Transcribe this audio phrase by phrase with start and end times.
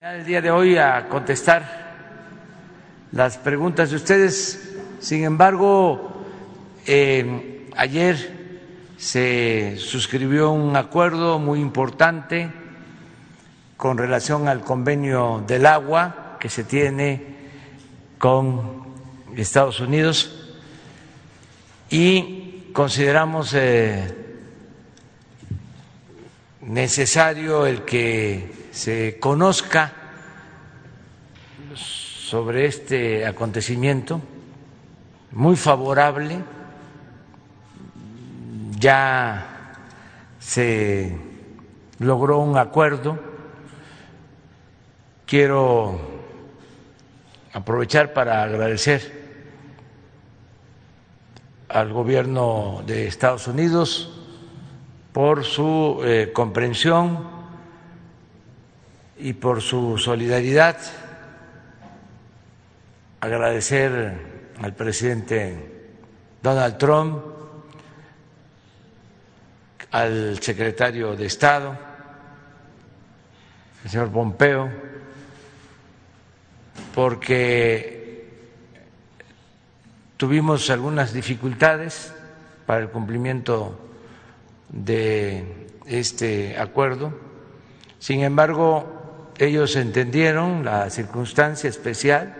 [0.00, 1.88] el día de hoy a contestar
[3.10, 4.76] las preguntas de ustedes.
[5.00, 6.22] Sin embargo,
[6.86, 8.62] eh, ayer
[8.96, 12.48] se suscribió un acuerdo muy importante
[13.76, 17.34] con relación al convenio del agua que se tiene
[18.18, 18.84] con
[19.36, 20.54] Estados Unidos
[21.90, 24.14] y consideramos eh,
[26.60, 29.92] necesario el que se conozca
[31.74, 34.20] sobre este acontecimiento,
[35.32, 36.38] muy favorable,
[38.78, 39.74] ya
[40.38, 41.12] se
[41.98, 43.18] logró un acuerdo.
[45.26, 45.98] Quiero
[47.52, 49.42] aprovechar para agradecer
[51.68, 54.22] al gobierno de Estados Unidos
[55.12, 57.37] por su eh, comprensión
[59.18, 60.76] y por su solidaridad.
[63.20, 65.90] Agradecer al presidente
[66.42, 67.24] Donald Trump,
[69.90, 71.76] al secretario de Estado,
[73.84, 74.70] el señor Pompeo,
[76.94, 78.28] porque
[80.16, 82.12] tuvimos algunas dificultades
[82.66, 83.80] para el cumplimiento
[84.68, 87.12] de este acuerdo.
[87.98, 88.97] Sin embargo,
[89.38, 92.34] ellos entendieron la circunstancia especial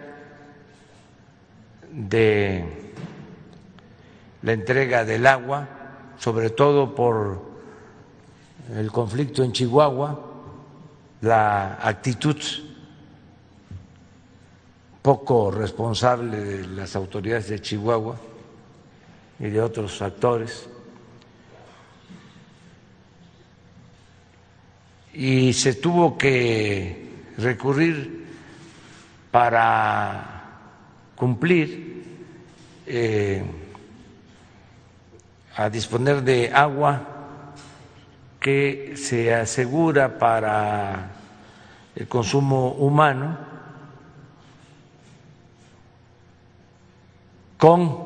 [1.93, 2.65] de
[4.43, 5.69] la entrega del agua,
[6.19, 7.41] sobre todo por
[8.77, 10.21] el conflicto en Chihuahua,
[11.21, 12.37] la actitud
[15.03, 18.17] poco responsable de las autoridades de Chihuahua
[19.39, 20.69] y de otros actores
[25.19, 28.25] y se tuvo que recurrir
[29.33, 30.45] para
[31.17, 32.05] cumplir
[32.87, 33.43] eh,
[35.57, 37.03] a disponer de agua
[38.39, 41.11] que se asegura para
[41.97, 43.39] el consumo humano
[47.57, 47.99] con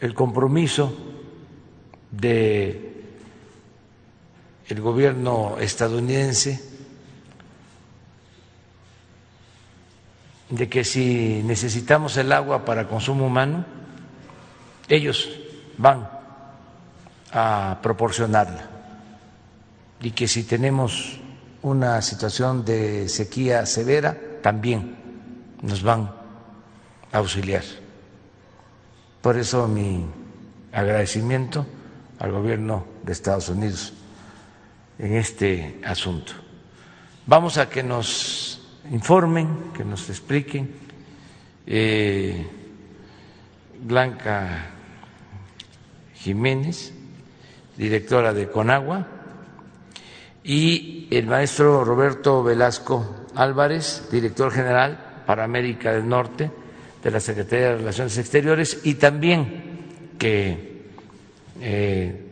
[0.00, 0.92] el compromiso
[2.10, 2.89] de
[4.70, 6.62] el gobierno estadounidense
[10.48, 13.64] de que si necesitamos el agua para consumo humano,
[14.88, 15.28] ellos
[15.76, 16.08] van
[17.32, 18.68] a proporcionarla
[20.00, 21.18] y que si tenemos
[21.62, 24.96] una situación de sequía severa, también
[25.62, 26.10] nos van
[27.12, 27.64] a auxiliar.
[29.20, 30.06] Por eso mi
[30.72, 31.66] agradecimiento
[32.18, 33.94] al gobierno de Estados Unidos
[35.00, 36.32] en este asunto.
[37.26, 40.70] Vamos a que nos informen, que nos expliquen.
[41.66, 42.46] Eh,
[43.82, 44.66] Blanca
[46.14, 46.92] Jiménez,
[47.78, 49.06] directora de Conagua,
[50.44, 56.50] y el maestro Roberto Velasco Álvarez, director general para América del Norte
[57.02, 60.84] de la Secretaría de Relaciones Exteriores, y también que
[61.60, 62.26] eh,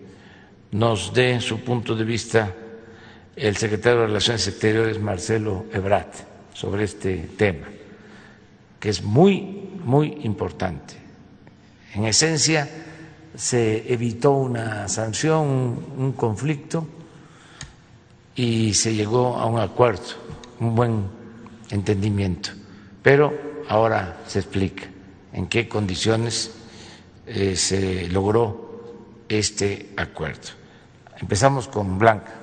[0.72, 2.54] nos dé su punto de vista
[3.38, 6.14] el secretario de Relaciones Exteriores, Marcelo Ebrat,
[6.52, 7.68] sobre este tema,
[8.80, 10.94] que es muy, muy importante.
[11.94, 12.68] En esencia,
[13.36, 16.86] se evitó una sanción, un conflicto
[18.34, 20.02] y se llegó a un acuerdo,
[20.58, 21.04] un buen
[21.70, 22.50] entendimiento.
[23.02, 23.32] Pero
[23.68, 24.84] ahora se explica
[25.32, 26.50] en qué condiciones
[27.26, 30.48] eh, se logró este acuerdo.
[31.20, 32.37] Empezamos con Blanca.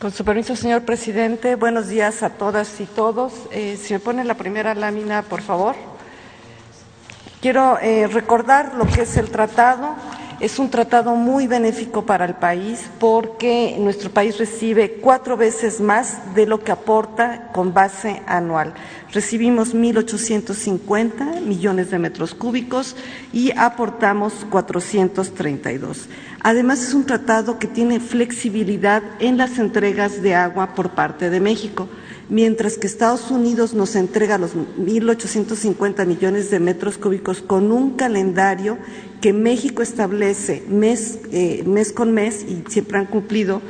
[0.00, 3.34] Con su permiso, señor presidente, buenos días a todas y todos.
[3.50, 5.76] Eh, si me pone la primera lámina, por favor.
[7.42, 9.94] Quiero eh, recordar lo que es el tratado.
[10.40, 16.34] Es un tratado muy benéfico para el país porque nuestro país recibe cuatro veces más
[16.34, 18.72] de lo que aporta con base anual.
[19.12, 22.96] Recibimos 1.850 millones de metros cúbicos
[23.34, 26.08] y aportamos 432.
[26.42, 31.40] Además, es un tratado que tiene flexibilidad en las entregas de agua por parte de
[31.40, 31.86] México
[32.30, 38.78] mientras que Estados Unidos nos entrega los 1.850 millones de metros cúbicos con un calendario
[39.20, 43.60] que México establece mes, eh, mes con mes y siempre han cumplido,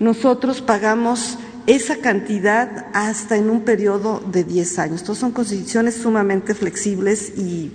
[0.00, 5.00] nosotros pagamos esa cantidad hasta en un periodo de 10 años.
[5.00, 7.70] Entonces son condiciones sumamente flexibles y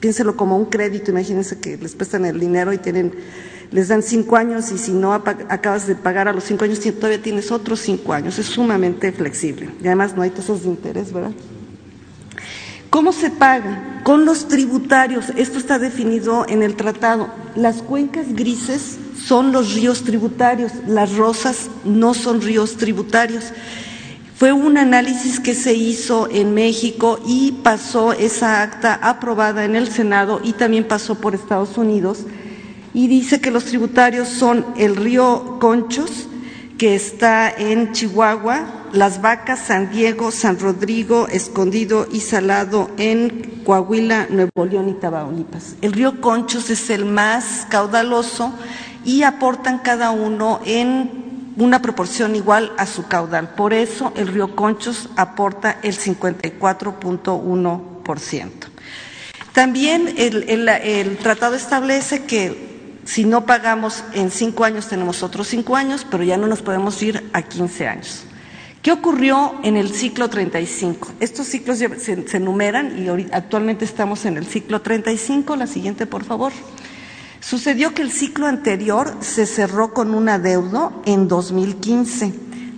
[0.00, 3.12] piénselo como un crédito, imagínense que les prestan el dinero y tienen
[3.74, 7.20] les dan cinco años y si no acabas de pagar a los cinco años, todavía
[7.20, 8.38] tienes otros cinco años.
[8.38, 11.32] Es sumamente flexible y además no hay tasas de interés, ¿verdad?
[12.88, 14.00] ¿Cómo se paga?
[14.04, 15.32] Con los tributarios.
[15.36, 17.28] Esto está definido en el tratado.
[17.56, 23.46] Las cuencas grises son los ríos tributarios, las rosas no son ríos tributarios.
[24.36, 29.88] Fue un análisis que se hizo en México y pasó esa acta aprobada en el
[29.90, 32.24] Senado y también pasó por Estados Unidos
[32.94, 36.28] y dice que los tributarios son el río Conchos,
[36.78, 44.28] que está en Chihuahua, Las Vacas, San Diego, San Rodrigo, Escondido y Salado en Coahuila,
[44.30, 45.74] Nuevo León y Tamaulipas.
[45.82, 48.54] El río Conchos es el más caudaloso
[49.04, 51.24] y aportan cada uno en
[51.56, 53.54] una proporción igual a su caudal.
[53.54, 58.50] Por eso el río Conchos aporta el 54.1%.
[59.52, 62.73] También el, el tratado establece que
[63.04, 67.00] si no pagamos en cinco años, tenemos otros cinco años, pero ya no nos podemos
[67.02, 68.24] ir a 15 años.
[68.82, 71.12] ¿Qué ocurrió en el ciclo 35?
[71.20, 75.56] Estos ciclos se, se enumeran y actualmente estamos en el ciclo 35.
[75.56, 76.52] La siguiente, por favor.
[77.40, 82.32] Sucedió que el ciclo anterior se cerró con un adeudo en 2015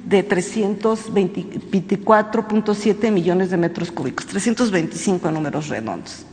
[0.06, 6.24] de 324.7 millones de metros cúbicos, 325 en números redondos.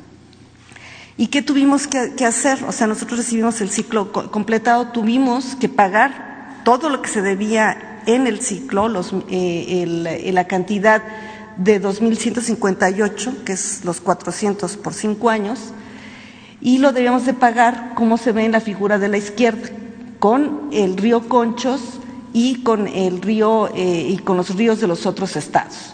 [1.24, 2.66] ¿Y qué tuvimos que, hacer?
[2.68, 8.02] O sea, nosotros recibimos el ciclo completado, tuvimos que pagar todo lo que se debía
[8.06, 8.92] en el ciclo,
[9.30, 11.02] eh, la cantidad
[11.56, 15.74] de 2.158, que es los 400 por cinco años,
[16.60, 19.70] y lo debíamos de pagar como se ve en la figura de la izquierda,
[20.20, 22.02] con el río Conchos
[22.34, 25.93] y con el río eh, y con los ríos de los otros estados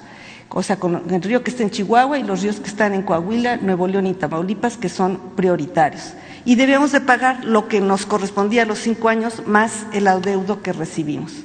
[0.51, 3.03] o sea, con el río que está en Chihuahua y los ríos que están en
[3.03, 6.13] Coahuila, Nuevo León y Tamaulipas, que son prioritarios.
[6.43, 10.61] Y debemos de pagar lo que nos correspondía a los cinco años más el adeudo
[10.63, 11.43] que recibimos.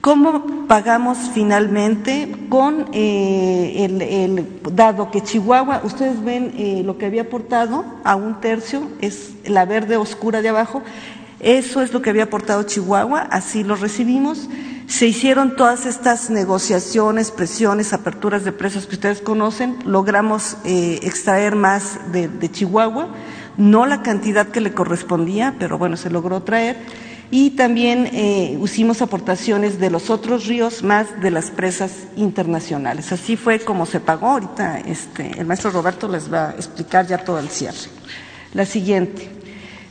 [0.00, 2.32] ¿Cómo pagamos finalmente?
[2.48, 8.40] Con eh, el, dado que Chihuahua, ustedes ven eh, lo que había aportado a un
[8.40, 10.82] tercio, es la verde oscura de abajo,
[11.40, 14.48] eso es lo que había aportado Chihuahua, así lo recibimos.
[14.88, 19.76] Se hicieron todas estas negociaciones, presiones, aperturas de presas que ustedes conocen.
[19.84, 23.08] Logramos eh, extraer más de, Chihuahua,
[23.58, 26.78] no la cantidad que le correspondía, pero bueno, se logró traer.
[27.30, 33.12] Y también eh, hicimos aportaciones de los otros ríos más de las presas internacionales.
[33.12, 34.28] Así fue como se pagó.
[34.28, 37.90] Ahorita este, el maestro Roberto les va a explicar ya todo el cierre.
[38.54, 39.37] La siguiente.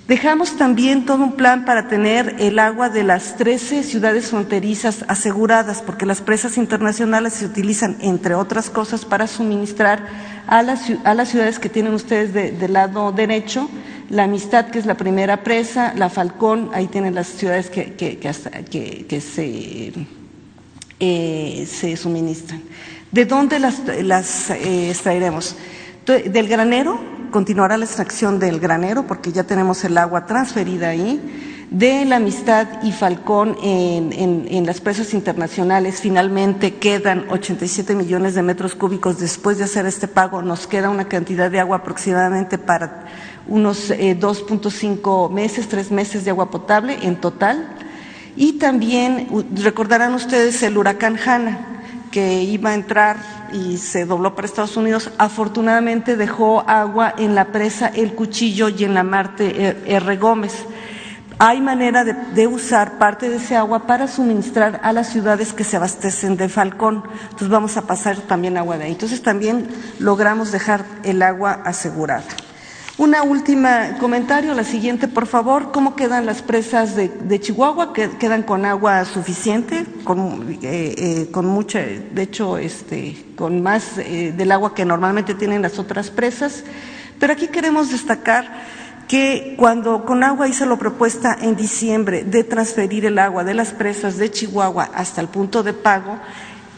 [0.07, 5.81] Dejamos también todo un plan para tener el agua de las 13 ciudades fronterizas aseguradas,
[5.81, 10.07] porque las presas internacionales se utilizan, entre otras cosas, para suministrar
[10.47, 10.85] a las,
[11.29, 13.69] ciudades que tienen ustedes del lado derecho,
[14.09, 19.21] la Amistad, que es la primera presa, la Falcón, ahí tienen las ciudades que, que,
[19.21, 19.91] se,
[21.01, 22.61] eh, se, suministran.
[23.11, 25.57] ¿De dónde las, las eh, extraeremos?
[26.07, 26.97] Del granero,
[27.31, 31.65] continuará la extracción del granero porque ya tenemos el agua transferida ahí.
[31.69, 38.73] De la Amistad y Falcón en, las presas internacionales finalmente quedan 87 millones de metros
[38.73, 40.41] cúbicos después de hacer este pago.
[40.41, 43.07] Nos queda una cantidad de agua aproximadamente para
[43.45, 47.67] unos 2.5 eh, meses, tres meses de agua potable en total.
[48.37, 49.27] Y también
[49.61, 53.17] recordarán ustedes el huracán Hanna que iba a entrar
[53.53, 58.83] y se dobló para Estados Unidos, afortunadamente dejó agua en la presa El Cuchillo y
[58.83, 60.17] en la Marte R.
[60.17, 60.65] Gómez.
[61.39, 65.77] Hay manera de, usar parte de ese agua para suministrar a las ciudades que se
[65.77, 67.03] abastecen de Falcón.
[67.23, 68.91] Entonces vamos a pasar también agua de ahí.
[68.93, 69.67] Entonces también
[69.99, 72.23] logramos dejar el agua asegurada.
[72.97, 75.71] Una última comentario, la siguiente, por favor.
[75.71, 77.93] ¿Cómo quedan las presas de, Chihuahua?
[77.93, 79.85] ¿Quedan con agua suficiente?
[80.03, 85.35] Con, eh, eh, con mucha, de hecho, este, con más eh, del agua que normalmente
[85.35, 86.63] tienen las otras presas.
[87.19, 88.65] Pero aquí queremos destacar
[89.07, 93.73] que cuando con agua hizo la propuesta en diciembre de transferir el agua de las
[93.73, 96.17] presas de Chihuahua hasta el punto de pago,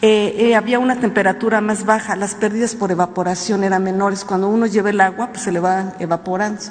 [0.02, 4.24] eh, eh, había una temperatura más baja, las pérdidas por evaporación eran menores.
[4.24, 6.62] Cuando uno lleva el agua, pues se le va evaporando.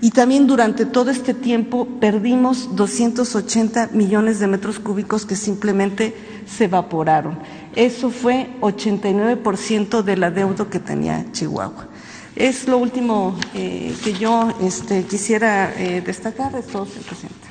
[0.00, 6.14] Y también durante todo este tiempo perdimos 280 millones de metros cúbicos que simplemente
[6.46, 7.38] se evaporaron.
[7.76, 11.86] Eso fue 89% del adeudo que tenía Chihuahua.
[12.34, 17.49] Es lo último eh, que yo este, quisiera destacar de todo, presidente.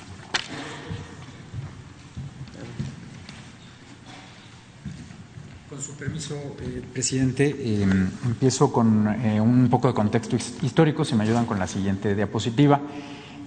[6.00, 7.44] Permiso, eh, presidente,
[7.84, 12.16] em, empiezo con eh, un poco de contexto histórico, si me ayudan con la siguiente
[12.16, 12.80] diapositiva.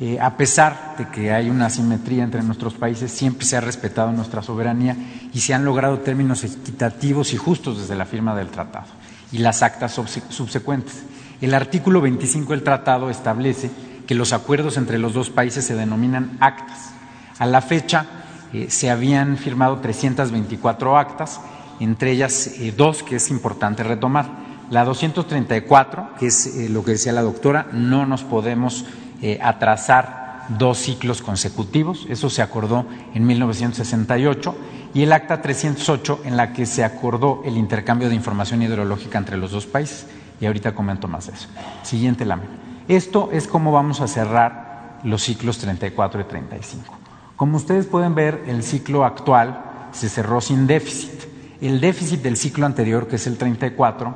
[0.00, 4.10] eh, a pesar de que hay una asimetría entre nuestros países, siempre se ha respetado
[4.10, 4.96] nuestra soberanía
[5.32, 8.86] y se han logrado términos equitativos y justos desde la firma del tratado
[9.30, 11.04] y las actas subsecuentes.
[11.40, 13.70] El artículo 25 del tratado establece
[14.06, 16.90] que los acuerdos entre los dos países se denominan actas.
[17.38, 18.06] A la fecha
[18.52, 21.40] eh, se habían firmado 324 actas,
[21.82, 24.26] entre ellas eh, dos que es importante retomar.
[24.70, 28.86] La 234, que es lo que decía la doctora, no nos podemos
[29.20, 34.56] eh, atrasar dos ciclos consecutivos, eso se acordó en 1968,
[34.94, 39.36] y el Acta 308 en la que se acordó el intercambio de información hidrológica entre
[39.36, 40.06] los dos países.
[40.40, 41.48] Y ahorita comento más de eso.
[41.82, 42.50] Siguiente lámina.
[42.88, 46.98] Esto es cómo vamos a cerrar los ciclos 34 y 35.
[47.36, 51.31] Como ustedes pueden ver, el ciclo actual se cerró sin déficit.
[51.62, 54.14] El déficit del ciclo anterior, que es el 34,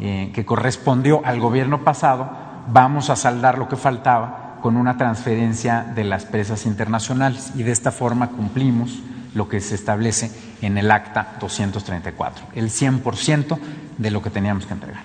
[0.00, 2.28] eh, que correspondió al gobierno pasado,
[2.72, 7.70] vamos a saldar lo que faltaba con una transferencia de las presas internacionales y de
[7.70, 8.98] esta forma cumplimos
[9.36, 13.58] lo que se establece en el acta 234, el 100%
[13.96, 15.04] de lo que teníamos que entregar.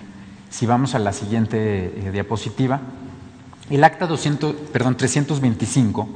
[0.50, 2.80] Si vamos a la siguiente eh, diapositiva,
[3.70, 6.08] el acta 200, perdón, 325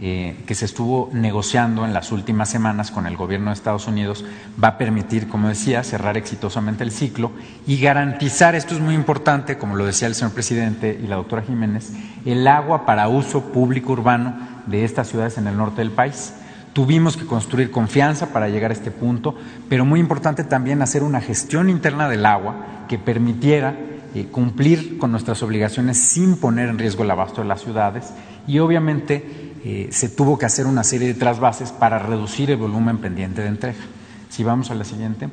[0.00, 4.26] eh, que se estuvo negociando en las últimas semanas con el gobierno de Estados Unidos
[4.62, 7.32] va a permitir, como decía, cerrar exitosamente el ciclo
[7.66, 11.40] y garantizar, esto es muy importante, como lo decía el señor presidente y la doctora
[11.40, 11.92] Jiménez,
[12.26, 14.36] el agua para uso público urbano
[14.66, 16.34] de estas ciudades en el norte del país.
[16.74, 19.34] Tuvimos que construir confianza para llegar a este punto,
[19.70, 23.74] pero muy importante también hacer una gestión interna del agua que permitiera
[24.14, 28.12] eh, cumplir con nuestras obligaciones sin poner en riesgo el abasto de las ciudades
[28.46, 32.98] y obviamente eh, se tuvo que hacer una serie de trasvases para reducir el volumen
[32.98, 33.78] pendiente de entrega.
[34.28, 35.28] Si vamos a la siguiente.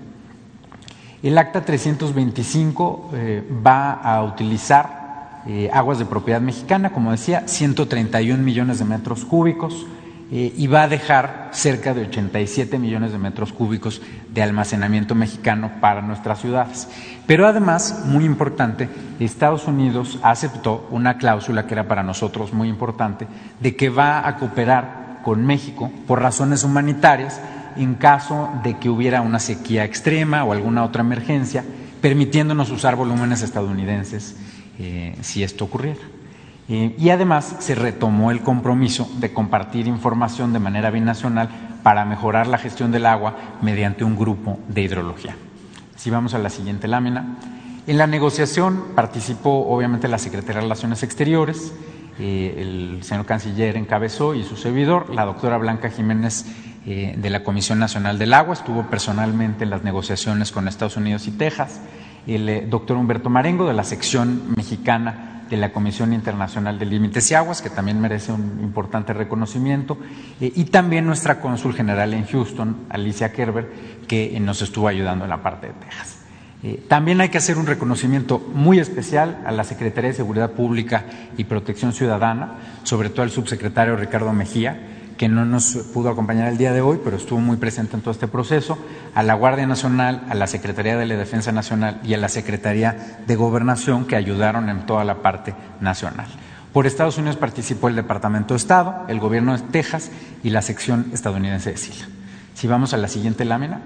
[1.21, 8.41] El acta 325 eh, va a utilizar eh, aguas de propiedad mexicana, como decía, 131
[8.43, 9.85] millones de metros cúbicos
[10.31, 14.01] y va a dejar cerca de 87 millones de metros cúbicos
[14.33, 16.87] de almacenamiento mexicano para nuestras ciudades.
[17.27, 18.89] Pero además, muy importante,
[19.19, 23.27] Estados Unidos aceptó una cláusula que era para nosotros muy importante,
[23.59, 27.39] de que va a cooperar con México por razones humanitarias
[27.75, 31.63] en caso de que hubiera una sequía extrema o alguna otra emergencia,
[32.01, 34.35] permitiéndonos usar volúmenes estadounidenses
[34.79, 36.01] eh, si esto ocurriera.
[36.69, 41.49] Eh, y además se retomó el compromiso de compartir información de manera binacional
[41.83, 45.35] para mejorar la gestión del agua mediante un grupo de hidrología.
[45.95, 47.37] Si vamos a la siguiente lámina.
[47.85, 51.73] En la negociación participó obviamente la Secretaría de Relaciones Exteriores,
[52.19, 56.45] eh, el señor canciller encabezó y su servidor, la doctora Blanca Jiménez
[56.85, 61.27] eh, de la Comisión Nacional del Agua, estuvo personalmente en las negociaciones con Estados Unidos
[61.27, 61.81] y Texas,
[62.27, 67.29] el eh, doctor Humberto Marengo de la sección mexicana de la Comisión Internacional de Límites
[67.29, 69.99] y Aguas, que también merece un importante reconocimiento,
[70.41, 73.71] eh, y también nuestra cónsul general en Houston, Alicia Kerber,
[74.07, 76.17] que nos estuvo ayudando en la parte de Texas.
[76.63, 81.05] Eh, también hay que hacer un reconocimiento muy especial a la Secretaría de Seguridad Pública
[81.37, 84.92] y Protección Ciudadana, sobre todo al subsecretario Ricardo Mejía,
[85.23, 88.11] que no nos pudo acompañar el día de hoy, pero estuvo muy presente en todo
[88.11, 88.77] este proceso,
[89.15, 93.21] a la Guardia Nacional, a la Secretaría de la Defensa Nacional y a la Secretaría
[93.25, 96.27] de Gobernación que ayudaron en toda la parte nacional.
[96.73, 100.11] Por Estados Unidos participó el Departamento de Estado, el Gobierno de Texas
[100.43, 102.05] y la sección estadounidense de SILA.
[102.53, 103.79] Si vamos a la siguiente lámina.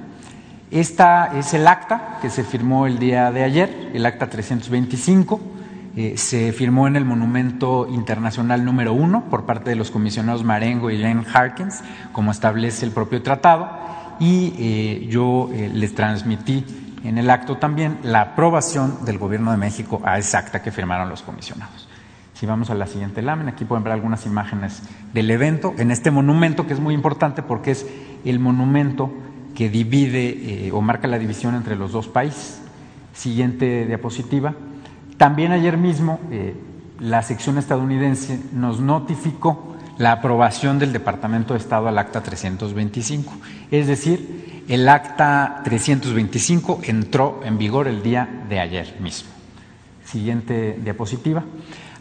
[0.72, 5.39] Esta es el acta que se firmó el día de ayer, el acta 325
[6.00, 10.92] eh, se firmó en el Monumento Internacional número uno por parte de los comisionados Marengo
[10.92, 13.68] y Jane Harkins, como establece el propio tratado,
[14.20, 16.63] y eh, yo eh, les transmití
[17.04, 21.10] en el acto también la aprobación del Gobierno de México a esa acta que firmaron
[21.10, 21.89] los comisionados.
[22.36, 24.84] Si vamos a la siguiente lámina, aquí pueden ver algunas imágenes
[25.16, 27.88] del evento en este monumento que es muy importante porque es
[28.24, 29.12] el monumento
[29.56, 32.62] que divide o marca la división entre los dos países.
[33.13, 34.54] Siguiente diapositiva.
[35.17, 36.55] También ayer mismo eh,
[37.00, 43.33] la sección estadounidense nos notificó la aprobación del Departamento de Estado al Acta 325.
[43.71, 49.29] Es decir, el Acta 325 entró en vigor el día de ayer mismo.
[50.05, 51.43] Siguiente diapositiva.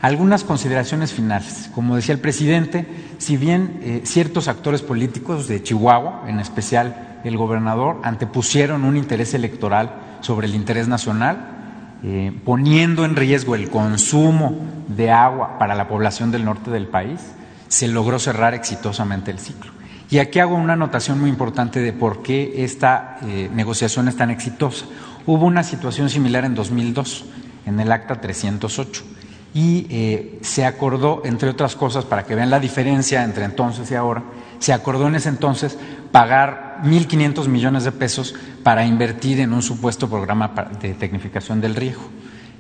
[0.03, 1.71] Algunas consideraciones finales.
[1.75, 7.39] Como decía el presidente, si bien eh, ciertos actores políticos de Chihuahua, en especial el
[7.39, 11.56] gobernador, antepusieron un interés electoral sobre el interés nacional,
[12.03, 14.55] eh, poniendo en riesgo el consumo
[14.89, 17.21] de agua para la población del norte del país,
[17.69, 19.73] se logró cerrar exitosamente el ciclo.
[20.09, 24.31] Y aquí hago una anotación muy importante de por qué esta eh, negociación es tan
[24.31, 24.87] exitosa.
[25.27, 27.25] Hubo una situación similar en 2002,
[27.67, 29.03] en el Acta 308,
[29.53, 33.95] y eh, se acordó, entre otras cosas, para que vean la diferencia entre entonces y
[33.95, 34.23] ahora,
[34.61, 35.77] se acordó en ese entonces
[36.13, 42.03] pagar 1.500 millones de pesos para invertir en un supuesto programa de tecnificación del riego,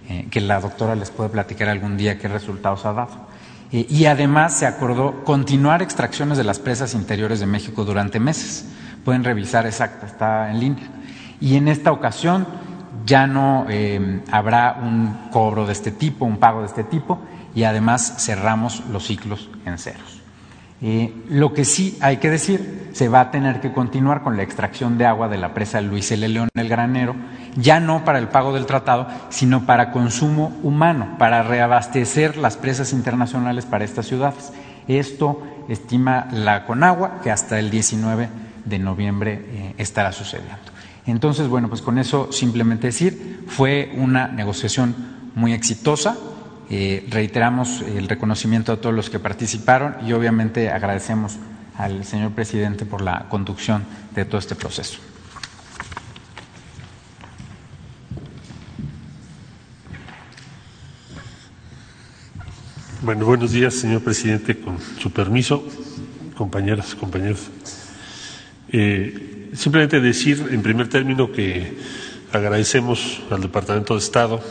[0.08, 3.26] eh, que la doctora les puede platicar algún día qué resultados ha dado.
[3.72, 8.66] Eh, y además se acordó continuar extracciones de las presas interiores de México durante meses.
[9.04, 10.88] Pueden revisar exacta, está en línea.
[11.40, 12.46] Y en esta ocasión
[13.04, 17.20] ya no eh, habrá un cobro de este tipo, un pago de este tipo,
[17.54, 20.15] y además cerramos los ciclos en ceros.
[20.82, 24.42] Eh, lo que sí hay que decir, se va a tener que continuar con la
[24.42, 26.28] extracción de agua de la presa Luis L.
[26.28, 27.14] León el Granero,
[27.56, 32.92] ya no para el pago del tratado, sino para consumo humano, para reabastecer las presas
[32.92, 34.52] internacionales para estas ciudades.
[34.86, 38.28] Esto estima la Conagua que hasta el 19
[38.64, 40.56] de noviembre eh, estará sucediendo.
[41.06, 44.94] Entonces, bueno, pues con eso simplemente decir, fue una negociación
[45.34, 46.16] muy exitosa.
[46.68, 51.36] Eh, reiteramos el reconocimiento a todos los que participaron y obviamente agradecemos
[51.76, 54.98] al señor presidente por la conducción de todo este proceso.
[63.02, 65.64] Bueno, buenos días, señor presidente, con su permiso,
[66.34, 67.50] compañeras, compañeros.
[68.72, 71.78] Eh, Simplemente decir, en primer término, que
[72.30, 74.42] agradecemos al Departamento de Estado,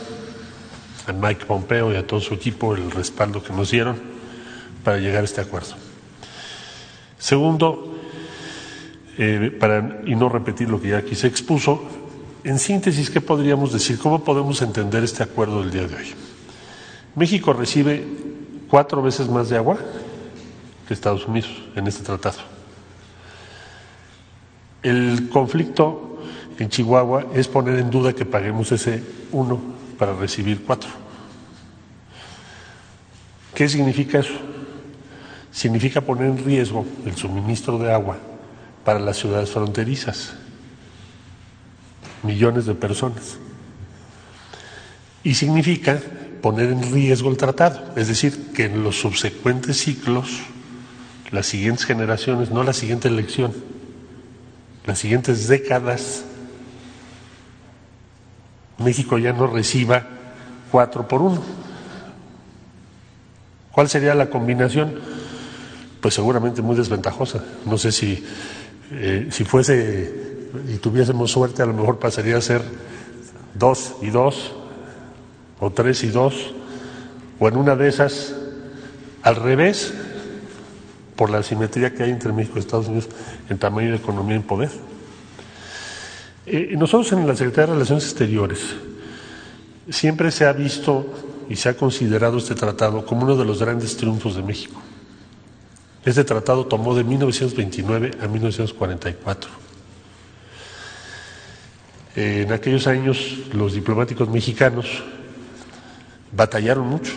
[1.06, 3.96] a Mike Pompeo y a todo su equipo el respaldo que nos dieron
[4.82, 5.74] para llegar a este acuerdo.
[7.18, 7.96] Segundo,
[9.18, 11.82] eh, para, y no repetir lo que ya aquí se expuso,
[12.44, 13.98] en síntesis, ¿qué podríamos decir?
[13.98, 16.14] ¿Cómo podemos entender este acuerdo del día de hoy?
[17.16, 18.06] México recibe
[18.68, 19.78] cuatro veces más de agua
[20.86, 22.38] que Estados Unidos en este tratado.
[24.82, 26.18] El conflicto
[26.58, 30.90] en Chihuahua es poner en duda que paguemos ese uno para recibir cuatro.
[33.54, 34.34] ¿Qué significa eso?
[35.50, 38.18] Significa poner en riesgo el suministro de agua
[38.84, 40.34] para las ciudades fronterizas,
[42.22, 43.38] millones de personas.
[45.24, 46.00] Y significa
[46.42, 50.40] poner en riesgo el tratado, es decir, que en los subsecuentes ciclos,
[51.30, 53.52] las siguientes generaciones, no la siguiente elección,
[54.84, 56.24] las siguientes décadas
[58.78, 60.02] México ya no reciba
[60.70, 61.42] cuatro por uno.
[63.72, 64.94] ¿Cuál sería la combinación?
[66.00, 67.44] Pues seguramente muy desventajosa.
[67.64, 68.24] No sé si,
[68.92, 70.26] eh, si fuese
[70.68, 72.62] y tuviésemos suerte, a lo mejor pasaría a ser
[73.54, 74.52] dos y dos,
[75.60, 76.54] o tres y dos,
[77.38, 78.34] o en una de esas
[79.22, 79.92] al revés,
[81.16, 83.08] por la asimetría que hay entre México y Estados Unidos
[83.48, 84.70] en tamaño de economía y poder.
[86.46, 88.60] Eh, nosotros en la Secretaría de Relaciones Exteriores
[89.90, 91.04] siempre se ha visto
[91.48, 94.80] y se ha considerado este tratado como uno de los grandes triunfos de México.
[96.04, 99.50] Este tratado tomó de 1929 a 1944.
[102.14, 104.86] En aquellos años los diplomáticos mexicanos
[106.30, 107.12] batallaron mucho.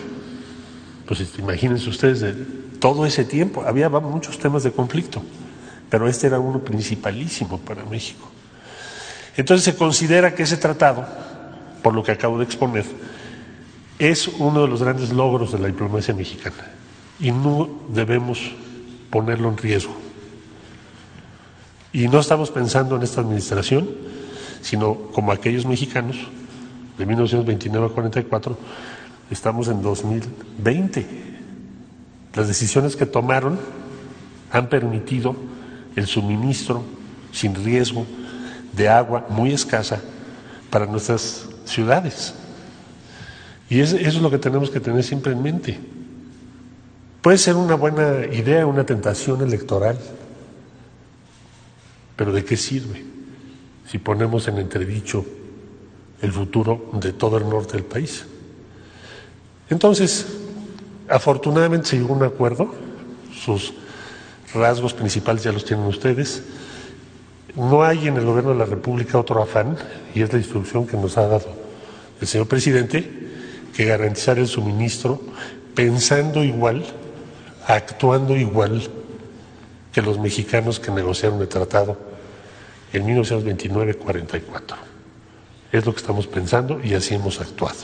[1.06, 2.32] Pues imagínense ustedes, de
[2.80, 5.22] todo ese tiempo había muchos temas de conflicto,
[5.88, 8.28] pero este era uno principalísimo para México.
[9.36, 11.06] Entonces se considera que ese tratado,
[11.82, 12.84] por lo que acabo de exponer,
[13.98, 16.70] es uno de los grandes logros de la diplomacia mexicana
[17.20, 18.40] y no debemos
[19.10, 19.94] ponerlo en riesgo.
[21.92, 23.88] Y no estamos pensando en esta administración,
[24.62, 26.16] sino como aquellos mexicanos
[26.96, 28.58] de 1929 a 44,
[29.30, 31.06] estamos en 2020.
[32.34, 33.58] Las decisiones que tomaron
[34.52, 35.34] han permitido
[35.96, 36.84] el suministro
[37.32, 38.06] sin riesgo
[38.80, 40.00] de agua muy escasa
[40.70, 42.32] para nuestras ciudades.
[43.68, 45.78] Y eso es lo que tenemos que tener siempre en mente.
[47.20, 49.98] Puede ser una buena idea, una tentación electoral,
[52.16, 53.04] pero ¿de qué sirve
[53.86, 55.26] si ponemos en entredicho
[56.22, 58.24] el futuro de todo el norte del país?
[59.68, 60.26] Entonces,
[61.06, 62.74] afortunadamente se llegó a un acuerdo,
[63.44, 63.74] sus
[64.54, 66.42] rasgos principales ya los tienen ustedes,
[67.56, 69.76] no hay en el gobierno de la República otro afán,
[70.14, 71.48] y es la instrucción que nos ha dado
[72.20, 73.08] el señor presidente,
[73.74, 75.20] que garantizar el suministro
[75.74, 76.84] pensando igual,
[77.66, 78.82] actuando igual
[79.92, 81.96] que los mexicanos que negociaron el tratado
[82.92, 84.76] en 1929-44.
[85.72, 87.76] Es lo que estamos pensando y así hemos actuado.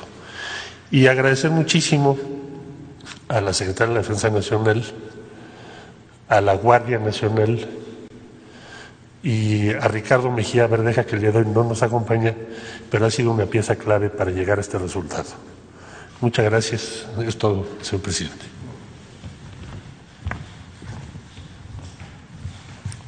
[0.90, 2.18] Y agradecer muchísimo
[3.28, 4.84] a la Secretaria de la Defensa Nacional,
[6.28, 7.66] a la Guardia Nacional,
[9.26, 12.32] y a Ricardo Mejía Verdeja, que el día de hoy no nos acompaña,
[12.88, 15.26] pero ha sido una pieza clave para llegar a este resultado.
[16.20, 17.06] Muchas gracias.
[17.26, 18.44] Es todo, señor presidente.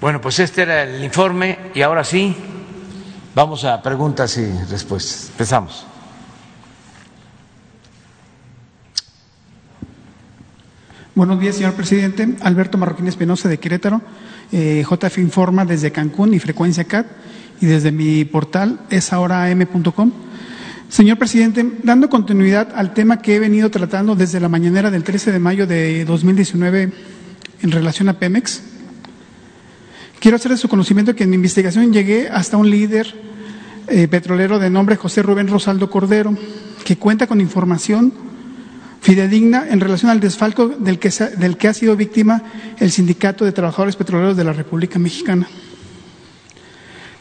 [0.00, 2.34] Bueno, pues este era el informe y ahora sí,
[3.32, 5.28] vamos a preguntas y respuestas.
[5.30, 5.86] Empezamos.
[11.14, 12.36] Buenos días, señor presidente.
[12.40, 14.02] Alberto Marroquín Espinosa de Querétaro.
[14.50, 17.06] Eh, JF Informa desde Cancún y Frecuencia CAT
[17.60, 20.12] y desde mi portal es ahoraam.com.
[20.88, 25.32] Señor presidente, dando continuidad al tema que he venido tratando desde la mañanera del 13
[25.32, 26.92] de mayo de 2019
[27.60, 28.62] en relación a Pemex,
[30.18, 33.14] quiero hacer de su conocimiento que en mi investigación llegué hasta un líder
[33.88, 36.34] eh, petrolero de nombre José Rubén Rosaldo Cordero,
[36.84, 38.27] que cuenta con información
[39.00, 42.42] fidedigna en relación al desfalco del que, ha sido víctima
[42.78, 45.48] el Sindicato de Trabajadores Petroleros de la República Mexicana.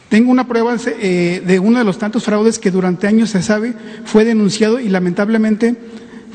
[0.08, 3.74] Tengo una prueba eh, de uno de los tantos fraudes que durante años se sabe
[4.04, 5.76] fue denunciado y lamentablemente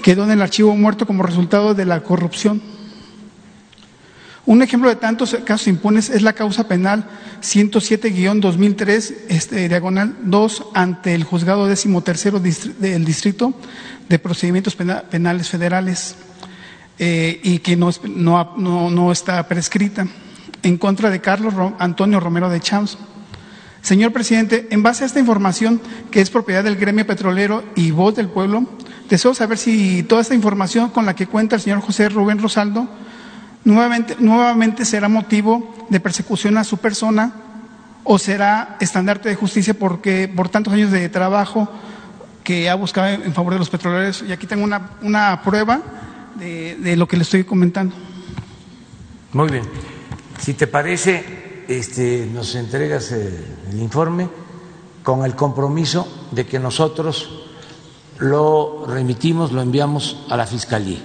[0.03, 2.61] quedó en el archivo muerto como resultado de la corrupción.
[4.45, 7.05] Un ejemplo de tantos casos impunes es la causa penal
[7.41, 13.53] 107-2003, este, diagonal 2, ante el juzgado décimo tercero del distrito
[14.09, 16.15] de procedimientos penales federales
[16.99, 20.07] eh, y que no, está prescrita
[20.61, 22.97] en contra de Carlos Antonio Romero de Champs.
[23.81, 28.15] Señor presidente, en base a esta información que es propiedad del gremio petrolero y voz
[28.15, 28.65] del pueblo,
[29.09, 32.87] deseo saber si toda esta información con la que cuenta el señor José Rubén Rosaldo
[33.65, 37.33] nuevamente, nuevamente será motivo de persecución a su persona
[38.03, 41.69] o será estandarte de justicia porque por tantos años de trabajo
[42.43, 44.23] que ha buscado en favor de los petroleros.
[44.27, 45.81] Y aquí tengo una, una prueba
[46.35, 47.95] de, de, lo que le estoy comentando.
[49.31, 49.63] Muy bien.
[50.39, 54.27] Si te parece, este, nos entregas el, el informe
[55.03, 57.47] con el compromiso de que nosotros
[58.19, 60.99] lo remitimos, lo enviamos a la Fiscalía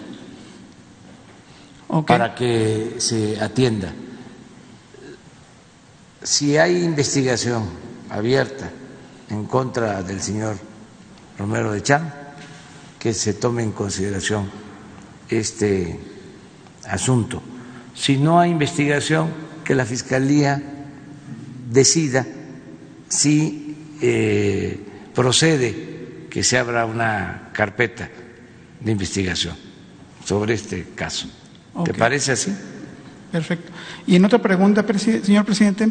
[1.88, 2.18] okay.
[2.18, 3.92] para que se atienda.
[6.22, 7.64] Si hay investigación
[8.10, 8.70] abierta
[9.30, 10.56] en contra del señor
[11.38, 12.12] Romero de Chan,
[12.98, 14.50] que se tome en consideración
[15.28, 15.98] este
[16.88, 17.42] asunto.
[17.94, 19.28] Si no hay investigación,
[19.64, 20.62] que la Fiscalía
[21.70, 22.26] decida
[23.08, 24.80] si eh,
[25.14, 28.08] procede que se abra una carpeta
[28.80, 29.54] de investigación
[30.24, 31.28] sobre este caso.
[31.74, 31.92] Okay.
[31.92, 32.54] ¿Te parece así?
[33.30, 33.70] Perfecto.
[34.06, 35.88] Y en otra pregunta, señor presidente,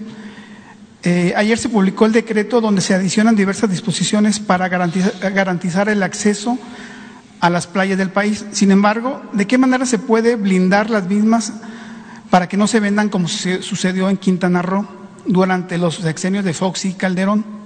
[1.03, 6.03] eh, ayer se publicó el decreto donde se adicionan diversas disposiciones para garantizar, garantizar, el
[6.03, 6.57] acceso
[7.39, 8.45] a las playas del país.
[8.51, 11.53] Sin embargo, ¿de qué manera se puede blindar las mismas
[12.29, 14.87] para que no se vendan como sucedió en Quintana Roo
[15.25, 17.57] durante los sexenios de Fox y Calderón?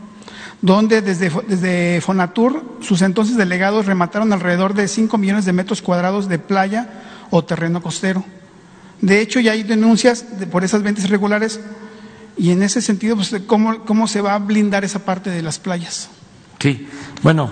[0.62, 6.40] donde desde, Fonatur sus entonces delegados remataron alrededor de 5 millones de metros cuadrados de
[6.40, 6.88] playa
[7.32, 8.24] o terreno costero.
[9.02, 11.60] De hecho, ya hay denuncias de, por esas ventas irregulares
[12.38, 15.60] y en ese sentido, pues, ¿cómo, ¿cómo se va a blindar esa parte de las
[15.60, 16.10] playas?
[16.60, 16.88] Sí,
[17.24, 17.52] bueno,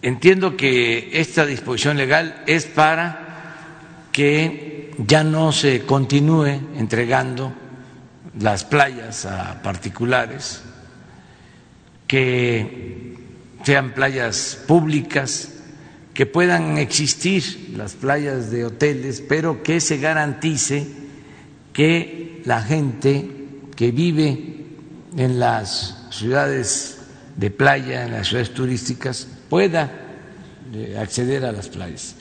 [0.00, 7.52] entiendo que esta disposición legal es para que ya no se continúe entregando
[8.38, 10.62] las playas a particulares,
[12.06, 13.16] que
[13.64, 15.50] sean playas públicas,
[16.14, 21.01] que puedan existir las playas de hoteles, pero que se garantice
[21.72, 23.28] que la gente
[23.74, 24.66] que vive
[25.16, 26.98] en las ciudades
[27.36, 29.90] de playa, en las ciudades turísticas, pueda
[30.74, 32.16] eh, acceder a las playas.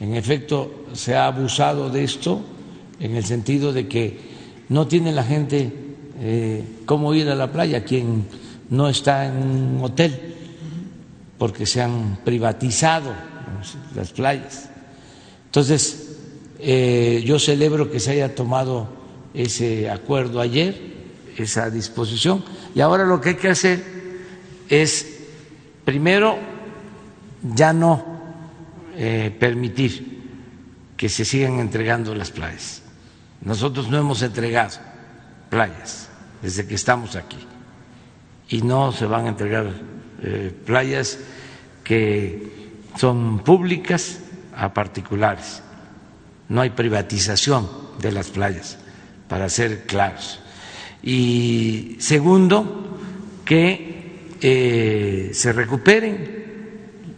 [0.00, 2.42] En efecto, se ha abusado de esto
[3.00, 4.18] en el sentido de que
[4.68, 5.72] no tiene la gente
[6.20, 8.26] eh, cómo ir a la playa, quien
[8.70, 10.34] no está en un hotel,
[11.38, 13.12] porque se han privatizado
[13.94, 14.70] las playas.
[15.46, 16.03] Entonces,
[16.66, 18.88] eh, yo celebro que se haya tomado
[19.34, 20.94] ese acuerdo ayer,
[21.36, 22.42] esa disposición,
[22.74, 23.84] y ahora lo que hay que hacer
[24.70, 25.20] es,
[25.84, 26.38] primero,
[27.42, 28.02] ya no
[28.96, 30.22] eh, permitir
[30.96, 32.80] que se sigan entregando las playas.
[33.42, 34.78] Nosotros no hemos entregado
[35.50, 36.08] playas
[36.40, 37.36] desde que estamos aquí
[38.48, 39.66] y no se van a entregar
[40.22, 41.18] eh, playas
[41.82, 44.20] que son públicas
[44.56, 45.63] a particulares.
[46.48, 47.68] No hay privatización
[48.00, 48.78] de las playas,
[49.28, 50.40] para ser claros.
[51.02, 52.98] Y segundo,
[53.44, 56.44] que eh, se recuperen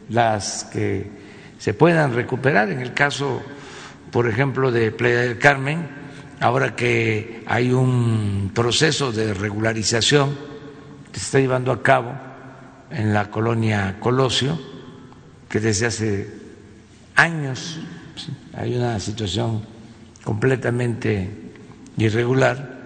[0.08, 1.10] las que
[1.58, 2.70] se puedan recuperar.
[2.70, 3.42] En el caso,
[4.10, 5.88] por ejemplo, de Playa del Carmen,
[6.40, 10.36] ahora que hay un proceso de regularización
[11.12, 12.12] que se está llevando a cabo
[12.90, 14.58] en la colonia Colosio,
[15.48, 16.30] que desde hace
[17.14, 17.80] años
[18.56, 19.62] hay una situación
[20.24, 21.28] completamente
[21.98, 22.76] irregular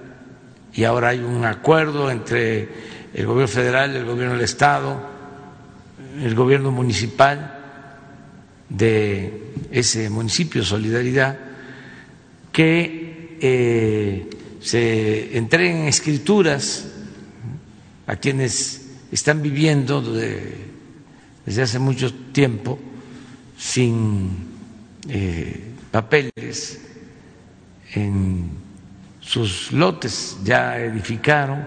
[0.73, 2.69] y ahora hay un acuerdo entre
[3.15, 5.01] el gobierno federal, el gobierno del Estado,
[6.21, 7.59] el gobierno municipal
[8.69, 11.39] de ese municipio, Solidaridad,
[12.53, 14.31] que eh,
[14.61, 16.89] se entreguen escrituras
[18.09, 22.79] a quienes están viviendo desde hace mucho tiempo
[23.57, 24.60] sin
[25.09, 26.81] eh, papeles
[27.95, 28.51] en
[29.21, 31.67] sus lotes, ya edificaron,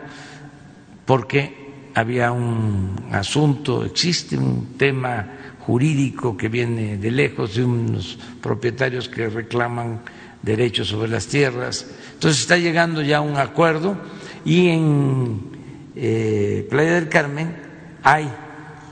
[1.05, 1.63] porque
[1.95, 5.27] había un asunto, existe un tema
[5.59, 10.01] jurídico que viene de lejos de unos propietarios que reclaman
[10.41, 11.85] derechos sobre las tierras.
[12.13, 13.97] Entonces está llegando ya un acuerdo
[14.43, 15.41] y en
[15.95, 17.55] eh, Playa del Carmen
[18.03, 18.29] hay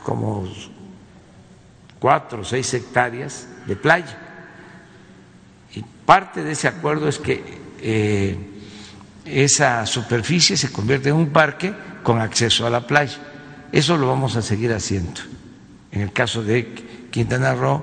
[0.03, 0.47] como
[1.99, 4.30] cuatro o seis hectáreas de playa.
[6.11, 7.41] Parte de ese acuerdo es que
[7.79, 8.35] eh,
[9.23, 13.17] esa superficie se convierte en un parque con acceso a la playa.
[13.71, 15.21] Eso lo vamos a seguir haciendo
[15.89, 17.81] en el caso de Quintana Roo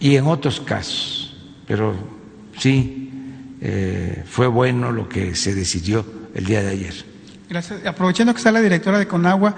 [0.00, 1.36] y en otros casos.
[1.64, 1.94] Pero
[2.58, 3.12] sí,
[3.60, 6.94] eh, fue bueno lo que se decidió el día de ayer.
[7.48, 7.86] Gracias.
[7.86, 9.54] Aprovechando que está la directora de Conagua,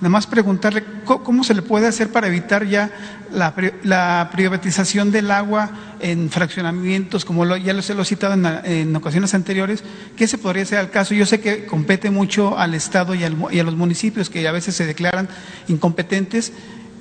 [0.00, 2.90] nada más preguntarle cómo se le puede hacer para evitar ya
[3.32, 9.34] la, privatización del agua en fraccionamientos, como ya lo, se lo he citado en, ocasiones
[9.34, 9.82] anteriores,
[10.16, 11.14] ¿qué se podría hacer al caso?
[11.14, 14.76] Yo sé que compete mucho al Estado y, y a los municipios que a veces
[14.76, 15.28] se declaran
[15.68, 16.52] incompetentes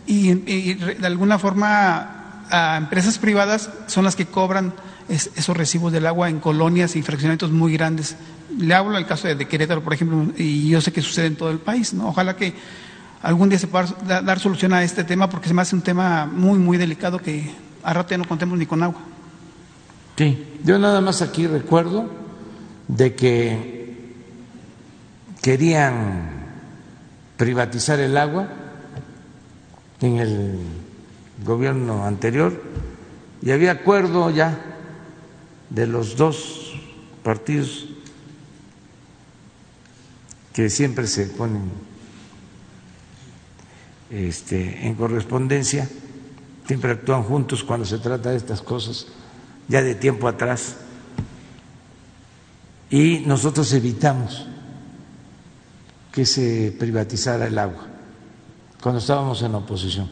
[0.08, 4.74] y, de alguna forma a empresas privadas son las que cobran
[5.08, 8.16] esos recibos del agua en colonias y fraccionamientos muy grandes.
[8.58, 11.50] Le hablo del caso de, Querétaro, por ejemplo, y yo sé que sucede en todo
[11.50, 11.94] el país.
[11.94, 12.10] ¿no?
[12.10, 12.54] Ojalá que
[13.22, 16.26] algún día se pueda dar solución a este tema porque se me hace un tema
[16.26, 17.52] muy, muy delicado que
[17.84, 19.02] a rato ya no contemos ni con agua.
[20.18, 22.10] Sí, yo nada más aquí recuerdo
[22.88, 24.16] de que
[25.42, 26.30] querían
[27.38, 28.48] privatizar el agua
[30.02, 30.60] en el
[31.44, 32.62] gobierno anterior
[33.42, 34.60] y había acuerdo ya
[35.70, 36.74] de los dos
[37.24, 37.88] partidos
[40.54, 41.72] que siempre se ponen
[44.12, 45.88] este, en correspondencia,
[46.68, 49.08] siempre actúan juntos cuando se trata de estas cosas,
[49.68, 50.76] ya de tiempo atrás,
[52.90, 54.46] y nosotros evitamos
[56.12, 57.88] que se privatizara el agua
[58.82, 60.10] cuando estábamos en la oposición.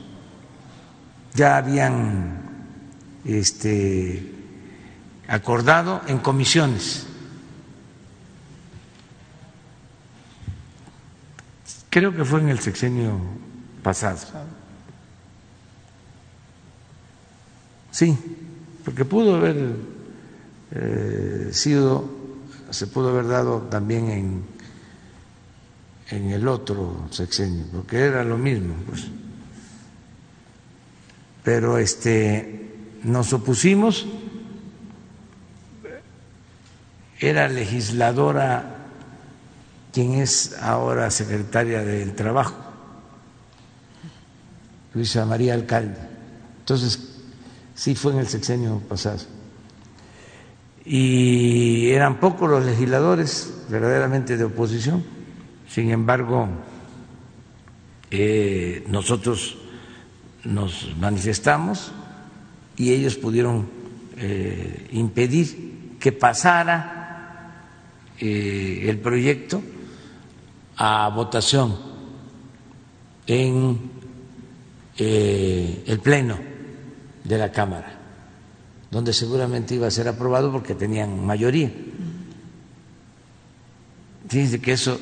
[1.34, 2.42] Ya habían
[3.26, 4.34] este,
[5.28, 7.06] acordado en comisiones.
[11.90, 13.20] Creo que fue en el sexenio
[13.90, 14.20] pasado.
[17.92, 18.16] Sí,
[18.86, 19.76] porque pudo haber
[20.72, 22.06] eh, sido,
[22.70, 24.60] se pudo haber dado también en
[26.12, 29.06] en el otro sexenio, porque era lo mismo, pues.
[31.44, 32.68] Pero este
[33.04, 34.08] nos opusimos,
[37.20, 38.76] era legisladora
[39.94, 42.56] quien es ahora secretaria del Trabajo,
[44.94, 46.00] Luisa María Alcalde.
[46.60, 47.18] Entonces,
[47.76, 49.20] sí fue en el sexenio pasado.
[50.86, 55.04] Y eran pocos los legisladores verdaderamente de oposición
[55.70, 56.50] sin embargo,
[58.10, 59.56] eh, nosotros
[60.44, 61.92] nos manifestamos
[62.76, 63.70] y ellos pudieron
[64.18, 67.54] eh, impedir que pasara
[68.20, 69.62] eh, el proyecto
[70.76, 71.78] a votación
[73.28, 73.92] en
[75.00, 76.38] el Pleno
[77.24, 77.98] de la Cámara,
[78.92, 81.72] donde seguramente iba a ser aprobado porque tenían mayoría.
[84.28, 85.00] Fíjense que eso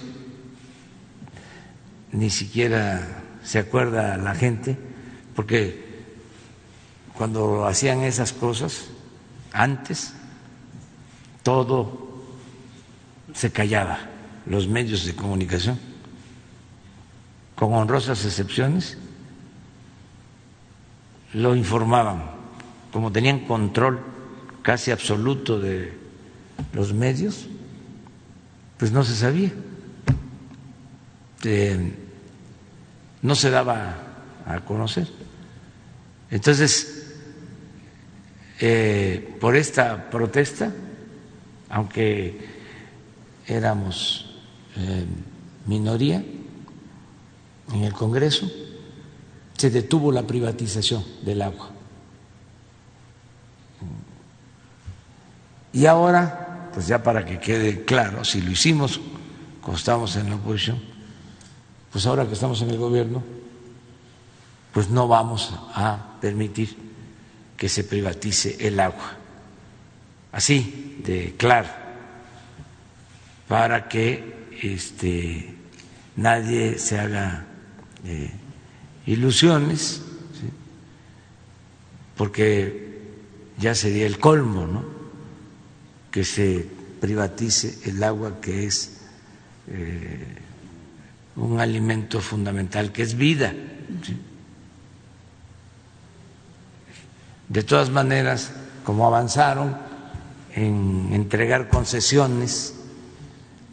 [2.12, 4.78] ni siquiera se acuerda la gente,
[5.36, 5.86] porque
[7.18, 8.86] cuando hacían esas cosas,
[9.52, 10.14] antes,
[11.44, 12.08] todo
[13.34, 14.00] se callaba,
[14.46, 15.80] los medios de comunicación,
[17.56, 18.98] con honrosas excepciones,
[21.34, 22.24] lo informaban,
[22.92, 24.00] como tenían control
[24.62, 25.94] casi absoluto de
[26.74, 27.48] los medios,
[28.78, 29.52] pues no se sabía.
[31.48, 31.94] Este,
[33.22, 33.96] no se daba
[34.46, 35.08] a conocer.
[36.30, 37.16] Entonces,
[38.60, 40.74] eh, por esta protesta,
[41.70, 42.38] aunque
[43.46, 44.36] éramos
[44.76, 45.06] eh,
[45.68, 46.24] minoría,
[47.74, 48.52] en el Congreso,
[49.58, 51.72] se detuvo la privatización del agua.
[55.74, 59.02] Y ahora, pues ya para que quede claro, si lo hicimos
[59.62, 60.80] cuando estábamos en la oposición,
[61.92, 63.24] pues ahora que estamos en el gobierno,
[64.74, 66.78] pues no vamos a permitir
[67.58, 69.14] que se privatice el agua.
[70.32, 71.70] Así de claro,
[73.48, 75.56] para que este,
[76.16, 77.46] nadie se haga
[78.06, 78.32] eh,
[79.08, 80.02] ilusiones,
[82.16, 83.02] porque
[83.58, 84.84] ya sería el colmo, ¿no?
[86.12, 86.68] Que se
[87.00, 89.02] privatice el agua que es
[89.68, 90.38] eh,
[91.38, 93.54] un alimento fundamental, que es vida.
[97.48, 98.52] De todas maneras,
[98.84, 99.78] como avanzaron
[100.54, 102.74] en entregar concesiones,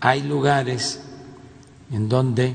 [0.00, 1.00] hay lugares
[1.90, 2.54] en donde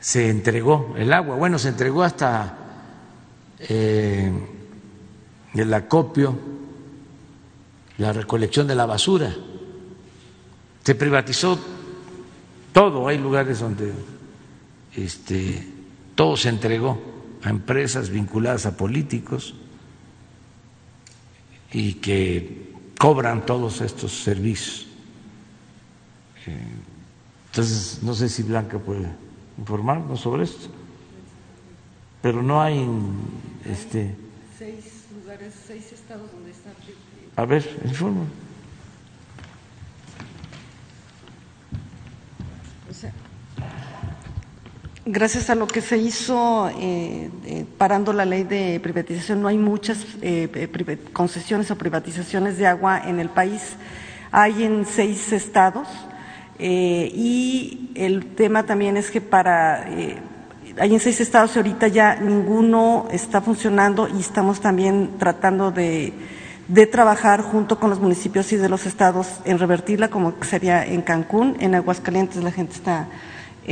[0.00, 1.36] se entregó el agua.
[1.36, 2.56] Bueno, se entregó hasta
[3.58, 4.32] eh,
[5.54, 6.36] el acopio,
[7.98, 9.34] la recolección de la basura.
[10.82, 11.58] Se privatizó
[12.72, 13.06] todo.
[13.06, 13.92] Hay lugares donde
[14.96, 15.68] este,
[16.14, 16.98] todo se entregó
[17.42, 19.54] a empresas vinculadas a políticos
[21.72, 24.86] y que cobran todos estos servicios.
[26.46, 26.58] Eh,
[27.50, 29.29] entonces, no sé si Blanca puede
[29.60, 30.68] informarnos sobre esto,
[32.22, 32.86] pero no hay
[33.66, 34.16] este.
[34.58, 36.70] Seis lugares, seis estados donde está.
[37.36, 38.24] A ver, informa.
[45.06, 49.58] Gracias a lo que se hizo eh, eh, parando la ley de privatización, no hay
[49.58, 50.68] muchas eh,
[51.12, 53.76] concesiones o privatizaciones de agua en el país.
[54.30, 55.88] Hay en seis estados
[56.60, 59.86] y el tema también es que para
[60.78, 66.12] hay en seis estados y ahorita ya ninguno está funcionando y estamos también tratando de,
[66.68, 71.02] de trabajar junto con los municipios y de los estados en revertirla, como sería en
[71.02, 73.08] Cancún, en Aguascalientes la gente está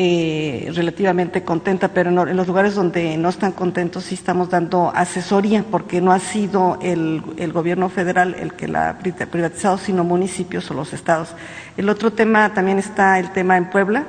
[0.00, 5.64] eh, relativamente contenta, pero en, los lugares donde no están contentos sí estamos dando asesoría,
[5.68, 7.20] porque no ha sido el,
[7.52, 11.30] gobierno federal el que la ha privatizado, sino municipios o los estados.
[11.76, 14.06] El otro tema también está el tema en Puebla.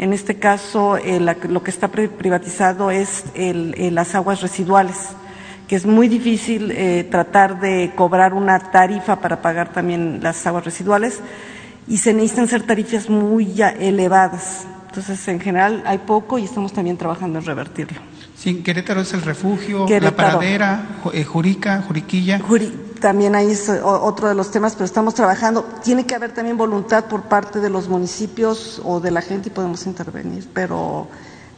[0.00, 5.10] En este caso, eh, lo que está privatizado es las aguas residuales
[5.68, 10.64] que es muy difícil eh, tratar de cobrar una tarifa para pagar también las aguas
[10.64, 11.20] residuales
[11.86, 14.66] y se necesitan ser tarifas muy elevadas.
[14.98, 18.00] Entonces, en general hay poco y estamos también trabajando en revertirlo.
[18.36, 22.40] Sí, Querétaro es el refugio, la paradera, eh, Jurica, Juriquilla.
[23.00, 25.62] también ahí es otro de los temas, pero estamos trabajando.
[25.84, 29.52] Tiene que haber también voluntad por parte de los municipios o de la gente y
[29.52, 31.06] podemos intervenir, pero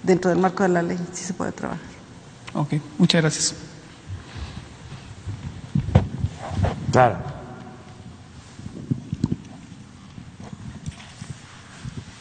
[0.02, 1.80] dentro del marco de la ley sí se puede trabajar.
[2.52, 3.54] Ok, muchas gracias.
[6.92, 7.39] Claro.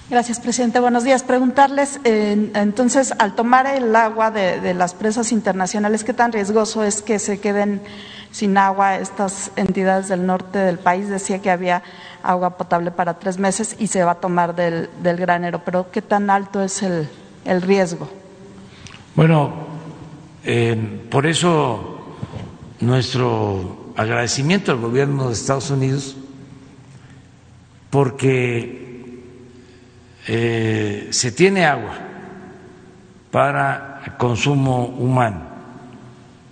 [0.10, 0.80] Gracias, presidente.
[0.80, 1.22] Buenos días.
[1.22, 7.19] Preguntarles, entonces, al tomar el agua de, las presas internacionales, ¿qué tan riesgoso es que
[7.19, 7.80] se queden
[8.32, 11.10] sin agua estas entidades del norte del país?
[11.10, 11.84] Decía que había
[12.24, 16.32] agua potable para tres meses y se va a tomar del, granero, pero ¿qué tan
[16.32, 18.10] alto es el, riesgo?
[19.15, 19.54] Bueno,
[20.43, 22.15] eh, por eso
[22.80, 26.17] nuestro agradecimiento al gobierno de Estados Unidos,
[27.91, 28.78] porque
[30.31, 31.97] eh, se tiene agua
[33.31, 35.41] para consumo humano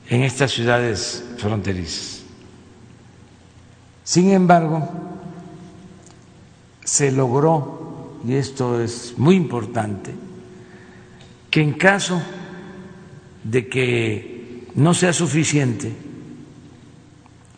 [0.09, 2.23] en estas ciudades fronterizas.
[4.03, 4.89] Sin embargo,
[6.83, 10.11] se logró, y esto es muy importante,
[11.51, 12.19] que en caso
[13.43, 15.93] de que no sea suficiente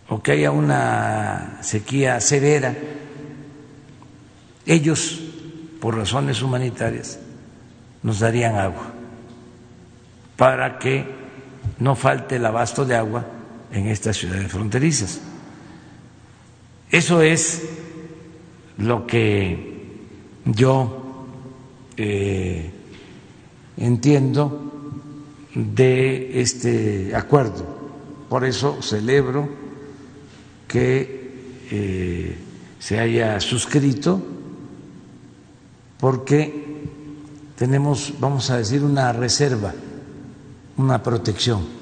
[0.09, 2.75] o que haya una sequía severa,
[4.65, 5.28] ellos
[5.79, 7.19] por razones humanitarias,
[8.03, 8.91] nos darían agua
[10.35, 11.05] para que
[11.79, 13.25] no falte el abasto de agua
[13.71, 15.19] en estas ciudades fronterizas.
[16.89, 17.63] Eso es
[18.77, 19.85] lo que
[20.45, 21.27] yo
[21.97, 22.71] eh,
[23.77, 24.71] entiendo
[25.53, 27.77] de este acuerdo.
[28.29, 29.49] Por eso celebro
[30.67, 32.37] que eh,
[32.79, 34.21] se haya suscrito
[35.99, 36.87] porque
[37.55, 39.73] tenemos, vamos a decir, una reserva,
[40.77, 41.79] una protección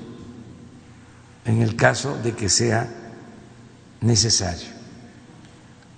[1.46, 2.88] en el caso de que sea
[4.02, 4.68] necesario.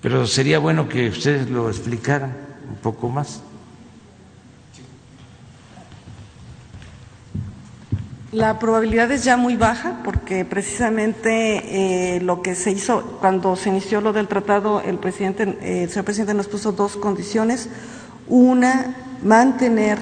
[0.02, 2.36] Pero sería bueno que ustedes lo explicaran
[2.70, 3.42] un poco más.
[8.32, 13.70] La probabilidad es ya muy baja porque precisamente eh, lo que se hizo cuando se
[13.70, 17.70] inició lo del tratado, el presidente, eh, el señor presidente nos puso dos condiciones.
[18.30, 19.98] Una, mantener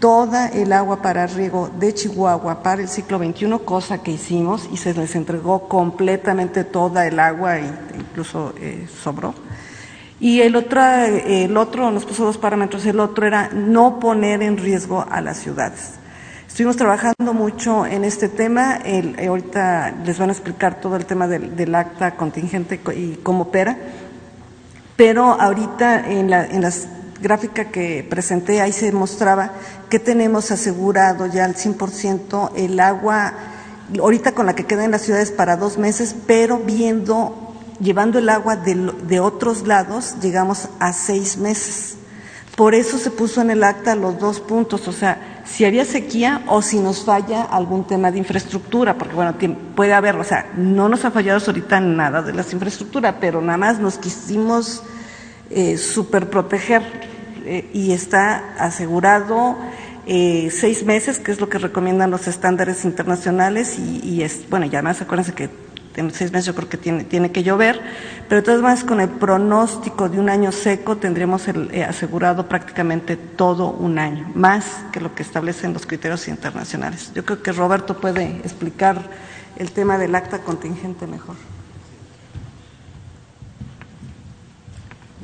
[0.00, 4.76] toda el agua para riego de Chihuahua para el ciclo 21, cosa que hicimos y
[4.76, 7.64] se les entregó completamente toda el agua e
[7.98, 9.34] incluso eh, sobró.
[10.20, 12.84] Y el otro, el otro nos puso dos parámetros.
[12.86, 15.92] El otro era no poner en riesgo a las ciudades.
[16.48, 18.76] Estuvimos trabajando mucho en este tema.
[18.76, 23.20] El, eh, ahorita les van a explicar todo el tema del, del acta contingente y
[23.22, 23.78] cómo opera.
[24.96, 26.88] Pero ahorita en, la, en las
[27.20, 29.52] gráficas que presenté, ahí se mostraba
[29.88, 33.34] que tenemos asegurado ya al 100% el agua,
[33.98, 38.28] ahorita con la que queda en las ciudades para dos meses, pero viendo, llevando el
[38.28, 41.96] agua de, de otros lados, llegamos a seis meses.
[42.56, 46.42] Por eso se puso en el acta los dos puntos, o sea, si había sequía
[46.48, 49.34] o si nos falla algún tema de infraestructura, porque bueno,
[49.76, 53.58] puede haber, o sea, no nos ha fallado ahorita nada de las infraestructuras, pero nada
[53.58, 54.82] más nos quisimos
[55.50, 56.82] eh, super proteger
[57.48, 59.56] eh, y está asegurado
[60.06, 64.66] eh, seis meses, que es lo que recomiendan los estándares internacionales y, y es, bueno,
[64.66, 65.48] ya más acuérdense que
[65.96, 67.80] en seis meses yo creo que tiene, tiene que llover,
[68.28, 73.16] pero de todas con el pronóstico de un año seco tendremos el, eh, asegurado prácticamente
[73.16, 77.12] todo un año, más que lo que establecen los criterios internacionales.
[77.14, 79.02] Yo creo que Roberto puede explicar
[79.56, 81.36] el tema del acta contingente mejor.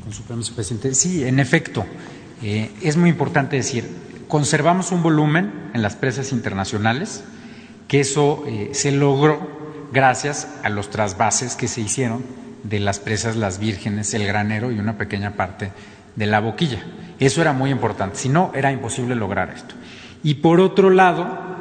[0.04, 0.12] Con
[0.44, 0.94] su presidente.
[0.94, 1.84] Sí, en efecto,
[2.42, 3.88] eh, es muy importante decir,
[4.28, 7.24] conservamos un volumen en las presas internacionales,
[7.88, 12.22] que eso eh, se logró gracias a los trasvases que se hicieron
[12.64, 15.72] de las presas Las Vírgenes, el granero y una pequeña parte
[16.16, 16.82] de la boquilla.
[17.18, 19.74] Eso era muy importante, si no, era imposible lograr esto.
[20.22, 21.54] Y por otro lado,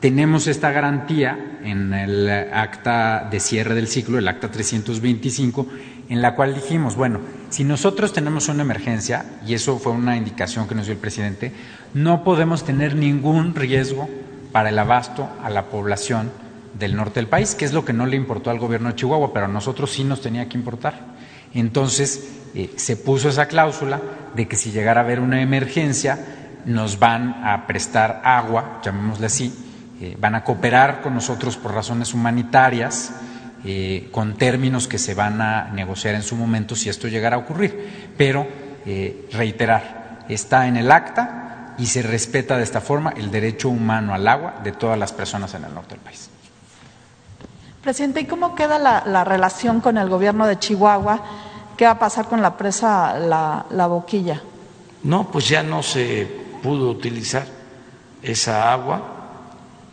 [0.00, 5.66] tenemos esta garantía en el acta de cierre del ciclo, el acta 325,
[6.08, 10.66] en la cual dijimos, bueno, si nosotros tenemos una emergencia, y eso fue una indicación
[10.66, 11.52] que nos dio el presidente,
[11.94, 14.08] no podemos tener ningún riesgo
[14.52, 16.30] para el abasto a la población
[16.78, 19.32] del norte del país, que es lo que no le importó al gobierno de Chihuahua,
[19.32, 21.18] pero a nosotros sí nos tenía que importar.
[21.54, 24.00] Entonces eh, se puso esa cláusula
[24.34, 26.18] de que si llegara a haber una emergencia,
[26.64, 29.54] nos van a prestar agua, llamémosle así,
[30.00, 33.12] eh, van a cooperar con nosotros por razones humanitarias,
[33.64, 37.40] eh, con términos que se van a negociar en su momento si esto llegara a
[37.40, 38.12] ocurrir.
[38.16, 38.46] Pero,
[39.32, 44.26] reiterar, está en el acta y se respeta de esta forma el derecho humano al
[44.26, 46.28] agua de todas las personas en el norte del país.
[47.82, 51.22] Presidente, ¿y cómo queda la, relación con el gobierno de Chihuahua?
[51.76, 54.42] ¿Qué va a pasar con la presa la, Boquilla?
[55.04, 56.26] No, pues ya no se
[56.62, 57.46] pudo utilizar
[58.20, 59.14] esa agua.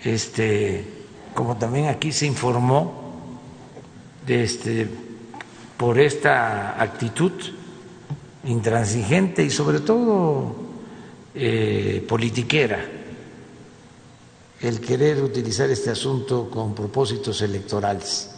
[0.01, 1.05] Este,
[1.35, 3.04] como también aquí se informó,
[4.27, 4.87] este,
[5.77, 7.31] por esta actitud
[8.45, 10.55] intransigente y sobre todo
[11.33, 12.85] eh, politiquera
[14.61, 18.31] el querer utilizar este asunto con propósitos electorales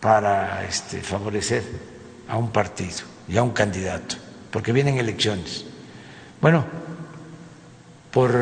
[0.00, 1.62] para este, favorecer
[2.28, 4.16] a un partido y a un candidato,
[4.50, 5.64] porque vienen elecciones.
[6.40, 6.64] Bueno,
[8.10, 8.34] por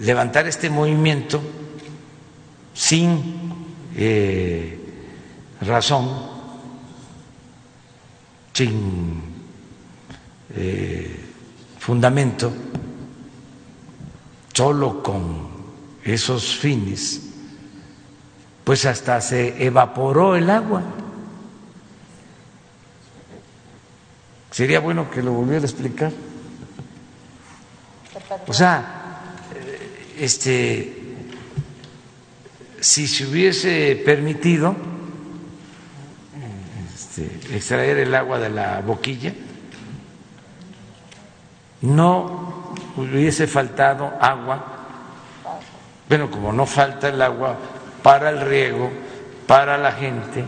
[0.00, 1.40] levantar este movimiento
[2.74, 3.66] sin
[3.96, 4.75] eh,
[5.60, 6.08] razón,
[8.52, 9.22] sin
[10.54, 11.20] eh,
[11.78, 12.52] fundamento,
[14.52, 15.48] solo con
[16.02, 17.22] esos fines,
[18.64, 20.82] pues hasta se evaporó el agua.
[24.50, 26.12] Sería bueno que lo volviera a explicar.
[28.46, 29.20] O sea,
[30.18, 31.16] este,
[32.80, 34.95] si se hubiese permitido
[37.16, 39.32] este, extraer el agua de la boquilla,
[41.82, 44.76] no hubiese faltado agua
[46.08, 47.56] bueno, como no falta el agua
[48.02, 48.90] para el riego,
[49.46, 50.44] para la gente,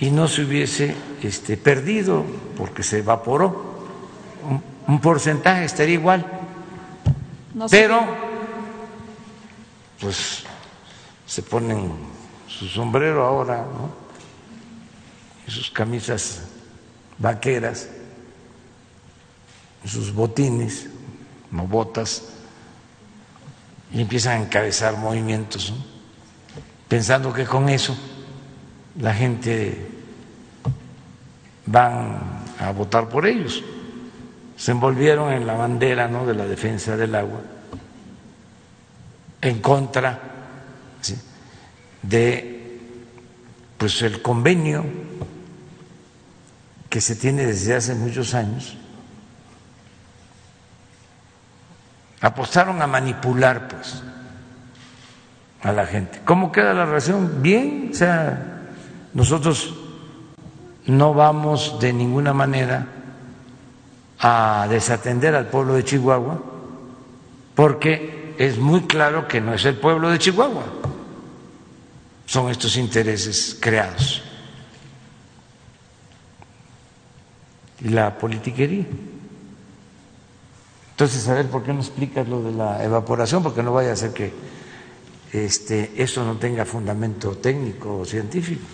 [0.00, 2.24] y no se hubiese este, perdido
[2.56, 3.74] porque se evaporó,
[4.86, 6.26] un, porcentaje estaría igual.
[7.70, 8.00] Pero,
[9.98, 10.44] pues,
[11.24, 11.92] se ponen
[12.46, 14.03] su sombrero ahora, ¿no?
[15.46, 16.42] Sus camisas
[17.18, 17.88] vaqueras,
[19.84, 20.88] sus botines,
[21.50, 22.22] no botas
[23.92, 25.72] y empiezan a encabezar movimientos,
[26.88, 27.96] pensando que con eso
[28.98, 29.86] la gente
[31.66, 33.62] van a votar por ellos.
[34.56, 36.26] Se envolvieron en la bandera ¿no?
[36.26, 37.40] de la defensa del agua,
[39.40, 40.20] en contra
[42.02, 42.80] de
[43.78, 44.84] pues el convenio
[46.94, 48.76] que se tiene desde hace muchos años.
[52.20, 54.00] Apostaron a manipular pues
[55.60, 56.20] a la gente.
[56.24, 57.42] ¿Cómo queda la relación?
[57.42, 58.62] Bien, o sea,
[59.12, 59.74] nosotros
[60.86, 62.86] no vamos de ninguna manera
[64.20, 66.40] a desatender al pueblo de Chihuahua
[67.56, 70.62] porque es muy claro que no es el pueblo de Chihuahua,
[72.24, 74.22] son estos intereses creados.
[77.80, 78.86] Y la politiquería.
[80.92, 83.42] Entonces, a ver, ¿por qué no explicas lo de la evaporación?
[83.42, 84.32] Porque no vaya a ser que
[85.32, 88.64] este, eso no tenga fundamento técnico o científico.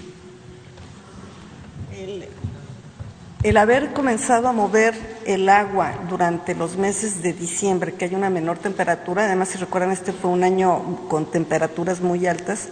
[3.42, 4.94] El haber comenzado a mover
[5.24, 9.92] el agua durante los meses de diciembre, que hay una menor temperatura, además si recuerdan
[9.92, 12.68] este fue un año con temperaturas muy altas,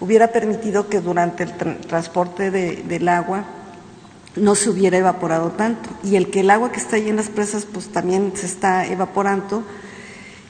[0.00, 3.44] hubiera permitido que durante el transporte del agua
[4.40, 5.90] no se hubiera evaporado tanto.
[6.02, 8.86] Y el que el agua que está ahí en las presas pues también se está
[8.86, 9.64] evaporando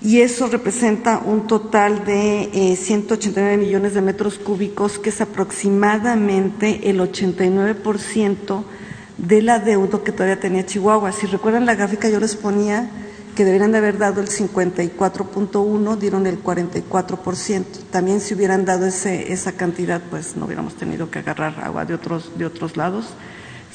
[0.01, 6.89] y eso representa un total de 189 eh, millones de metros cúbicos, que es aproximadamente
[6.89, 8.63] el 89%
[9.17, 11.11] del adeudo que todavía tenía Chihuahua.
[11.11, 12.89] Si recuerdan la gráfica, yo les ponía
[13.35, 17.65] que deberían de haber dado el 54.1, dieron el 44%.
[17.91, 21.95] También si hubieran dado ese, esa cantidad, pues no hubiéramos tenido que agarrar agua de
[21.95, 23.07] otros, de otros lados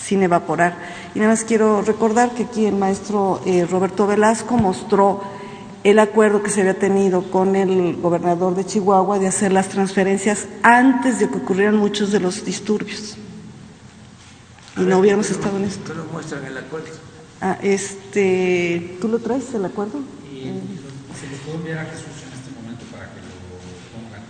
[0.03, 0.75] sin evaporar.
[1.15, 5.21] Y nada más quiero recordar que aquí el maestro eh, Roberto Velasco mostró
[5.83, 10.47] el acuerdo que se había tenido con el gobernador de Chihuahua de hacer las transferencias
[10.61, 13.17] antes de que ocurrieran muchos de los disturbios
[14.77, 15.91] y no hubiéramos estado en esto.
[15.91, 16.87] ¿Qué lo muestran el acuerdo?
[17.41, 19.99] Ah, este, ¿tú lo traes el acuerdo?
[20.31, 20.45] Y,
[21.19, 23.29] se lo puedo enviar a Jesús en este momento para que lo
[23.93, 24.21] pongan.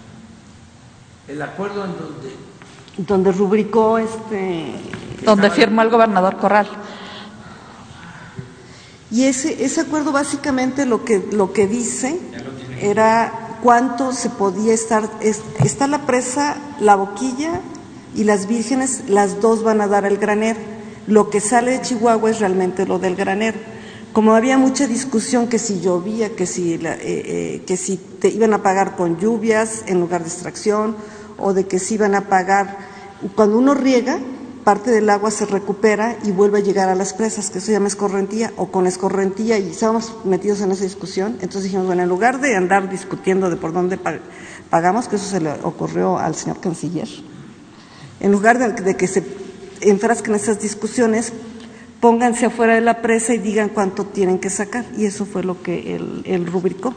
[1.27, 2.52] ¿El acuerdo en donde?
[2.97, 4.73] Donde rubricó este...
[5.23, 6.67] Donde firmó el gobernador Corral.
[9.09, 12.19] Y ese, ese acuerdo básicamente lo que, lo que dice
[12.81, 17.61] era cuánto se podía estar, está la presa, la boquilla
[18.15, 20.59] y las vírgenes, las dos van a dar el granero.
[21.07, 23.59] Lo que sale de Chihuahua es realmente lo del granero.
[24.13, 28.53] Como había mucha discusión que si llovía, que si, eh, eh, que si te iban
[28.53, 30.95] a pagar con lluvias en lugar de extracción,
[31.43, 32.77] o de que si iban a pagar,
[33.35, 34.19] cuando uno riega,
[34.63, 37.87] parte del agua se recupera y vuelve a llegar a las presas, que se llama
[37.87, 41.33] escorrentía, o con escorrentía, y estábamos metidos en esa discusión.
[41.41, 43.99] Entonces dijimos, bueno, en lugar de andar discutiendo de por dónde
[44.69, 47.09] pagamos, que eso se le ocurrió al señor canciller,
[48.19, 49.23] en lugar de, que se
[49.81, 51.33] enfrasquen esas discusiones,
[51.99, 54.85] pónganse afuera de la presa y digan cuánto tienen que sacar.
[54.97, 56.93] Y eso fue lo que él, rubricó.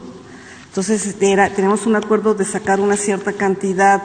[0.69, 4.01] Entonces, era, tenemos un acuerdo de sacar una cierta cantidad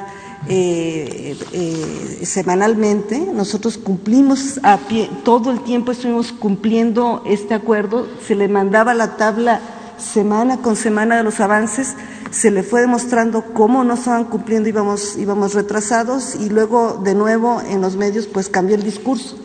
[0.48, 3.18] eh, eh, semanalmente.
[3.32, 8.06] Nosotros cumplimos a pie, todo el tiempo estuvimos cumpliendo este acuerdo.
[8.26, 9.60] Se le mandaba la tabla
[9.98, 11.94] semana con semana de los avances
[12.32, 17.60] se le fue demostrando cómo no estaban cumpliendo, íbamos, íbamos retrasados y luego de nuevo
[17.60, 19.38] en los medios pues cambió el discurso.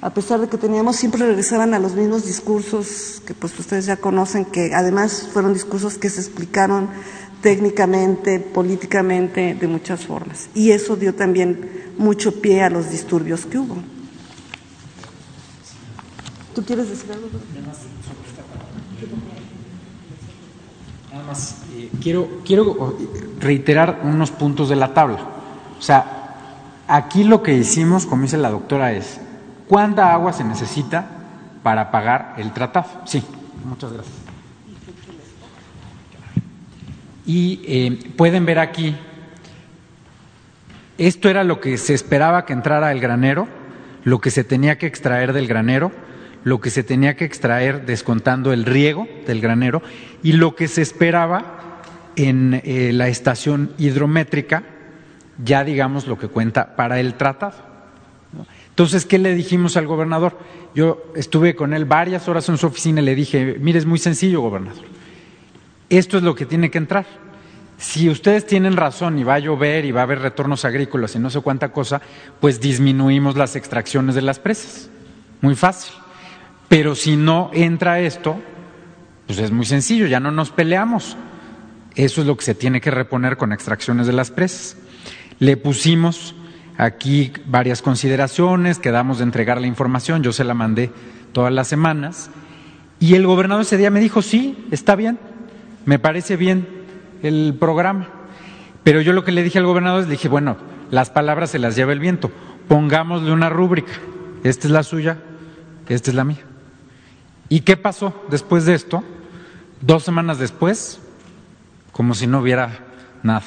[0.00, 3.96] A pesar de que teníamos, siempre regresaban a los mismos discursos que pues ustedes ya
[3.96, 6.88] conocen, que además fueron discursos que se explicaron
[7.40, 10.48] técnicamente, políticamente, de muchas formas.
[10.54, 13.76] Y eso dio también mucho pie a los disturbios que hubo.
[16.54, 17.28] ¿Tú quieres decir algo?
[21.12, 22.96] Nada más, eh, quiero, quiero
[23.40, 25.18] reiterar unos puntos de la tabla.
[25.78, 26.34] O sea,
[26.88, 29.20] aquí lo que hicimos, como dice la doctora, es
[29.68, 31.06] ¿cuánta agua se necesita
[31.62, 32.86] para pagar el tratado?
[33.04, 33.22] Sí,
[33.64, 34.27] muchas gracias.
[37.28, 38.96] Y eh, pueden ver aquí,
[40.96, 43.46] esto era lo que se esperaba que entrara el granero,
[44.02, 45.92] lo que se tenía que extraer del granero
[46.44, 49.82] lo que se tenía que extraer descontando el riego del granero
[50.22, 51.82] y lo que se esperaba
[52.16, 54.64] en eh, la estación hidrométrica,
[55.44, 57.68] ya digamos lo que cuenta para el tratado.
[58.70, 60.38] Entonces, ¿qué le dijimos al gobernador?
[60.74, 63.98] Yo estuve con él varias horas en su oficina y le dije, mire, es muy
[63.98, 64.84] sencillo, gobernador.
[65.90, 67.06] Esto es lo que tiene que entrar.
[67.78, 71.18] Si ustedes tienen razón y va a llover y va a haber retornos agrícolas y
[71.18, 72.00] no sé cuánta cosa,
[72.40, 74.90] pues disminuimos las extracciones de las presas.
[75.40, 75.94] Muy fácil.
[76.68, 78.38] Pero si no entra esto,
[79.26, 81.16] pues es muy sencillo, ya no nos peleamos.
[81.94, 84.76] Eso es lo que se tiene que reponer con extracciones de las presas.
[85.38, 86.34] Le pusimos
[86.76, 90.90] aquí varias consideraciones, quedamos de entregar la información, yo se la mandé
[91.32, 92.30] todas las semanas,
[93.00, 95.18] y el gobernador ese día me dijo, sí, está bien,
[95.88, 96.68] me parece bien,
[97.22, 98.08] el programa.
[98.84, 100.58] Pero yo lo que le dije al gobernador es, le dije, bueno,
[100.90, 102.30] las palabras se las lleva el viento,
[102.68, 103.94] pongámosle una rúbrica,
[104.44, 105.16] esta es la suya,
[105.88, 106.44] esta es la mía.
[107.48, 109.02] ¿Y qué pasó después de esto?
[109.80, 111.00] Dos semanas después,
[111.92, 112.80] como si no hubiera
[113.22, 113.46] nada.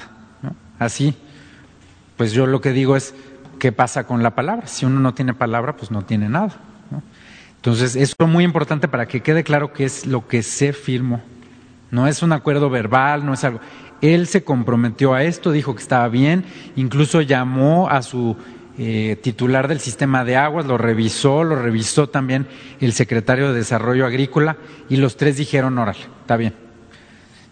[0.80, 1.14] Así,
[2.18, 3.14] pues yo lo que digo es,
[3.60, 4.66] ¿qué pasa con la palabra?
[4.66, 6.56] Si uno no tiene palabra, pues no tiene nada.
[7.58, 11.22] Entonces, eso es muy importante para que quede claro qué es lo que se firmó.
[11.92, 13.60] No es un acuerdo verbal, no es algo.
[14.02, 18.36] Él se comprometió a esto, dijo que estaba bien, incluso llamó a su
[18.78, 22.48] eh, titular del sistema de aguas, lo revisó, lo revisó también
[22.80, 24.58] el secretario de Desarrollo Agrícola
[24.90, 26.56] y los tres dijeron, órale, está bien.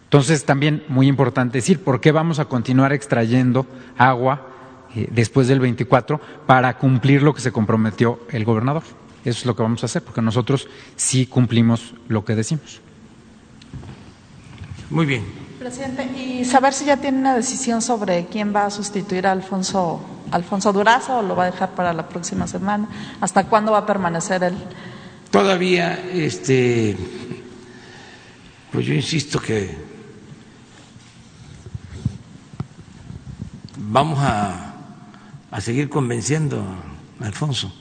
[0.06, 4.48] Entonces también muy importante decir, ¿por qué vamos a continuar extrayendo agua
[4.96, 8.82] eh, después del 24 para cumplir lo que se comprometió el gobernador?
[9.24, 12.82] Eso es lo que vamos a hacer, porque nosotros sí cumplimos lo que decimos.
[14.90, 15.24] Muy bien.
[15.60, 20.02] Presidente, y saber si ya tiene una decisión sobre quién va a sustituir a Alfonso,
[20.32, 22.88] Alfonso Durazo o lo va a dejar para la próxima semana.
[23.22, 24.56] ¿Hasta cuándo va a permanecer él?
[25.30, 26.98] Todavía, este,
[28.72, 29.78] pues yo insisto que
[33.78, 34.74] vamos a,
[35.52, 36.64] a seguir convenciendo
[37.22, 37.72] a Alfonso.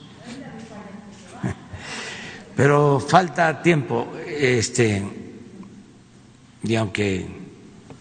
[2.55, 5.18] Pero falta tiempo, este,
[6.63, 7.25] y aunque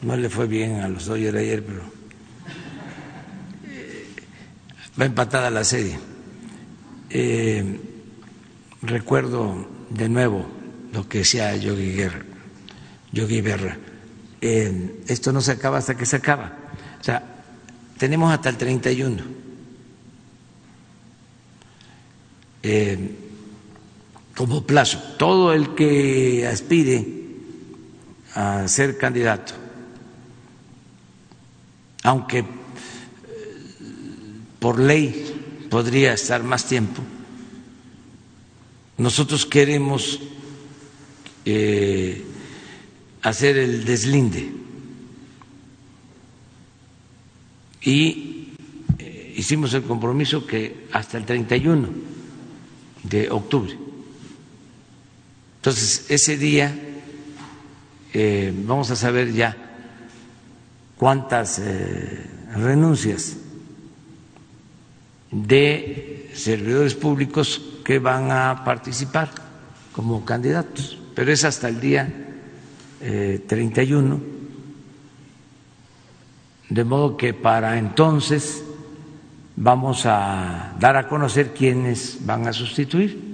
[0.02, 1.82] no le fue bien a los Dodgers ayer, pero
[3.66, 4.06] eh,
[5.00, 5.98] va empatada la serie.
[7.10, 7.80] Eh,
[8.82, 10.46] recuerdo de nuevo
[10.92, 12.24] lo que decía Yogi Guerra.
[13.12, 13.76] Yogi Berra.
[14.40, 16.52] Eh, esto no se acaba hasta que se acaba.
[17.00, 17.22] O sea,
[17.96, 19.38] tenemos hasta el 31.
[24.36, 24.98] como plazo.
[25.16, 27.17] Todo el que aspire
[28.38, 29.68] a ser candidato
[32.02, 32.44] aunque eh,
[34.58, 37.02] por ley podría estar más tiempo,
[38.96, 40.20] nosotros queremos
[41.44, 42.24] eh,
[43.22, 44.50] hacer el deslinde
[47.82, 48.54] y
[48.98, 51.88] eh, hicimos el compromiso que hasta el 31
[53.02, 53.76] de octubre.
[55.56, 56.87] Entonces, ese día
[58.64, 59.56] vamos a saber ya
[60.98, 63.36] cuántas eh, renuncias
[65.30, 69.30] de servidores públicos que van a participar
[69.92, 72.12] como candidatos, pero es hasta el día
[73.46, 74.20] 31, eh,
[76.70, 78.64] de modo que para entonces
[79.56, 83.27] vamos a dar a conocer quiénes van a sustituir.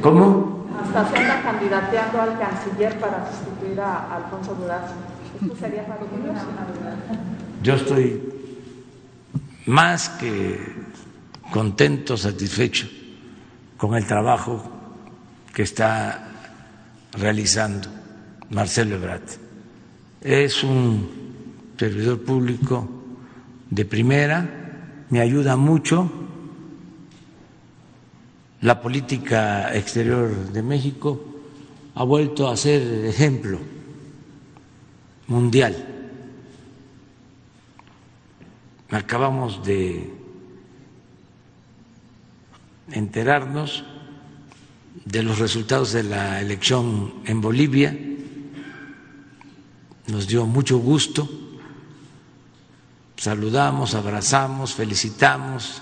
[0.00, 0.60] ¿Cómo?
[0.86, 4.94] está se candidateando al canciller para sustituir a Alfonso Durazo.
[5.40, 6.32] ¿Esto sería factible?
[7.62, 8.22] Yo estoy
[9.66, 10.58] más que
[11.52, 12.88] contento, satisfecho
[13.76, 14.62] con el trabajo
[15.54, 16.26] que está
[17.12, 17.88] realizando
[18.50, 19.22] Marcelo Ebrard.
[20.20, 22.88] Es un servidor público
[23.70, 24.48] de primera,
[25.08, 26.19] me ayuda mucho
[28.62, 31.18] la política exterior de México
[31.94, 33.58] ha vuelto a ser ejemplo
[35.28, 35.86] mundial.
[38.90, 40.12] Acabamos de
[42.92, 43.84] enterarnos
[45.04, 47.96] de los resultados de la elección en Bolivia.
[50.08, 51.28] Nos dio mucho gusto.
[53.16, 55.80] Saludamos, abrazamos, felicitamos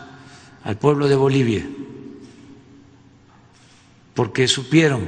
[0.64, 1.66] al pueblo de Bolivia
[4.18, 5.06] porque supieron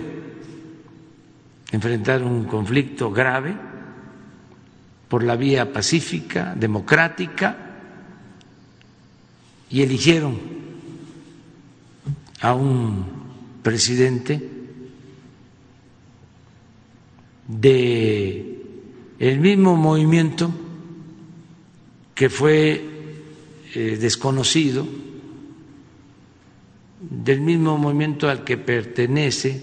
[1.73, 3.57] enfrentar un conflicto grave
[5.09, 7.59] por la vía pacífica, democrática,
[9.69, 10.39] y eligieron
[12.41, 13.05] a un
[13.65, 14.49] presidente
[17.49, 18.63] de
[19.19, 20.53] el mismo movimiento
[22.15, 22.85] que fue
[23.75, 24.87] eh, desconocido
[27.01, 29.63] del mismo movimiento al que pertenece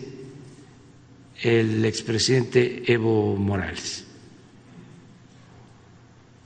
[1.41, 4.05] el expresidente Evo Morales,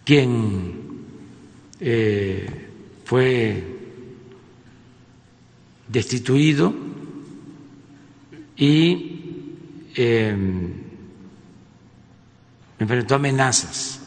[0.03, 0.73] quien
[1.79, 2.45] eh,
[3.05, 3.63] fue
[5.87, 6.73] destituido
[8.57, 9.21] y
[9.95, 10.35] eh,
[12.79, 13.99] enfrentó amenazas.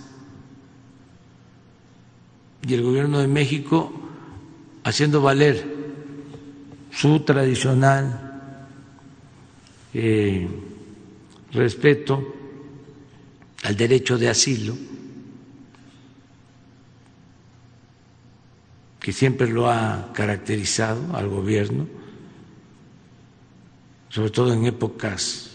[2.66, 3.93] Y el gobierno de México
[4.85, 5.74] haciendo valer
[6.95, 8.30] su tradicional
[9.92, 10.49] eh,
[11.53, 12.34] respeto
[13.64, 14.76] al derecho de asilo,
[19.01, 21.86] que siempre lo ha caracterizado al gobierno,
[24.09, 25.51] sobre todo en épocas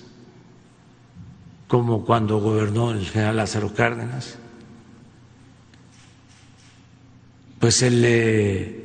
[1.68, 4.38] como cuando gobernó el general Lázaro Cárdenas,
[7.60, 8.80] pues se le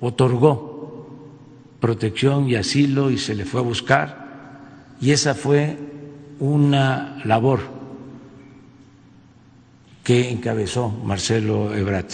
[0.00, 0.71] otorgó
[1.82, 4.22] protección y asilo y se le fue a buscar
[5.00, 5.76] y esa fue
[6.38, 7.60] una labor
[10.04, 12.06] que encabezó Marcelo Ebrard.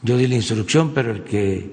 [0.00, 1.70] Yo di la instrucción, pero el que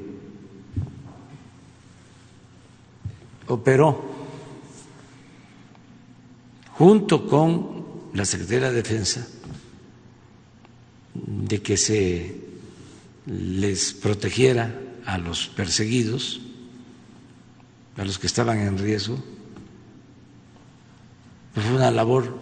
[3.47, 4.03] operó
[6.73, 9.25] junto con la Secretaría de Defensa
[11.13, 12.36] de que se
[13.27, 16.41] les protegiera a los perseguidos,
[17.97, 19.18] a los que estaban en riesgo,
[21.54, 22.38] fue una labor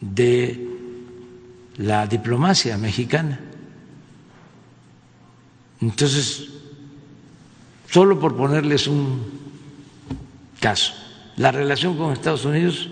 [0.00, 0.68] de
[1.76, 3.40] la diplomacia mexicana.
[5.80, 6.48] Entonces,
[7.90, 9.22] solo por ponerles un
[10.60, 10.94] caso,
[11.36, 12.90] la relación con Estados Unidos,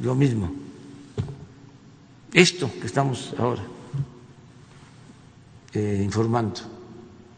[0.00, 0.52] lo mismo.
[2.32, 3.62] Esto que estamos ahora
[5.72, 6.60] eh, informando,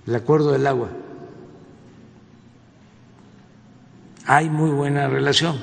[0.09, 0.88] el acuerdo del agua,
[4.24, 5.59] hay muy buena relación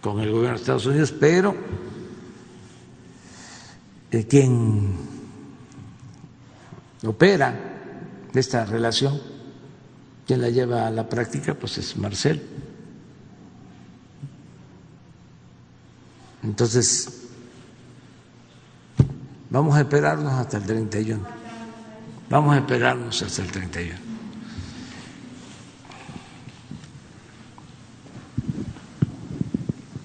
[0.00, 1.54] con el gobierno de Estados Unidos, pero
[4.10, 4.96] eh, quien
[7.06, 7.54] opera
[8.34, 9.20] esta relación,
[10.26, 12.42] quien la lleva a la práctica, pues es Marcel.
[16.42, 17.24] Entonces,
[19.54, 21.43] Vamos a esperarnos hasta el 31.
[22.30, 24.13] Vamos a esperarnos hasta el 31.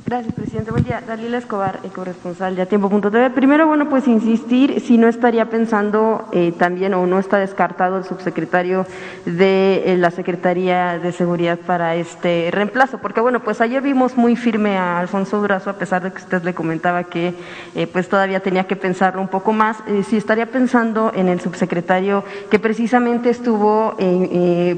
[0.09, 0.71] Gracias, presidente.
[0.71, 1.03] Buen día.
[1.05, 3.29] Dalila Escobar, corresponsal de Tiempo.tv.
[3.29, 8.05] Primero, bueno, pues insistir si no estaría pensando eh, también o no está descartado el
[8.05, 8.87] subsecretario
[9.27, 14.35] de eh, la Secretaría de Seguridad para este reemplazo, porque bueno, pues ayer vimos muy
[14.35, 17.35] firme a Alfonso Durazo, a pesar de que usted le comentaba que
[17.75, 22.23] eh, pues todavía tenía que pensarlo un poco más, si estaría pensando en el subsecretario
[22.49, 23.95] que precisamente estuvo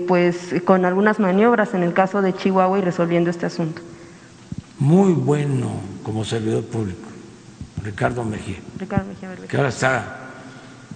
[0.09, 3.81] pues con algunas maniobras en el caso de Chihuahua y resolviendo este asunto
[4.81, 7.07] muy bueno como servidor público,
[7.83, 8.57] Ricardo Mejía,
[9.47, 10.31] que ahora está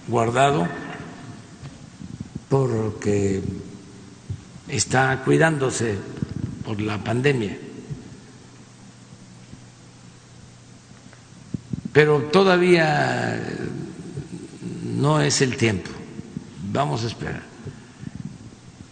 [0.08, 0.68] guardado
[2.50, 3.44] porque
[4.68, 6.00] está cuidándose
[6.66, 7.60] por la pandemia.
[11.94, 13.40] Pero todavía
[14.98, 15.92] no es el tiempo.
[16.72, 17.44] Vamos a esperar.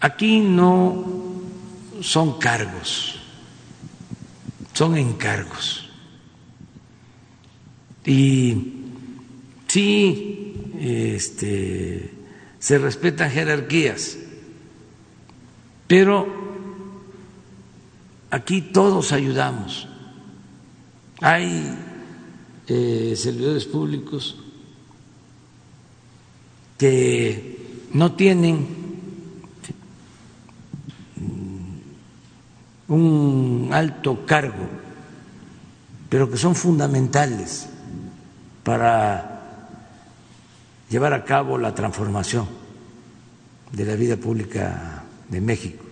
[0.02, 1.04] Aquí no
[2.00, 3.13] son cargos
[4.74, 5.90] son encargos.
[8.06, 8.74] Y
[9.68, 12.12] sí, este,
[12.60, 14.18] se respetan jerarquías,
[15.88, 16.28] pero
[18.30, 19.88] aquí todos ayudamos.
[21.22, 21.78] Hay
[22.68, 24.38] eh, servidores públicos
[26.78, 28.83] que no tienen
[32.94, 34.70] un alto cargo,
[36.10, 37.68] pero que son fundamentales
[38.64, 39.74] para
[40.90, 42.48] llevar a cabo la transformación
[43.72, 45.84] de la vida pública de México.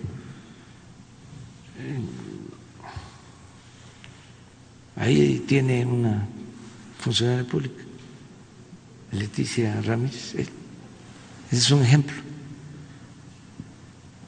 [4.95, 6.27] Ahí tiene una
[6.99, 7.81] funcionaria pública,
[9.13, 10.35] Leticia Ramírez.
[10.35, 10.51] Ese
[11.49, 12.15] es un ejemplo.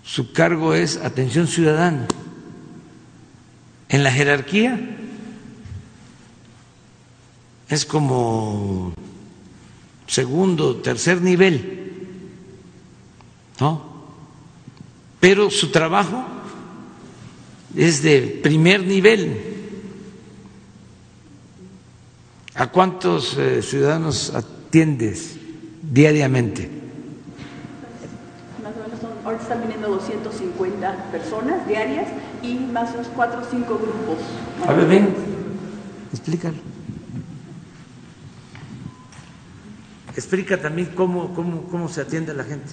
[0.04, 2.08] Su cargo es atención ciudadana
[3.94, 4.80] en la jerarquía
[7.70, 8.92] es como
[10.08, 12.08] segundo, tercer nivel,
[13.60, 13.94] ¿no?
[15.20, 16.26] Pero su trabajo
[17.76, 19.40] es de primer nivel.
[22.56, 25.36] ¿A cuántos eh, ciudadanos atiendes
[25.84, 26.68] diariamente?
[28.64, 32.08] Más o menos son, ahora están viniendo 250 personas diarias
[32.44, 34.18] y más unos cuatro o cinco grupos.
[34.68, 35.16] A ver, ven,
[36.12, 36.58] explícalo.
[40.16, 42.72] Explica también cómo, cómo, cómo se atiende a la gente.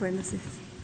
[0.00, 0.36] Bueno, sí.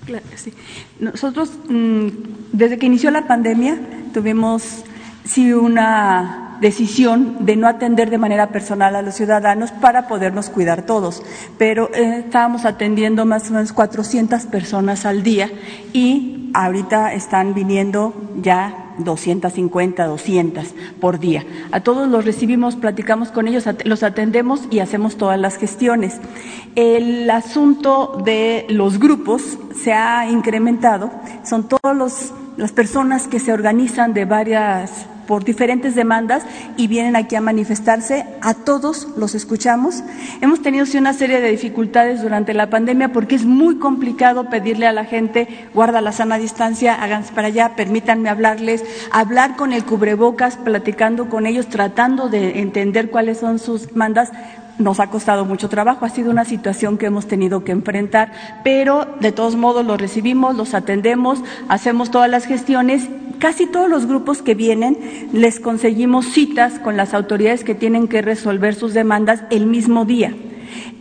[0.06, 0.54] Claro, sí.
[1.00, 2.06] Nosotros, mm,
[2.52, 3.80] desde que inició la pandemia,
[4.14, 4.84] tuvimos
[5.24, 10.82] sí una decisión de no atender de manera personal a los ciudadanos para podernos cuidar
[10.82, 11.22] todos.
[11.56, 15.50] Pero eh, estábamos atendiendo más o menos 400 personas al día
[15.92, 21.44] y ahorita están viniendo ya 250, 200 por día.
[21.70, 26.18] A todos los recibimos, platicamos con ellos, los atendemos y hacemos todas las gestiones.
[26.74, 31.10] El asunto de los grupos se ha incrementado,
[31.44, 36.42] son todas las personas que se organizan de varias por diferentes demandas
[36.78, 38.24] y vienen aquí a manifestarse.
[38.40, 40.02] A todos los escuchamos.
[40.40, 44.86] Hemos tenido sí, una serie de dificultades durante la pandemia porque es muy complicado pedirle
[44.86, 49.84] a la gente guarda la sana distancia, háganse para allá, permítanme hablarles, hablar con el
[49.84, 54.32] cubrebocas, platicando con ellos, tratando de entender cuáles son sus demandas
[54.78, 58.32] nos ha costado mucho trabajo, ha sido una situación que hemos tenido que enfrentar,
[58.64, 63.08] pero de todos modos los recibimos, los atendemos, hacemos todas las gestiones
[63.38, 64.98] casi todos los grupos que vienen
[65.32, 70.34] les conseguimos citas con las autoridades que tienen que resolver sus demandas el mismo día.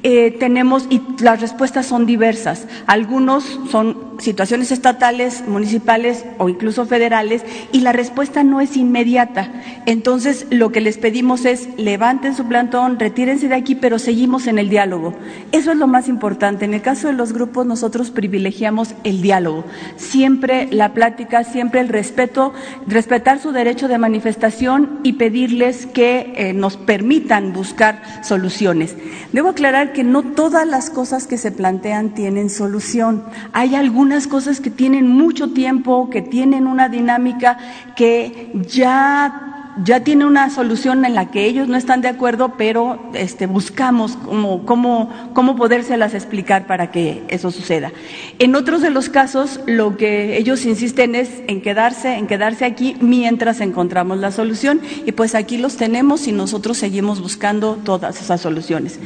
[0.10, 2.66] Eh, tenemos, y las respuestas son diversas.
[2.86, 7.44] Algunos son situaciones estatales, municipales o incluso federales,
[7.74, 9.52] y la respuesta no es inmediata.
[9.86, 14.60] Entonces, lo que les pedimos es levanten su plantón, retírense de aquí, pero seguimos en
[14.60, 15.14] el diálogo.
[15.52, 16.64] Eso es lo más importante.
[16.64, 19.66] En el caso de los grupos, nosotros privilegiamos el diálogo.
[19.98, 22.54] Siempre la plática, siempre el respeto,
[22.88, 28.96] respetar su derecho de manifestación y pedirles que eh, nos permitan buscar soluciones.
[29.34, 33.24] Debo aclarar que no todas las cosas que se plantean tienen solución.
[33.54, 37.58] Hay algunas cosas que tienen mucho tiempo, que tienen una dinámica
[37.96, 43.00] que ya ya tiene una solución en la que ellos no están de acuerdo, pero
[43.14, 47.92] este, buscamos cómo, cómo, cómo podérselas explicar para que eso suceda.
[48.40, 52.96] En otros de los casos, lo que ellos insisten es en quedarse, en quedarse aquí
[53.00, 58.42] mientras encontramos la solución, y pues aquí los tenemos y nosotros seguimos buscando todas esas
[58.42, 59.00] soluciones.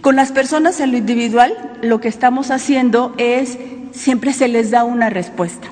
[0.00, 1.52] Con las personas en lo individual,
[1.82, 3.58] lo que estamos haciendo es
[3.92, 5.68] siempre se les da una respuesta.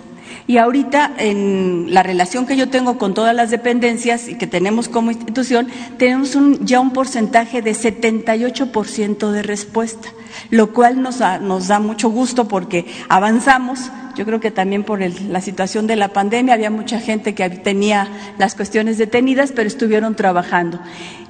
[0.50, 4.88] Y ahorita, en la relación que yo tengo con todas las dependencias y que tenemos
[4.88, 10.08] como institución, tenemos un, ya un porcentaje de 78% de respuesta,
[10.50, 13.92] lo cual nos, nos da mucho gusto porque avanzamos.
[14.16, 18.08] Yo creo que también por la situación de la pandemia había mucha gente que tenía
[18.36, 20.80] las cuestiones detenidas, pero estuvieron trabajando.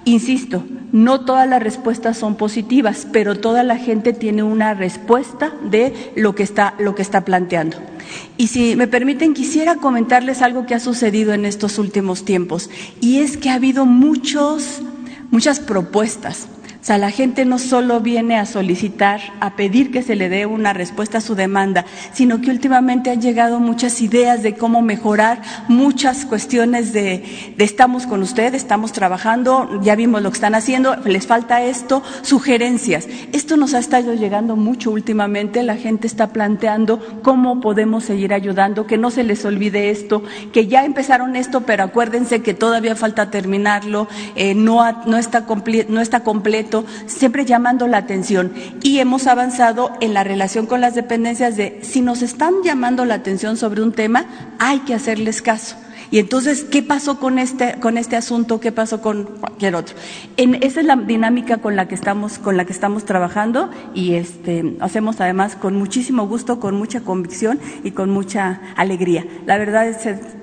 [0.06, 6.10] Insisto, no todas las respuestas son positivas, pero toda la gente tiene una respuesta de
[6.16, 6.48] lo que
[6.78, 7.89] lo que está planteando.
[8.36, 13.18] Y si me permiten, quisiera comentarles algo que ha sucedido en estos últimos tiempos, y
[13.18, 14.82] es que ha habido muchos,
[15.30, 16.48] muchas propuestas
[16.80, 20.46] o sea, la gente no solo viene a solicitar, a pedir que se le dé
[20.46, 25.42] una respuesta a su demanda, sino que últimamente han llegado muchas ideas de cómo mejorar,
[25.68, 31.26] muchas cuestiones de, estamos con usted, estamos trabajando, ya vimos lo que están haciendo, les
[31.26, 33.08] falta esto, sugerencias.
[33.32, 38.86] Esto nos ha estado llegando mucho últimamente, la gente está planteando cómo podemos seguir ayudando,
[38.86, 43.30] que no se les olvide esto, que ya empezaron esto, pero acuérdense que todavía falta
[43.30, 45.44] terminarlo, eh, no, no, está
[45.88, 46.69] no está completo
[47.06, 48.52] siempre llamando la atención.
[48.82, 53.14] Y hemos avanzado en la relación con las dependencias de si nos están llamando la
[53.14, 54.26] atención sobre un tema,
[54.58, 55.76] hay que hacerles caso.
[56.12, 58.58] Y entonces, ¿qué pasó con este, con este asunto?
[58.58, 59.94] ¿Qué pasó con cualquier otro?
[60.36, 64.76] Esa es la dinámica con la que estamos, con la que estamos trabajando y este,
[64.80, 69.24] hacemos además con muchísimo gusto, con mucha convicción y con mucha alegría.
[69.46, 69.98] La verdad es,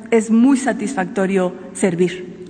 [0.10, 2.48] es muy satisfactorio servir.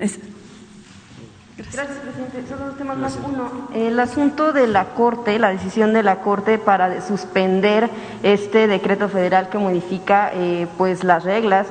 [1.73, 2.43] Gracias, presidente.
[2.47, 3.19] Solo dos temas más.
[3.23, 7.89] Uno, el asunto de la Corte, la decisión de la Corte para suspender
[8.23, 11.67] este decreto federal que modifica eh, pues las reglas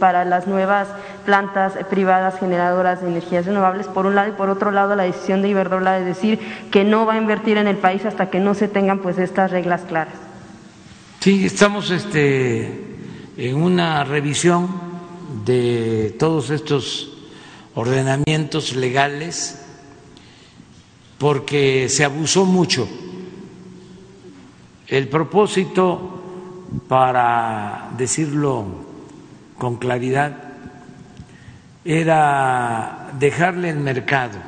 [0.00, 0.88] para las nuevas
[1.26, 5.42] plantas privadas generadoras de energías renovables, por un lado, y por otro lado la decisión
[5.42, 6.38] de Iberdrola de decir
[6.70, 9.50] que no va a invertir en el país hasta que no se tengan pues estas
[9.50, 10.14] reglas claras.
[11.20, 12.96] Sí, estamos este,
[13.36, 14.68] en una revisión
[15.44, 17.11] de todos estos
[17.74, 19.58] ordenamientos legales
[21.18, 22.88] porque se abusó mucho.
[24.88, 26.22] El propósito,
[26.88, 28.66] para decirlo
[29.56, 30.36] con claridad,
[31.84, 34.38] era dejarle el mercado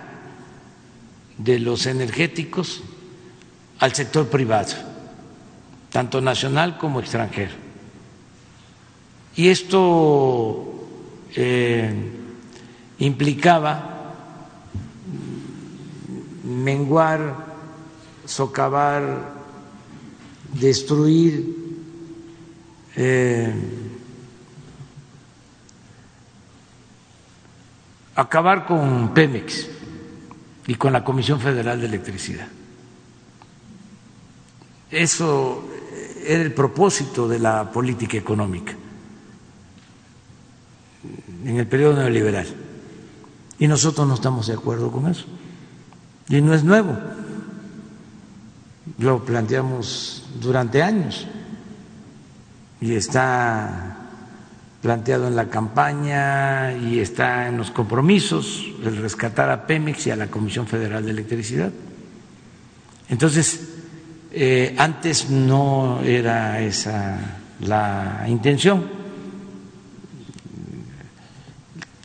[1.39, 2.83] de los energéticos
[3.79, 4.75] al sector privado,
[5.91, 7.53] tanto nacional como extranjero.
[9.37, 10.87] Y esto
[11.35, 12.24] eh,
[12.99, 14.13] implicaba
[16.45, 17.47] menguar,
[18.27, 19.33] socavar,
[20.53, 21.65] destruir
[22.97, 23.53] eh,
[28.15, 29.69] acabar con Pemex
[30.67, 32.47] y con la Comisión Federal de Electricidad.
[34.91, 35.69] Eso
[36.25, 38.75] era el propósito de la política económica
[41.45, 42.64] en el periodo neoliberal.
[43.59, 45.25] Y nosotros no estamos de acuerdo con eso.
[46.29, 46.97] Y no es nuevo.
[48.99, 51.27] Lo planteamos durante años
[52.81, 53.97] y está
[54.83, 60.17] planteado en la campaña y está en los compromisos el rescatar a Pemex y a
[60.17, 61.73] la Comisión Federal de Electricidad.
[63.09, 63.69] Entonces,
[64.31, 67.19] eh, antes no era esa
[67.61, 69.04] la intención.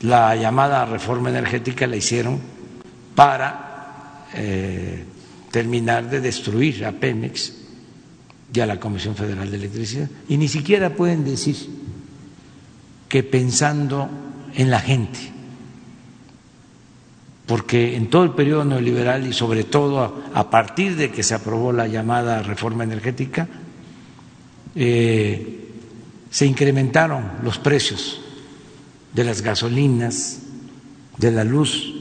[0.02, 2.40] La llamada reforma energética la hicieron
[3.16, 5.04] para eh,
[5.52, 7.54] terminar de destruir a Pemex
[8.54, 10.10] y a la Comisión Federal de Electricidad.
[10.30, 11.56] Y ni siquiera pueden decir
[13.10, 14.10] que pensando
[14.56, 15.20] en la gente,
[17.46, 21.74] porque en todo el periodo neoliberal y sobre todo a, partir de que se aprobó
[21.74, 23.50] la llamada reforma energética,
[24.76, 25.68] eh,
[26.30, 28.22] se incrementaron los precios
[29.14, 30.40] de las gasolinas,
[31.18, 31.94] de la luz,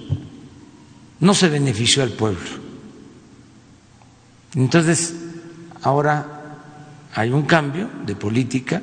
[1.21, 2.49] no se benefició al pueblo.
[4.55, 5.15] Entonces,
[5.83, 6.57] ahora
[7.15, 8.83] hay un cambio de política.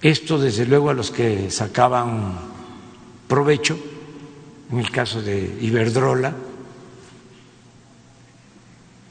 [0.00, 2.38] Esto, desde luego, a los que sacaban
[3.28, 3.78] provecho,
[4.72, 6.34] en el caso de Iberdrola,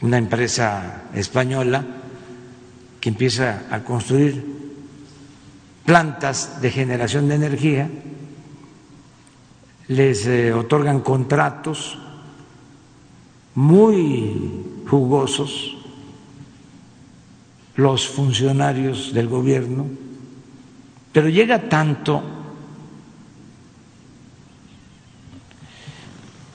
[0.02, 1.86] una empresa española
[3.02, 4.59] que empieza a construir
[5.90, 7.90] plantas de generación de energía,
[9.88, 11.98] les eh, otorgan contratos
[13.56, 15.78] muy jugosos
[17.76, 19.88] los funcionarios del gobierno,
[21.12, 22.22] pero llega tanto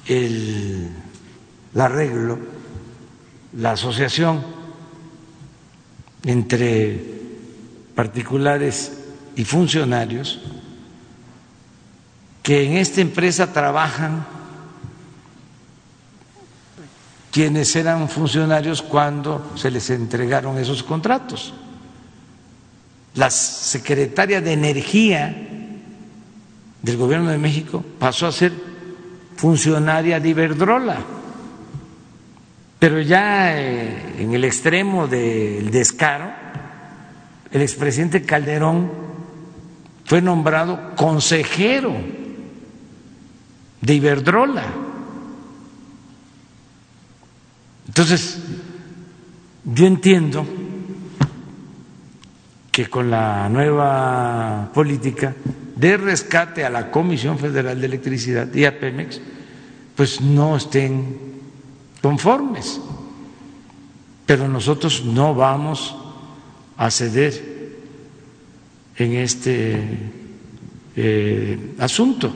[0.06, 0.90] el,
[1.74, 2.38] arreglo,
[3.58, 4.44] la asociación
[6.22, 7.02] entre
[7.96, 9.00] particulares
[9.36, 10.40] y funcionarios,
[12.42, 14.26] que en esta empresa trabajan
[17.34, 21.52] quienes eran funcionarios cuando se les entregaron esos contratos.
[23.14, 25.34] La secretaria de Energía
[26.82, 28.52] del Gobierno de México pasó a ser
[29.36, 30.98] funcionaria de Iberdrola,
[32.78, 36.30] pero ya eh, en el extremo del descaro,
[37.50, 39.03] el expresidente Calderón
[40.04, 41.94] fue nombrado consejero
[43.80, 44.84] de Iberdrola
[47.94, 48.38] Entonces,
[49.64, 50.44] yo entiendo
[52.72, 55.34] que con la nueva política
[55.76, 59.20] de rescate a la Comisión Federal de Electricidad y a Pemex,
[59.94, 61.18] pues no estén
[62.02, 62.80] conformes.
[64.26, 65.94] Pero nosotros no vamos
[66.76, 67.53] a ceder
[68.96, 69.80] en este
[70.96, 72.32] eh, asunto,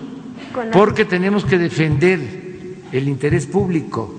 [0.72, 2.20] porque tenemos que defender
[2.92, 4.18] el interés público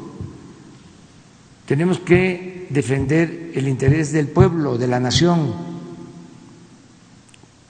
[1.70, 5.54] tenemos que defender el interés del pueblo, de la nación.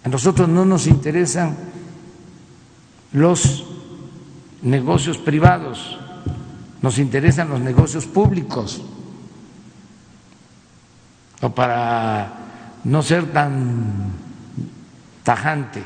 [0.05, 1.57] A nosotros no nos interesan
[3.11, 3.65] los
[4.61, 5.99] negocios privados,
[6.81, 8.81] nos interesan los negocios públicos.
[11.41, 14.13] O para no ser tan
[15.29, 15.83] tajante,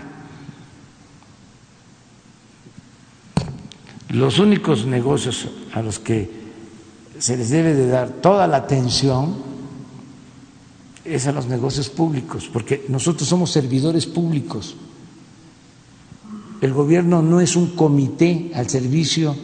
[4.08, 6.32] los únicos negocios a los que
[7.20, 9.36] se les debe de dar toda la atención
[11.04, 14.78] es a los negocios públicos, porque nosotros somos servidores públicos.
[16.62, 19.36] El gobierno no es un comité al servicio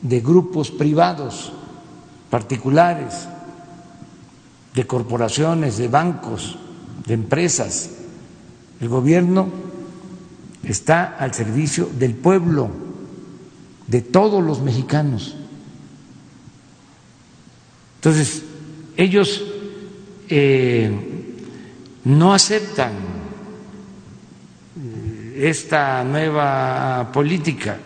[0.00, 1.52] de grupos privados,
[2.30, 3.26] particulares,
[4.76, 6.56] de corporaciones, de bancos,
[7.04, 7.98] de empresas.
[8.82, 9.48] El gobierno
[10.64, 12.68] está al servicio del pueblo,
[13.86, 15.36] de todos los mexicanos.
[17.94, 18.42] Entonces,
[18.96, 19.44] ellos
[20.28, 20.90] eh,
[22.02, 22.90] no aceptan
[24.76, 27.78] eh, esta nueva política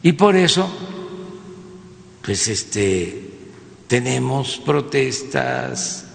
[0.00, 0.70] y por eso,
[2.24, 3.30] pues este,
[3.88, 6.06] tenemos protestas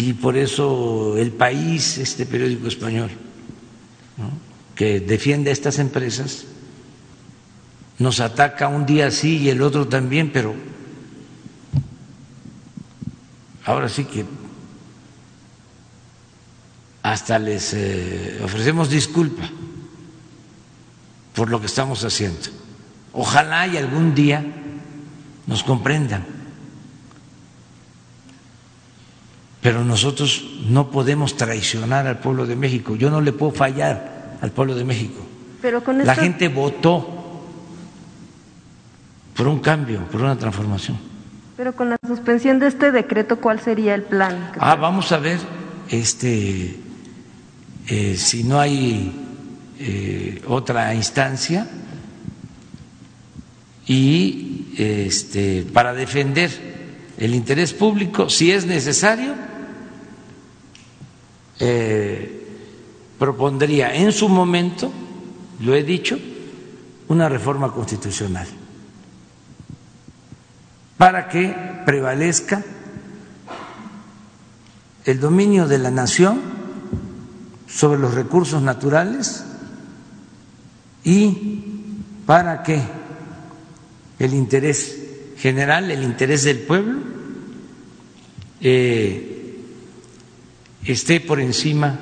[0.00, 3.10] y por eso el país, este periódico español,
[4.74, 6.46] que defiende a estas empresas,
[7.98, 10.54] nos ataca un día sí y el otro también, pero
[13.66, 14.24] ahora sí que
[17.02, 19.50] hasta les eh, ofrecemos disculpa,
[21.34, 22.48] por lo que estamos haciendo.
[23.12, 24.46] Ojalá y algún día
[25.46, 26.39] nos comprendan.
[29.62, 32.96] Pero nosotros no podemos traicionar al pueblo de México.
[32.96, 35.20] Yo no le puedo fallar al pueblo de México.
[35.60, 37.20] Pero con La gente votó
[39.36, 40.98] por un cambio, por una transformación.
[41.56, 44.52] Pero con la suspensión de este decreto, ¿cuál sería el plan?
[44.58, 45.38] Ah, vamos a ver
[45.90, 46.76] este,
[47.86, 49.12] eh, si no hay
[49.78, 51.68] eh, otra instancia
[53.86, 56.50] y este, para defender
[57.18, 59.34] el interés público, si es necesario,
[61.60, 62.46] eh,
[63.18, 64.90] propondría en su momento,
[65.60, 66.18] lo he dicho,
[67.08, 68.46] una reforma constitucional
[70.96, 71.54] para que
[71.86, 72.62] prevalezca
[75.06, 76.40] el dominio de la nación
[77.66, 79.44] sobre los recursos naturales
[81.02, 81.64] y
[82.26, 82.82] para que
[84.18, 84.98] el interés
[85.38, 86.98] general, el interés del pueblo,
[88.60, 89.29] eh,
[90.84, 91.98] esté por encima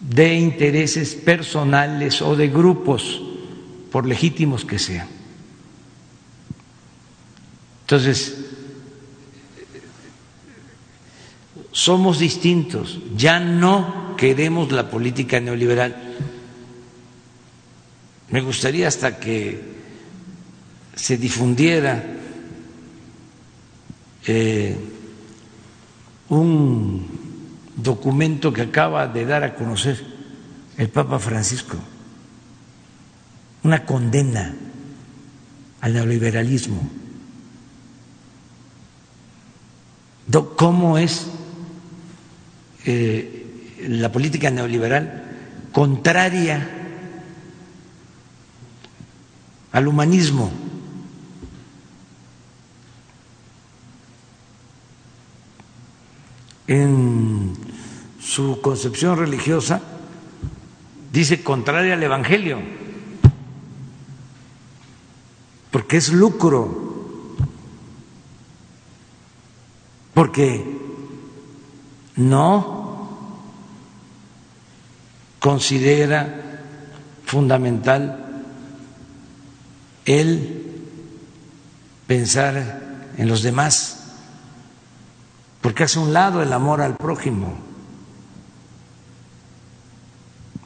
[0.00, 3.20] de intereses personales o de grupos,
[3.90, 5.08] por legítimos que sean.
[7.82, 8.36] Entonces,
[11.72, 16.16] somos distintos, ya no queremos la política neoliberal.
[18.30, 19.74] Me gustaría hasta que
[20.94, 22.04] se difundiera
[24.26, 24.76] eh,
[26.28, 27.23] un
[27.76, 30.02] documento que acaba de dar a conocer
[30.76, 31.76] el Papa Francisco,
[33.62, 34.54] una condena
[35.80, 36.90] al neoliberalismo.
[40.56, 41.26] ¿Cómo es
[42.86, 45.24] eh, la política neoliberal
[45.72, 46.66] contraria
[49.72, 50.50] al humanismo?
[56.66, 57.63] En
[58.24, 59.80] su concepción religiosa
[61.12, 62.58] dice contraria al Evangelio,
[65.70, 66.94] porque es lucro,
[70.14, 70.78] porque
[72.16, 73.08] no
[75.38, 76.62] considera
[77.26, 78.42] fundamental
[80.06, 80.62] el
[82.06, 84.14] pensar en los demás,
[85.60, 87.73] porque hace un lado el amor al prójimo.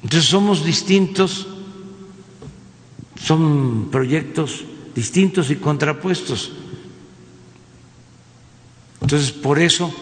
[0.03, 1.47] Entonces somos distintos,
[3.21, 4.65] son proyectos
[4.99, 6.51] distintos y contrapuestos.
[9.01, 9.95] Entonces, por eso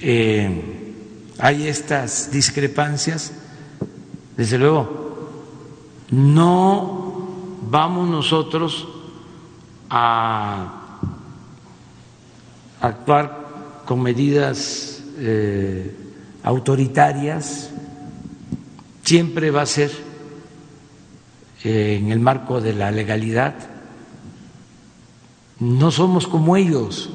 [0.00, 0.92] eh,
[1.38, 3.32] hay estas discrepancias.
[4.36, 5.30] Desde luego,
[6.10, 7.28] no
[7.70, 8.88] vamos nosotros
[9.88, 10.98] a
[12.80, 15.96] actuar con medidas eh,
[16.42, 17.70] autoritarias,
[19.08, 19.90] siempre va a ser
[21.64, 23.54] eh, en el marco de la legalidad.
[25.60, 27.08] No somos como ellos,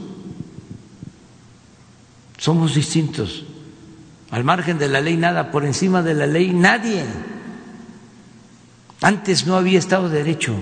[2.39, 3.45] somos distintos.
[4.31, 7.05] Al margen de la ley nada, por encima de la ley nadie.
[9.01, 10.55] Antes no había Estado de Derecho,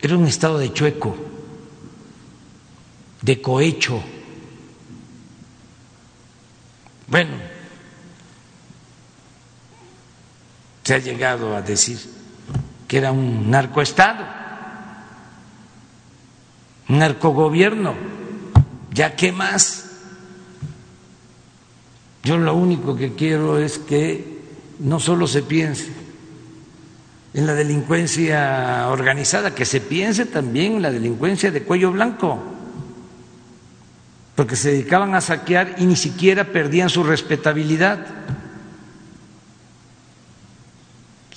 [0.00, 1.14] era un Estado de chueco,
[3.20, 4.00] de cohecho.
[7.08, 7.49] Bueno,
[10.90, 12.00] se ha llegado a decir
[12.88, 14.24] que era un narcoestado,
[16.88, 17.94] un narcogobierno.
[18.92, 19.84] ¿Ya qué más?
[22.24, 24.40] Yo lo único que quiero es que
[24.80, 25.92] no solo se piense
[27.34, 32.42] en la delincuencia organizada, que se piense también en la delincuencia de cuello blanco,
[34.34, 38.04] porque se dedicaban a saquear y ni siquiera perdían su respetabilidad.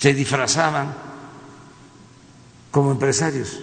[0.04, 0.94] Se disfrazaban
[2.70, 3.58] como empresarios,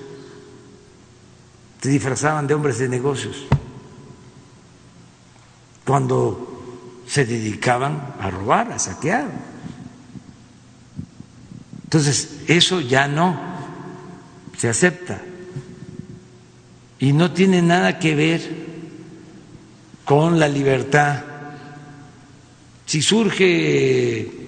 [1.79, 3.45] se disfrazaban de hombres de negocios,
[5.85, 9.29] cuando se dedicaban a robar, a saquear.
[11.83, 13.39] Entonces, eso ya no
[14.57, 15.21] se acepta
[16.97, 18.41] y no tiene nada que ver
[20.05, 21.23] con la libertad.
[22.87, 24.40] Si surge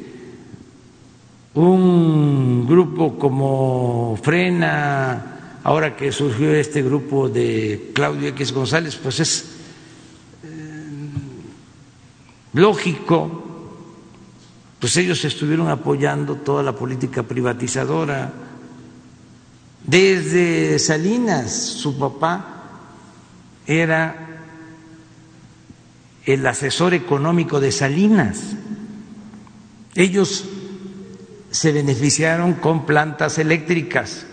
[1.55, 9.49] un grupo como Frena, ahora que surgió este grupo de Claudio X González, pues es
[12.53, 13.43] lógico
[14.83, 18.33] pues ellos estuvieron apoyando toda la política privatizadora.
[19.81, 22.65] Desde Salinas, su papá
[23.65, 24.41] era
[26.25, 28.57] el asesor económico de Salinas.
[29.95, 30.43] Ellos
[31.53, 34.25] se beneficiaron con plantas eléctricas,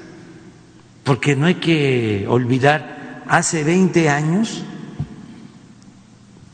[1.04, 4.64] porque no hay que olvidar, hace 20 años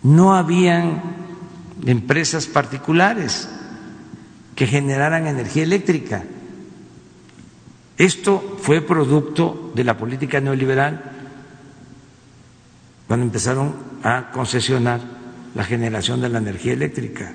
[0.03, 1.03] no habían
[1.87, 3.49] empresas particulares
[4.57, 6.25] que generaran energía eléctrica.
[7.97, 11.13] Esto fue producto de la política neoliberal
[13.07, 15.01] cuando empezaron a concesionar
[15.55, 17.33] la generación de la energía eléctrica.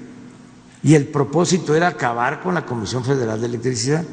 [0.83, 4.03] Y el propósito era acabar con la Comisión Federal de Electricidad.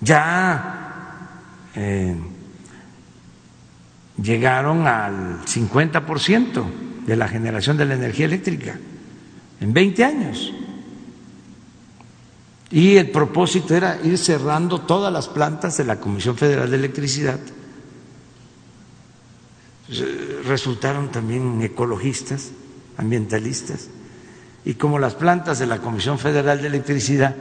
[0.00, 1.40] Ya
[1.74, 2.16] eh,
[4.22, 6.64] llegaron al 50%
[7.06, 8.78] de la generación de la energía eléctrica
[9.60, 10.52] en 20 años.
[12.70, 17.38] Y el propósito era ir cerrando todas las plantas de la Comisión Federal de Electricidad.
[20.46, 22.50] Resultaron también ecologistas,
[22.96, 23.88] ambientalistas.
[24.64, 27.34] Y como las plantas de la Comisión Federal de Electricidad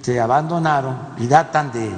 [0.00, 1.90] se abandonaron y datan de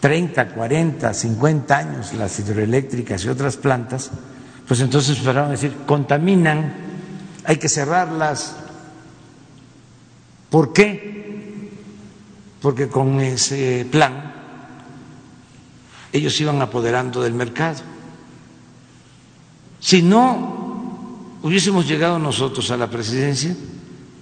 [0.00, 4.10] 30, 40, 50 años las hidroeléctricas y otras plantas,
[4.66, 6.72] pues entonces empezaron a decir, contaminan,
[7.44, 8.56] hay que cerrarlas.
[10.50, 11.70] ¿Por qué?
[12.60, 14.34] Porque con ese plan
[16.12, 17.80] ellos iban apoderando del mercado.
[19.80, 20.57] Si no
[21.42, 23.54] hubiésemos llegado nosotros a la presidencia,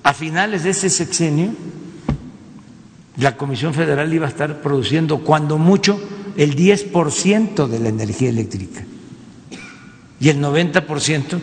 [0.03, 1.53] a finales de ese sexenio,
[3.17, 5.99] la Comisión Federal iba a estar produciendo cuando mucho
[6.37, 8.85] el 10% de la energía eléctrica
[10.21, 11.41] y el 90%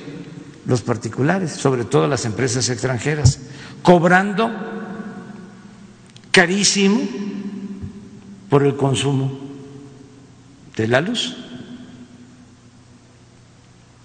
[0.65, 3.39] los particulares, sobre todo las empresas extranjeras,
[3.81, 4.49] cobrando
[6.31, 7.01] carísimo
[8.49, 9.39] por el consumo
[10.75, 11.35] de la luz.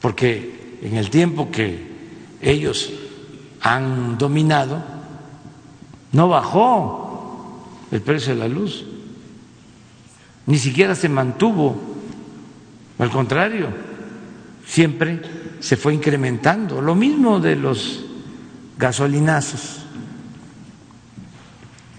[0.01, 1.87] Porque en el tiempo que
[2.41, 2.91] ellos
[3.61, 4.83] han dominado,
[6.13, 8.85] no bajó el precio de la luz,
[10.47, 11.77] ni siquiera se mantuvo,
[12.99, 13.69] al contrario,
[14.67, 15.21] siempre
[15.61, 16.81] se fue incrementando.
[16.81, 18.05] Lo mismo de los
[18.77, 19.79] gasolinazos.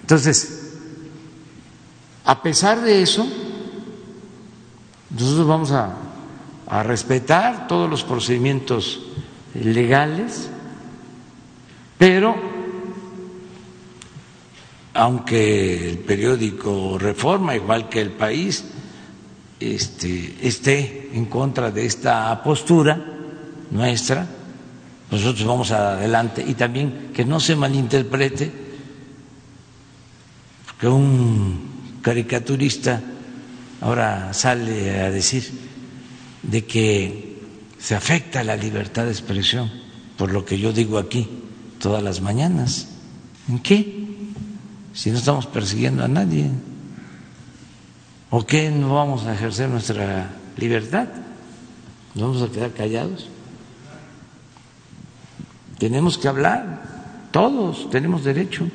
[0.01, 0.77] Entonces,
[2.25, 3.27] a pesar de eso,
[5.09, 5.95] nosotros vamos a,
[6.69, 9.01] a respetar todos los procedimientos
[9.55, 10.49] legales,
[11.97, 12.35] pero
[14.93, 18.65] aunque el periódico Reforma, igual que el país,
[19.59, 22.99] este, esté en contra de esta postura
[23.71, 24.27] nuestra,
[25.11, 26.43] nosotros vamos adelante.
[26.45, 28.51] Y también que no se malinterprete
[30.79, 33.01] que un caricaturista
[33.81, 35.68] ahora sale a decir
[36.43, 37.41] de que
[37.79, 39.71] se afecta la libertad de expresión
[40.17, 41.29] por lo que yo digo aquí
[41.79, 42.89] todas las mañanas.
[43.47, 44.05] ¿En qué?
[44.93, 46.49] Si no estamos persiguiendo a nadie.
[48.29, 51.07] ¿O qué no vamos a ejercer nuestra libertad?
[52.15, 53.29] ¿Nos vamos a quedar callados?
[55.77, 56.83] Tenemos que hablar,
[57.31, 58.67] todos tenemos derecho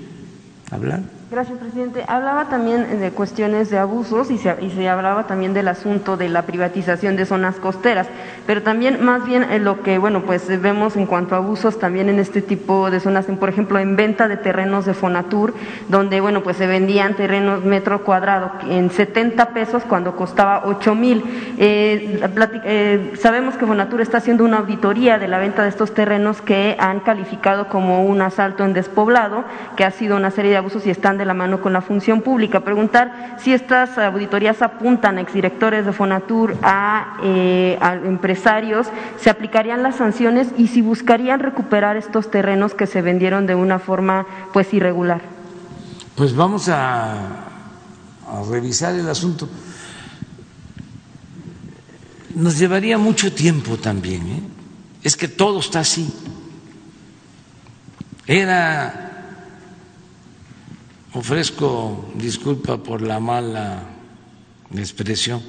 [0.70, 1.02] a hablar.
[1.34, 2.04] Gracias, presidente.
[2.06, 6.28] Hablaba también de cuestiones de abusos y se, y se, hablaba también del asunto de
[6.28, 8.06] la privatización de zonas costeras,
[8.46, 12.08] pero también más bien en lo que, bueno, pues vemos en cuanto a abusos también
[12.08, 15.54] en este tipo de zonas, en, por ejemplo, en venta de terrenos de Fonatur,
[15.88, 21.24] donde, bueno, pues se vendían terrenos metro cuadrado en 70 pesos cuando costaba 8 mil.
[21.58, 22.20] Eh,
[22.64, 26.76] eh, sabemos que Fonatur está haciendo una auditoría de la venta de estos terrenos que
[26.78, 29.42] han calificado como un asalto en despoblado,
[29.76, 32.22] que ha sido una serie de abusos y están de la mano con la función
[32.22, 32.60] pública.
[32.60, 38.88] Preguntar si estas auditorías apuntan a exdirectores de Fonatur, a, eh, a, empresarios,
[39.20, 43.78] se aplicarían las sanciones y si buscarían recuperar estos terrenos que se vendieron de una
[43.78, 45.20] forma pues irregular.
[46.14, 49.48] Pues vamos a, a revisar el asunto.
[52.34, 54.26] Nos llevaría mucho tiempo también.
[54.26, 54.42] ¿eh?
[55.02, 56.12] Es que todo está así.
[58.26, 59.13] Era
[61.14, 63.84] ofrezco disculpa por la mala
[64.74, 65.40] expresión.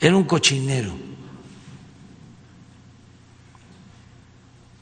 [0.00, 0.92] Era un cochinero.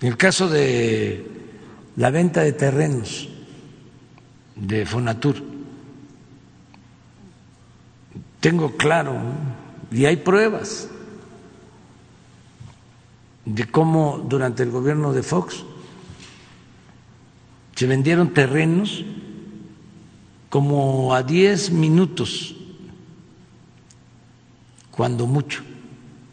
[0.01, 1.27] En el caso de
[1.97, 3.29] la venta de terrenos
[4.55, 5.43] de Fonatur,
[8.41, 9.17] tengo claro,
[9.91, 10.89] y hay pruebas
[13.45, 15.65] de cómo durante el gobierno de Fox
[17.75, 19.05] Se vendieron terrenos
[20.49, 22.55] como a 10 minutos,
[24.93, 25.65] cuando mucho,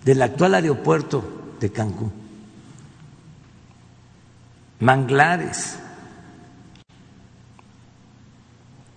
[0.05, 2.11] del actual aeropuerto de Cancún.
[4.80, 5.77] Manglares,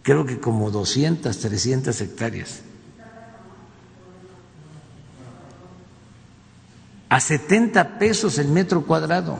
[0.03, 2.63] creo que como 200, 300 hectáreas.
[7.09, 9.39] A 70 pesos el metro cuadrado,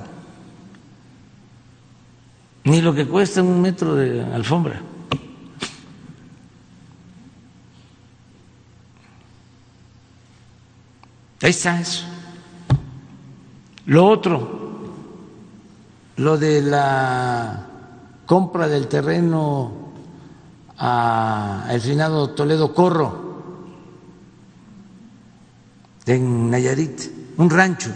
[2.65, 4.81] ni lo que cuesta un metro de alfombra.
[11.43, 12.05] Ahí está eso.
[13.87, 14.81] Lo otro,
[16.17, 17.67] lo de la
[18.25, 19.93] compra del terreno
[20.79, 23.25] a el finado Toledo Corro
[26.07, 27.03] en Nayarit,
[27.37, 27.91] un rancho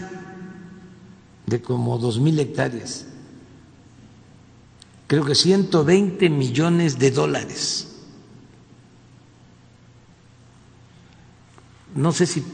[1.47, 3.07] de como dos mil hectáreas,
[5.09, 7.87] creo que 120 millones de dólares.
[11.95, 12.45] No sé si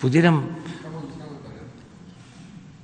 [0.00, 0.42] pudieran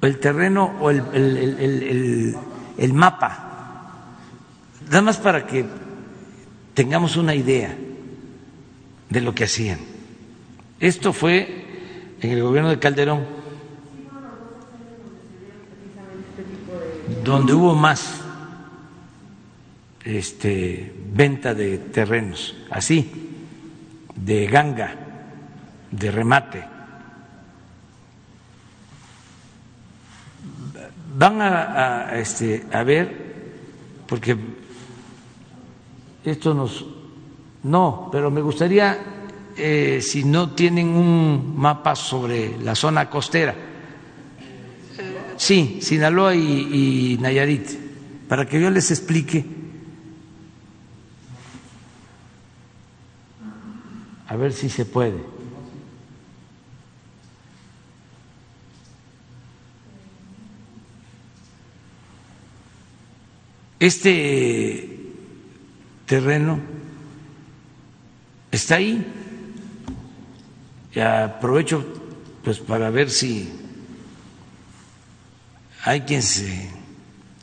[0.01, 2.37] el terreno o el, el,
[2.79, 4.15] el, mapa,
[4.87, 5.67] nada más para que
[6.73, 7.77] tengamos una idea
[9.11, 9.81] de lo que hacían.
[10.79, 11.65] Esto fue
[12.21, 13.27] en el gobierno de Calderón,
[17.25, 18.21] donde hubo más
[20.05, 23.11] este, venta de terrenos, así,
[24.15, 24.95] de ganga,
[25.91, 26.75] de remate.
[31.17, 33.35] van a, este, a ver,
[34.07, 34.37] porque
[36.25, 36.85] esto nos...
[37.63, 38.99] No, pero me gustaría,
[39.57, 43.55] eh, si no tienen un mapa sobre la zona costera,
[45.37, 47.69] sí, Sinaloa y, Nayarit,
[48.29, 49.45] para que yo les explique.
[54.27, 55.35] A ver si se puede.
[63.79, 64.89] Este
[66.07, 66.59] terreno
[68.51, 69.07] está ahí.
[70.95, 71.85] Y aprovecho
[72.45, 73.51] pues para ver si
[75.85, 76.71] hay quien se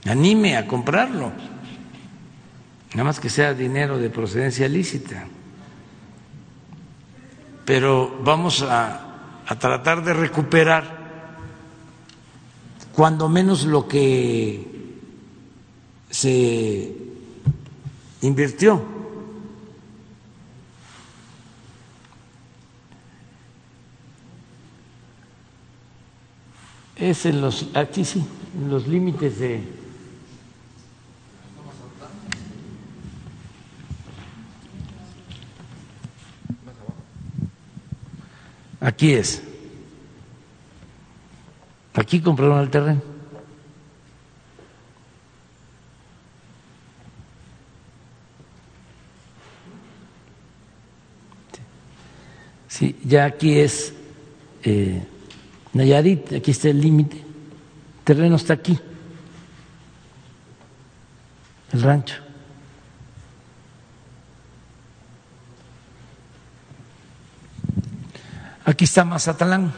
[0.06, 1.32] anime a comprarlo,
[2.94, 5.28] nada más que sea dinero de procedencia lícita.
[7.66, 11.00] Pero vamos a, a tratar de recuperar
[12.94, 14.68] cuando menos lo que
[16.10, 16.96] se
[18.22, 19.01] invirtió.
[27.02, 28.24] Es en los, aquí sí,
[28.56, 29.64] en los límites de...
[38.80, 39.42] Aquí es.
[41.96, 43.02] Aquí compraron el terreno.
[52.68, 53.92] Sí, ya aquí es
[54.64, 55.04] eh,
[55.74, 58.78] Nayarit, aquí está el límite, el terreno está aquí,
[61.72, 62.16] el rancho.
[68.64, 69.74] Aquí está Mazatlán.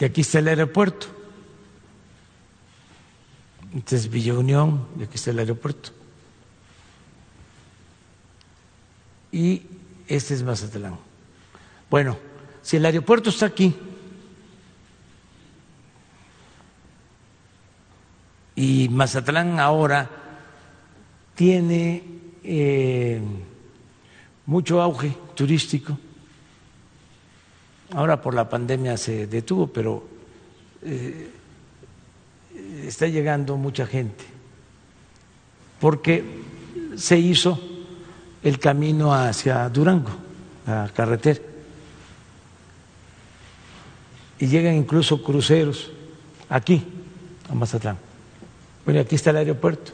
[0.00, 1.06] Y aquí está el aeropuerto.
[3.76, 5.92] Este es Villa Unión y aquí está el aeropuerto.
[9.32, 9.62] y
[10.10, 10.98] este es Mazatlán.
[11.88, 12.16] Bueno,
[12.62, 13.76] si el aeropuerto está aquí
[18.56, 20.10] y Mazatlán ahora
[21.36, 22.02] tiene
[22.42, 23.20] eh,
[24.46, 25.96] mucho auge turístico,
[27.92, 30.08] ahora por la pandemia se detuvo, pero
[30.82, 31.30] eh,
[32.84, 34.24] está llegando mucha gente,
[35.78, 36.24] porque
[36.96, 37.69] se hizo
[38.42, 40.10] el camino hacia Durango,
[40.66, 41.40] la carretera.
[44.38, 45.90] Y llegan incluso cruceros
[46.48, 46.82] aquí,
[47.48, 47.98] a Mazatlán.
[48.84, 49.92] Bueno, aquí está el aeropuerto.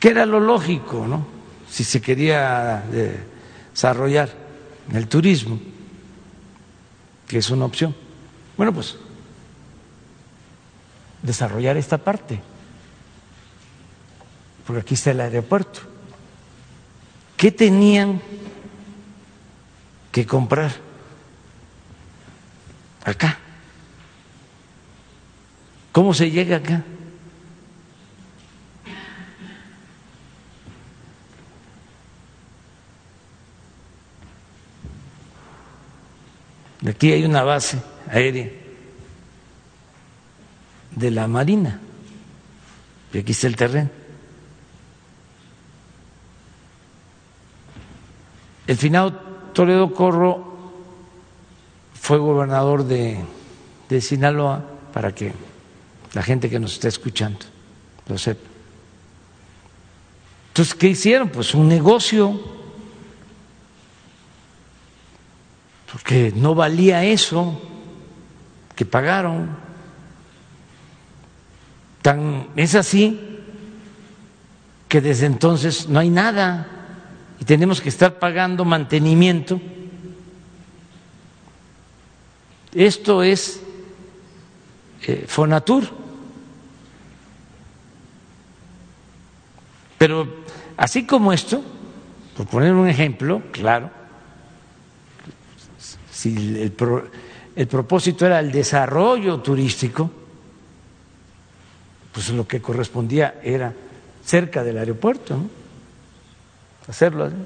[0.00, 1.26] ¿Qué era lo lógico, no?
[1.70, 3.20] Si se quería eh,
[3.70, 4.30] desarrollar
[4.92, 5.60] el turismo,
[7.28, 7.94] que es una opción.
[8.56, 8.96] Bueno, pues
[11.22, 12.40] desarrollar esta parte,
[14.66, 15.91] porque aquí está el aeropuerto.
[17.42, 18.22] ¿Qué tenían
[20.12, 20.70] que comprar
[23.04, 23.36] acá?
[25.90, 26.84] ¿Cómo se llega acá?
[36.86, 38.50] Aquí hay una base aérea
[40.92, 41.80] de la Marina.
[43.12, 44.01] Y aquí está el terreno.
[48.72, 49.12] El finado
[49.52, 50.50] Toledo Corro
[51.92, 53.22] fue gobernador de,
[53.86, 55.34] de Sinaloa para que
[56.14, 57.40] la gente que nos está escuchando
[58.08, 58.48] lo sepa.
[60.48, 61.28] Entonces, ¿qué hicieron?
[61.28, 62.40] Pues un negocio,
[65.92, 67.60] porque no valía eso
[68.74, 69.50] que pagaron.
[72.00, 73.20] Tan, es así
[74.88, 76.81] que desde entonces no hay nada
[77.42, 79.60] y tenemos que estar pagando mantenimiento.
[82.72, 83.60] Esto es
[85.08, 85.82] eh, Fonatur.
[89.98, 90.44] Pero
[90.76, 91.60] así como esto,
[92.36, 93.90] por poner un ejemplo, claro,
[96.12, 96.72] si el,
[97.56, 100.08] el propósito era el desarrollo turístico,
[102.12, 103.74] pues lo que correspondía era
[104.24, 105.61] cerca del aeropuerto, ¿no?
[106.88, 107.36] Hacerlo así,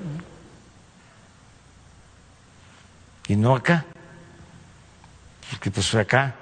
[3.29, 3.85] y no acá,
[5.51, 6.35] porque pues acá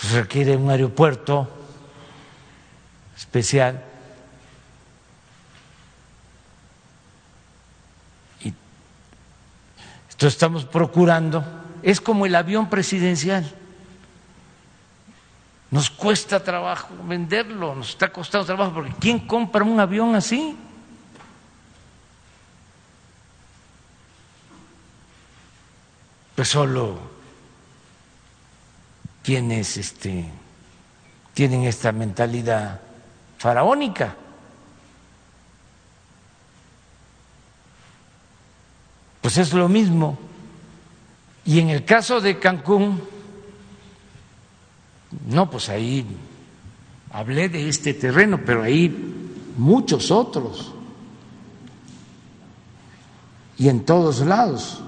[0.00, 1.48] pues requiere un aeropuerto
[3.16, 3.82] especial.
[8.40, 11.44] Y entonces estamos procurando,
[11.82, 13.50] es como el avión presidencial.
[15.70, 20.56] Nos cuesta trabajo venderlo, nos está costando trabajo, porque ¿quién compra un avión así?
[26.36, 26.98] Pues solo
[29.24, 30.24] quienes este,
[31.32, 32.80] tienen esta mentalidad
[33.38, 34.14] faraónica.
[39.22, 40.18] Pues es lo mismo.
[41.46, 43.00] Y en el caso de Cancún,
[45.26, 46.06] no, pues ahí
[47.12, 48.94] hablé de este terreno, pero ahí
[49.56, 50.74] muchos otros.
[53.56, 54.82] Y en todos lados.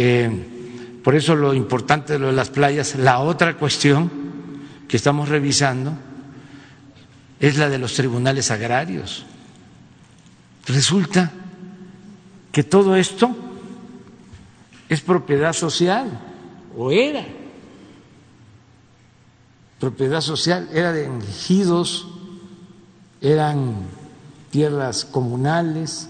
[0.00, 4.08] Eh, por eso lo importante de lo de las playas, la otra cuestión
[4.86, 5.92] que estamos revisando
[7.40, 9.26] es la de los tribunales agrarios.
[10.66, 11.32] Resulta
[12.52, 13.34] que todo esto
[14.88, 16.20] es propiedad social,
[16.76, 17.26] o era
[19.80, 22.06] propiedad social, era de ejidos,
[23.20, 23.74] eran
[24.50, 26.08] tierras comunales,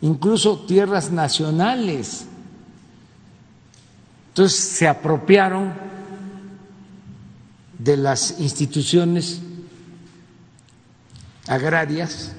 [0.00, 2.26] incluso tierras nacionales.
[4.38, 5.74] Entonces se apropiaron
[7.76, 9.40] de las instituciones
[11.48, 12.36] agrarias,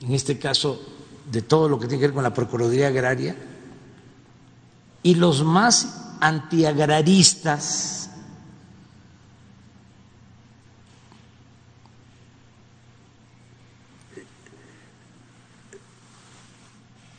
[0.00, 0.80] en este caso
[1.28, 3.34] de todo lo que tiene que ver con la Procuraduría Agraria,
[5.02, 8.08] y los más antiagraristas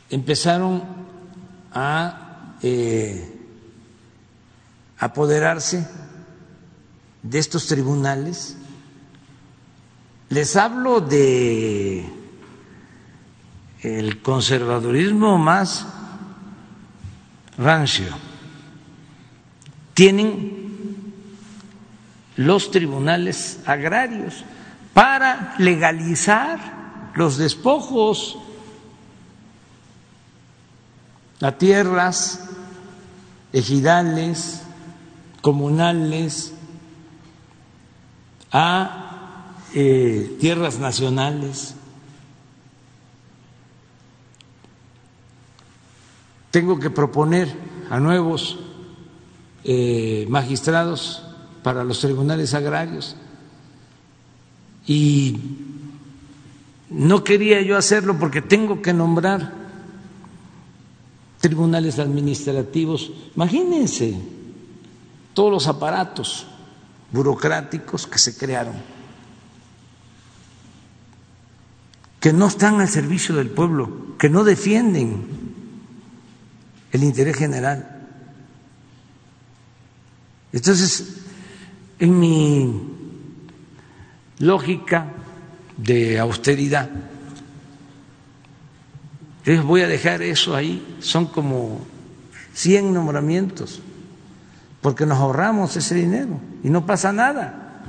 [0.08, 0.82] empezaron
[1.70, 2.23] a
[2.66, 3.22] eh,
[4.98, 5.86] apoderarse
[7.22, 8.56] de estos tribunales.
[10.30, 12.08] Les hablo de
[13.82, 15.86] el conservadurismo más
[17.58, 18.16] rancio.
[19.92, 21.12] Tienen
[22.36, 24.42] los tribunales agrarios
[24.94, 28.38] para legalizar los despojos
[31.42, 32.40] a tierras,
[33.54, 34.62] ejidales,
[35.40, 36.52] comunales,
[38.50, 41.76] a eh, tierras nacionales.
[46.50, 47.56] Tengo que proponer
[47.90, 48.58] a nuevos
[49.62, 51.22] eh, magistrados
[51.62, 53.16] para los tribunales agrarios
[54.86, 55.38] y
[56.90, 59.63] no quería yo hacerlo porque tengo que nombrar
[61.44, 63.12] tribunales administrativos.
[63.36, 64.16] Imagínense
[65.34, 66.46] todos los aparatos
[67.12, 68.72] burocráticos que se crearon,
[72.18, 75.26] que no están al servicio del pueblo, que no defienden
[76.92, 78.08] el interés general.
[80.50, 81.18] Entonces,
[81.98, 82.82] en mi
[84.38, 85.12] lógica
[85.76, 86.88] de austeridad,
[89.64, 91.86] voy a dejar eso ahí, son como
[92.54, 93.80] 100 nombramientos,
[94.80, 97.82] porque nos ahorramos ese dinero y no pasa nada.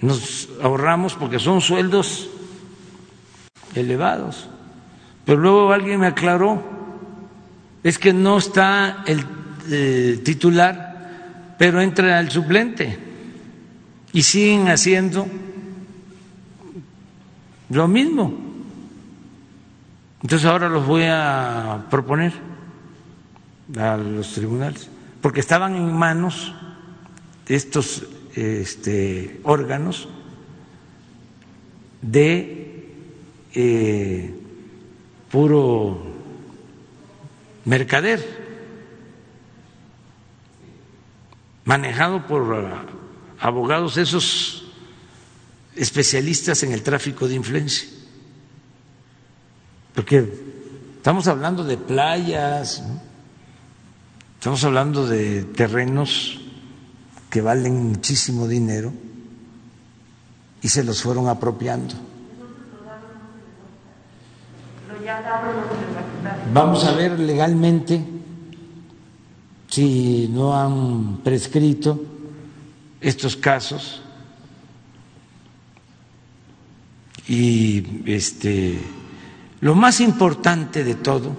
[0.00, 2.30] Nos ahorramos porque son sueldos
[3.74, 4.48] elevados.
[5.24, 6.62] Pero luego alguien me aclaró,
[7.82, 12.98] es que no está el titular, pero entra el suplente
[14.12, 15.26] y siguen haciendo
[17.68, 18.49] lo mismo.
[20.22, 22.32] Entonces ahora los voy a proponer
[23.78, 24.88] a los tribunales,
[25.20, 26.52] porque estaban en manos
[27.46, 30.08] estos este, órganos
[32.02, 32.88] de
[33.54, 34.34] eh,
[35.30, 36.02] puro
[37.64, 38.40] mercader,
[41.64, 42.66] manejado por
[43.38, 44.64] abogados esos
[45.76, 47.99] especialistas en el tráfico de influencia.
[49.94, 50.32] Porque
[50.96, 52.82] estamos hablando de playas,
[54.38, 56.40] estamos hablando de terrenos
[57.28, 58.92] que valen muchísimo dinero
[60.62, 61.94] y se los fueron apropiando.
[66.52, 68.04] Vamos a ver legalmente
[69.68, 72.00] si no han prescrito
[73.00, 74.02] estos casos
[77.28, 78.80] y este
[79.60, 81.36] lo más importante de todo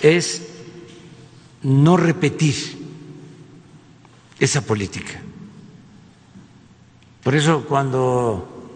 [0.00, 0.46] es
[1.62, 2.54] no repetir
[4.38, 5.20] esa política.
[7.22, 8.70] Por eso cuando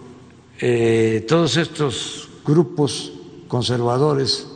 [0.60, 3.12] eh, todos estos grupos
[3.48, 4.48] conservadores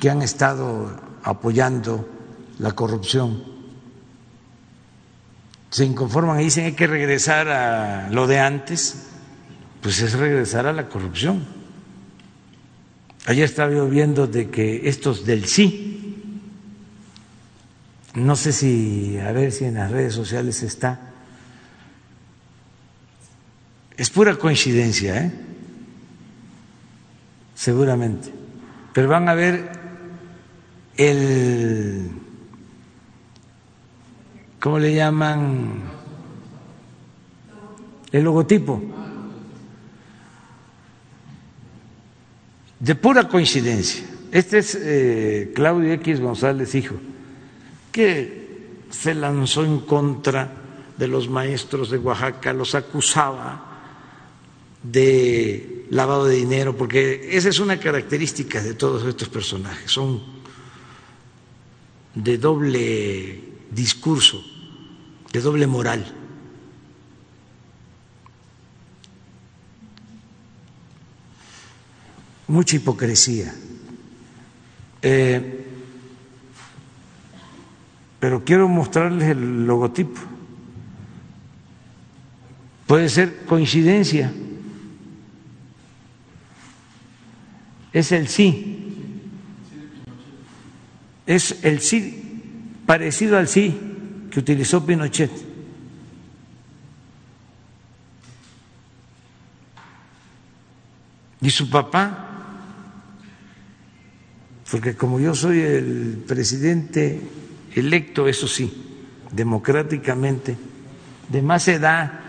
[0.00, 2.08] que han estado apoyando
[2.58, 3.42] la corrupción
[5.70, 9.06] se inconforman y dicen hay que regresar a lo de antes,
[9.82, 11.57] pues es regresar a la corrupción.
[13.28, 16.16] Ayer estaba yo viendo de que estos del sí,
[18.14, 21.12] no sé si, a ver si en las redes sociales está,
[23.98, 25.32] es pura coincidencia, ¿eh?
[27.54, 28.32] seguramente,
[28.94, 29.72] pero van a ver
[30.96, 32.10] el,
[34.58, 35.82] ¿cómo le llaman?
[38.10, 38.97] El logotipo
[42.80, 44.04] de pura coincidencia.
[44.30, 46.96] Este es eh, Claudio X González, hijo,
[47.90, 48.48] que
[48.90, 50.52] se lanzó en contra
[50.96, 53.64] de los maestros de Oaxaca, los acusaba
[54.82, 60.22] de lavado de dinero, porque esa es una característica de todos estos personajes, son
[62.14, 63.40] de doble
[63.70, 64.44] discurso,
[65.32, 66.17] de doble moral.
[72.48, 73.54] Mucha hipocresía.
[75.02, 75.66] Eh,
[78.18, 80.20] pero quiero mostrarles el logotipo.
[82.86, 84.32] Puede ser coincidencia.
[87.92, 88.74] Es el sí.
[91.26, 92.24] Es el sí
[92.86, 93.78] parecido al sí
[94.30, 95.30] que utilizó Pinochet.
[101.40, 102.27] Y su papá
[104.70, 107.20] porque como yo soy el presidente
[107.74, 108.70] electo, eso sí,
[109.32, 110.56] democráticamente,
[111.28, 112.20] de más edad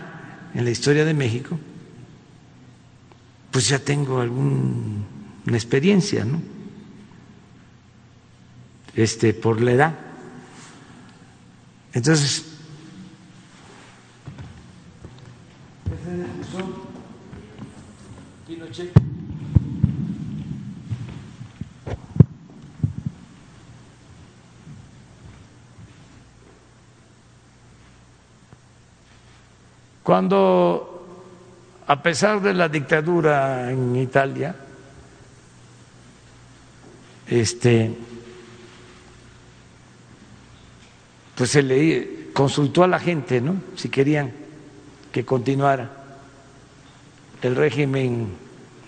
[0.54, 1.58] en la historia de México,
[3.50, 5.04] pues ya tengo alguna
[5.48, 6.40] experiencia, ¿no?
[8.94, 9.94] Este, por la edad.
[11.92, 12.46] Entonces,
[18.46, 18.99] Pinochet
[30.02, 31.06] Cuando,
[31.86, 34.54] a pesar de la dictadura en Italia,
[37.26, 37.94] este,
[41.34, 43.56] pues se le consultó a la gente, ¿no?
[43.76, 44.32] Si querían
[45.12, 45.90] que continuara
[47.42, 48.28] el régimen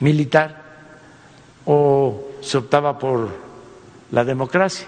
[0.01, 0.63] militar
[1.67, 3.29] o se optaba por
[4.11, 4.87] la democracia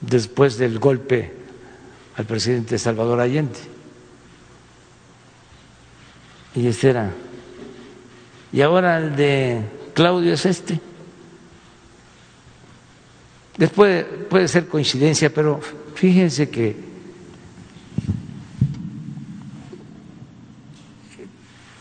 [0.00, 1.32] después del golpe
[2.16, 3.77] al presidente Salvador Allende
[6.58, 7.12] y ese era.
[8.52, 9.62] Y ahora el de
[9.94, 10.80] Claudio es este.
[13.56, 15.60] Después puede ser coincidencia, pero
[15.94, 16.76] fíjense que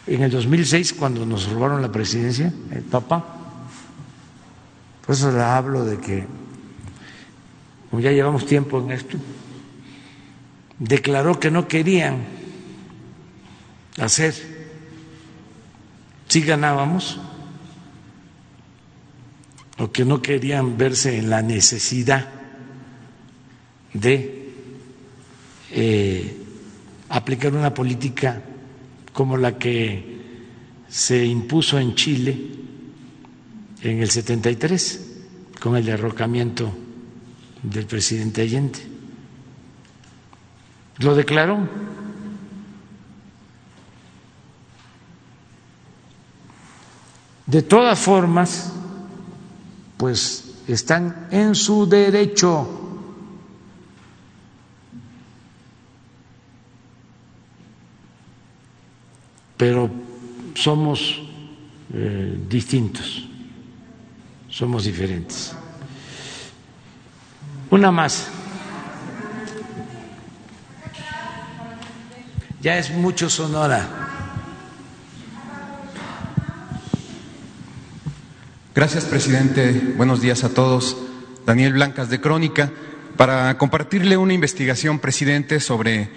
[0.07, 3.23] en el 2006, cuando nos robaron la presidencia, el papá,
[5.05, 6.25] por eso le hablo de que
[7.89, 9.17] como ya llevamos tiempo en esto,
[10.77, 12.25] declaró que no querían
[13.99, 14.56] hacer
[16.27, 17.19] si ganábamos
[19.79, 22.27] o que no querían verse en la necesidad
[23.93, 24.49] de
[25.71, 26.37] eh,
[27.09, 28.41] aplicar una política
[29.13, 30.17] como la que
[30.89, 32.37] se impuso en Chile
[33.81, 35.07] en el 73
[35.59, 36.73] con el derrocamiento
[37.63, 38.79] del presidente Allende.
[40.99, 41.86] Lo declaró.
[47.47, 48.73] De todas formas,
[49.95, 52.67] pues están en su derecho.
[59.55, 59.89] Pero
[60.55, 61.21] somos
[61.93, 63.25] eh, distintos,
[64.49, 65.53] somos diferentes.
[67.71, 68.27] Una más.
[72.61, 74.06] Ya es mucho Sonora.
[78.77, 79.71] Gracias, presidente.
[79.97, 80.95] Buenos días a todos.
[81.47, 82.71] Daniel Blancas de Crónica.
[83.15, 86.11] Para compartirle una investigación, presidente, sobre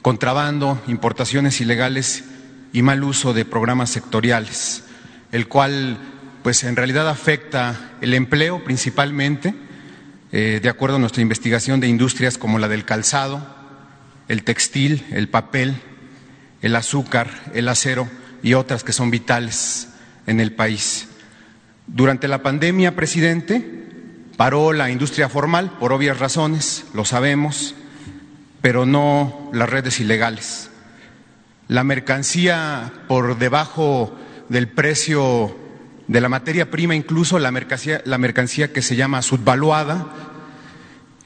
[0.00, 2.24] contrabando, importaciones ilegales
[2.72, 4.84] y mal uso de programas sectoriales,
[5.30, 5.98] el cual,
[6.42, 9.54] pues, en realidad afecta el empleo principalmente,
[10.32, 13.46] eh, de acuerdo a nuestra investigación de industrias como la del calzado,
[14.28, 15.74] el textil, el papel,
[16.62, 18.08] el azúcar, el acero
[18.42, 19.88] y otras que son vitales
[20.26, 21.08] en el país.
[21.86, 23.64] Durante la pandemia, presidente,
[24.36, 27.74] paró la industria formal por obvias razones, lo sabemos,
[28.60, 30.70] pero no las redes ilegales.
[31.68, 34.16] La mercancía por debajo
[34.48, 35.56] del precio
[36.08, 40.06] de la materia prima, incluso la mercancía, la mercancía que se llama subvaluada,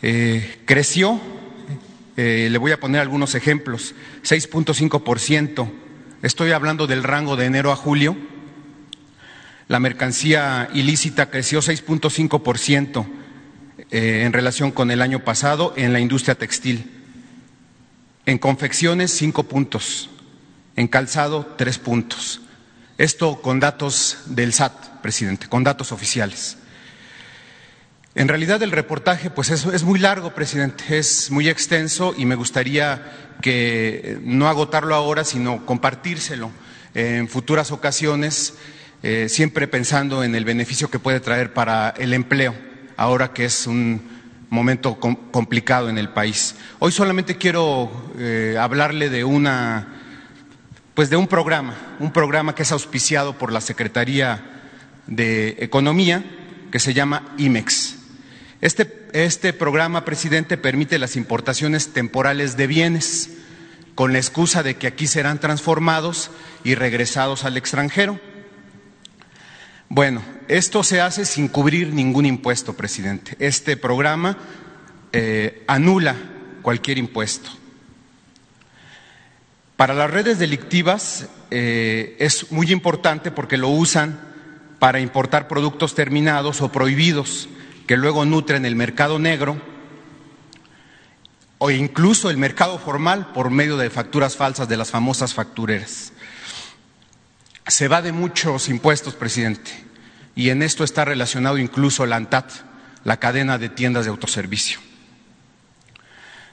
[0.02, 1.20] eh, creció.
[2.16, 3.94] Eh, le voy a poner algunos ejemplos.
[4.24, 5.70] 6.5%.
[6.22, 8.14] Estoy hablando del rango de enero a julio
[9.70, 13.06] la mercancía ilícita creció 6.5%
[13.92, 16.90] eh, en relación con el año pasado en la industria textil.
[18.26, 20.10] En confecciones, cinco puntos.
[20.74, 22.40] En calzado, tres puntos.
[22.98, 26.56] Esto con datos del SAT, presidente, con datos oficiales.
[28.16, 32.34] En realidad el reportaje pues es, es, muy largo, presidente, es muy extenso y me
[32.34, 36.50] gustaría que no agotarlo ahora, sino compartírselo
[36.92, 38.54] en futuras ocasiones
[39.02, 42.54] eh, siempre pensando en el beneficio que puede traer para el empleo,
[42.96, 44.02] ahora que es un
[44.50, 46.56] momento complicado en el país.
[46.80, 49.88] Hoy solamente quiero eh, hablarle de una,
[50.94, 54.44] pues de un programa, un programa que es auspiciado por la Secretaría
[55.06, 56.24] de Economía,
[56.70, 57.96] que se llama IMEX.
[58.60, 63.30] Este, este programa, presidente, permite las importaciones temporales de bienes
[63.94, 66.30] con la excusa de que aquí serán transformados
[66.64, 68.20] y regresados al extranjero.
[69.92, 73.34] Bueno, esto se hace sin cubrir ningún impuesto, presidente.
[73.40, 74.38] Este programa
[75.12, 76.14] eh, anula
[76.62, 77.50] cualquier impuesto.
[79.76, 84.20] Para las redes delictivas eh, es muy importante porque lo usan
[84.78, 87.48] para importar productos terminados o prohibidos
[87.88, 89.60] que luego nutren el mercado negro
[91.58, 96.12] o incluso el mercado formal por medio de facturas falsas de las famosas factureras
[97.70, 99.70] se va de muchos impuestos, presidente,
[100.34, 102.50] y en esto está relacionado incluso la ANTAT,
[103.04, 104.80] la cadena de tiendas de autoservicio.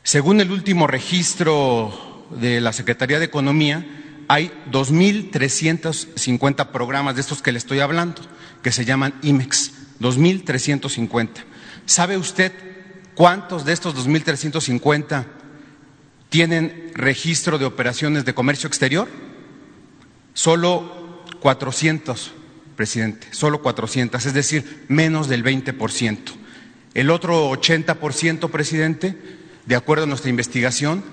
[0.04, 3.86] Según el último registro de la Secretaría de Economía,
[4.28, 8.22] hay 2.350 programas de estos que le estoy hablando,
[8.62, 11.30] que se llaman IMEX, 2.350.
[11.86, 12.54] ¿Sabe usted
[13.16, 15.26] cuántos de estos 2.350
[16.30, 19.08] tienen registro de operaciones de comercio exterior?
[20.34, 20.97] Solo
[21.40, 22.34] 400,
[22.76, 26.18] presidente, solo 400, es decir, menos del 20%.
[26.94, 29.16] El otro 80%, presidente,
[29.66, 31.04] de acuerdo a nuestra investigación,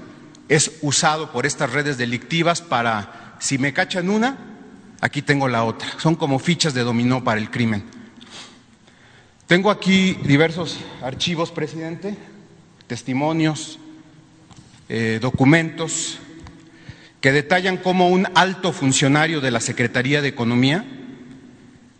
[0.48, 4.38] es usado por estas redes delictivas para, si me cachan una,
[5.01, 5.88] aquí tengo la otra.
[5.98, 7.84] Son como fichas de dominó para el crimen.
[9.46, 12.16] Tengo aquí diversos archivos, presidente,
[12.86, 13.78] testimonios,
[14.88, 16.18] eh, documentos,
[17.24, 20.84] que detallan cómo un alto funcionario de la Secretaría de Economía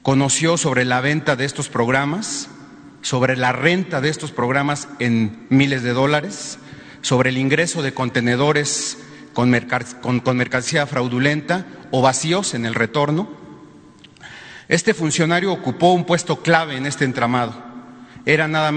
[0.02, 2.51] conoció sobre la venta de estos programas,
[3.01, 6.59] sobre la renta de estos programas en miles de dólares,
[7.01, 8.98] sobre el ingreso de contenedores
[9.32, 13.30] con, mercancía fraudulenta o vacíos en el retorno.
[14.68, 17.55] Este funcionario ocupó un puesto clave en este entramado.
[18.26, 18.72] era nada,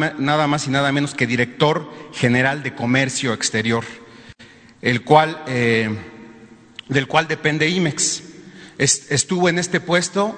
[0.47, 3.83] más y nada menos que director general de Comercio Exterior,
[4.81, 5.89] el cual, eh,
[6.89, 8.23] del cual depende IMEX.
[8.77, 10.37] estuvo en este puesto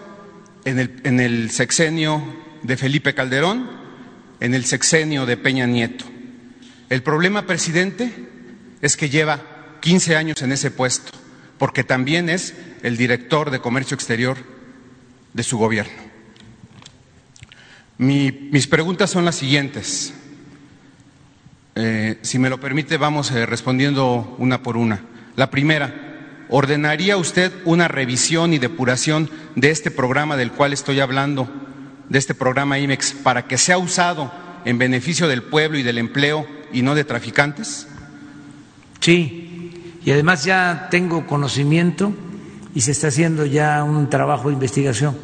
[0.65, 2.23] en el, en el sexenio
[2.63, 3.69] de Felipe Calderón,
[4.39, 6.05] en el sexenio de Peña Nieto.
[6.89, 8.11] El problema, presidente,
[8.81, 11.11] es que lleva 15 años en ese puesto,
[11.57, 12.53] porque también es
[12.83, 14.37] el director de Comercio Exterior
[15.33, 16.09] de su gobierno
[17.99, 20.13] mis preguntas son las siguientes.
[21.75, 25.01] Eh, si me lo permite, vamos eh, respondiendo una por una.
[25.35, 26.08] La primera,
[26.49, 31.49] ¿ordenaría usted una revisión y depuración de este programa del cual estoy hablando,
[32.09, 34.31] de este programa IMEX, para que sea usado
[34.65, 37.87] en beneficio del pueblo y del empleo y no de traficantes?
[38.99, 42.13] Sí, y además ya tengo conocimiento
[42.75, 45.15] y se está haciendo ya un trabajo de investigación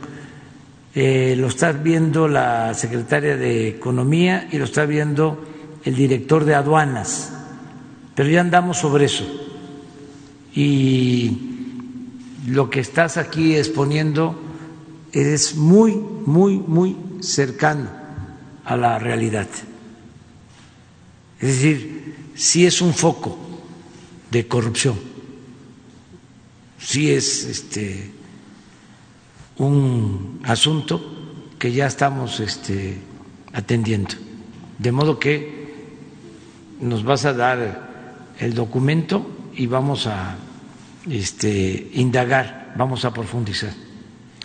[0.97, 5.45] eh, lo está viendo la secretaria de Economía y lo está viendo
[5.84, 7.34] el director de aduanas,
[8.15, 9.26] pero ya andamos sobre eso.
[10.56, 11.38] Y
[12.48, 14.40] lo que estás aquí exponiendo
[15.11, 17.90] es muy, muy, muy cercano
[18.64, 19.48] a la realidad.
[21.40, 23.38] Es decir, sí es un foco
[24.32, 24.95] de corrupción,
[26.80, 28.11] sí es este
[29.57, 31.02] un asunto
[31.57, 32.98] que ya estamos este,
[33.53, 34.15] atendiendo.
[34.77, 35.65] De modo que
[36.82, 39.26] nos vas a dar el documento
[39.56, 40.36] y vamos a
[41.10, 43.73] este, indagar, vamos a profundizar.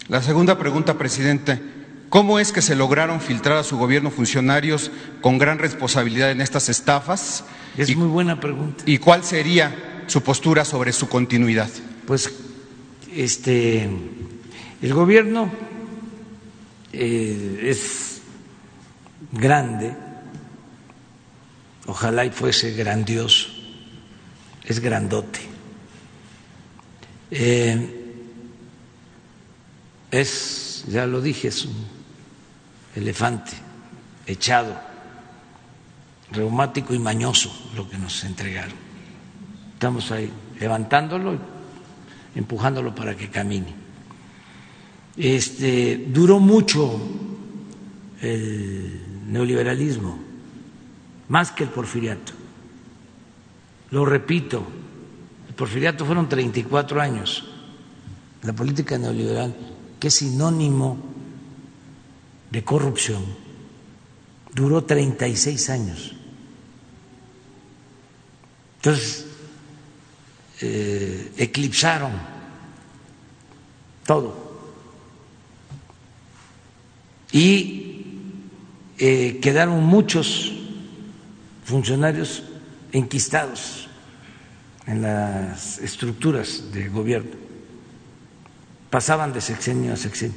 [0.09, 1.61] La segunda pregunta, presidente.
[2.09, 6.69] ¿Cómo es que se lograron filtrar a su gobierno funcionarios con gran responsabilidad en estas
[6.69, 7.45] estafas?
[7.77, 8.82] Es muy buena pregunta.
[8.87, 11.70] ¿Y cuál sería su postura sobre su continuidad?
[12.07, 12.32] Pues
[13.15, 13.89] este
[14.82, 15.51] el gobierno
[16.93, 18.23] eh, es
[19.31, 19.95] grande,
[21.87, 23.49] ojalá y fuese grandioso,
[24.65, 25.50] es grandote.
[27.31, 27.97] Eh,
[30.11, 31.86] es, ya lo dije, es un
[32.97, 33.52] elefante
[34.27, 34.77] echado,
[36.32, 38.74] reumático y mañoso lo que nos entregaron.
[39.74, 41.39] Estamos ahí levantándolo,
[42.35, 43.81] empujándolo para que camine
[45.20, 47.01] este, duró mucho
[48.23, 50.19] el neoliberalismo,
[51.28, 52.32] más que el porfiriato.
[53.90, 54.65] Lo repito,
[55.61, 57.45] porfiriato fueron 34 años.
[58.45, 59.55] La política neoliberal,
[60.01, 60.97] que es sinónimo
[62.51, 63.23] de corrupción,
[64.55, 66.12] duró 36 años.
[68.77, 69.27] Entonces,
[70.62, 72.12] eh, eclipsaron
[74.07, 74.65] todo
[77.32, 78.07] y
[78.97, 80.55] eh, quedaron muchos
[81.65, 82.45] funcionarios
[82.93, 83.90] enquistados
[84.91, 87.37] en las estructuras de gobierno.
[88.91, 90.37] Pasaban de sexenio a sexenio.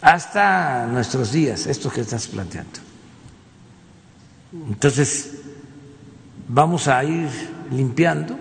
[0.00, 2.78] Hasta nuestros días, esto que estás planteando.
[4.68, 5.38] Entonces,
[6.46, 7.28] vamos a ir
[7.72, 8.38] limpiando,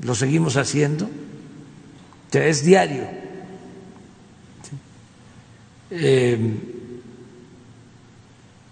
[0.00, 1.10] lo seguimos haciendo,
[2.32, 3.04] es diario
[5.90, 6.38] eh,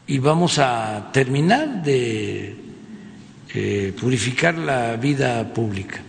[0.06, 2.63] y vamos a terminar de
[3.54, 6.00] eh, purificar la vida pública.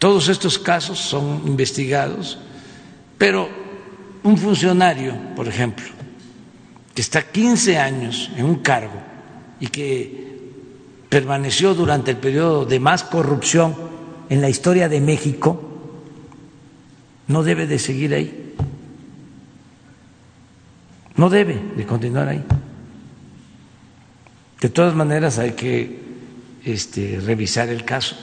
[0.00, 2.38] Todos estos casos son investigados,
[3.16, 3.48] pero
[4.24, 5.86] un funcionario, por ejemplo,
[6.94, 9.00] que está 15 años en un cargo
[9.60, 10.50] y que
[11.08, 13.76] permaneció durante el periodo de más corrupción
[14.28, 15.62] en la historia de México,
[17.28, 18.54] no debe de seguir ahí.
[21.14, 22.42] No debe de continuar ahí.
[24.60, 26.07] De todas maneras hay que
[26.72, 28.16] este, revisar el caso.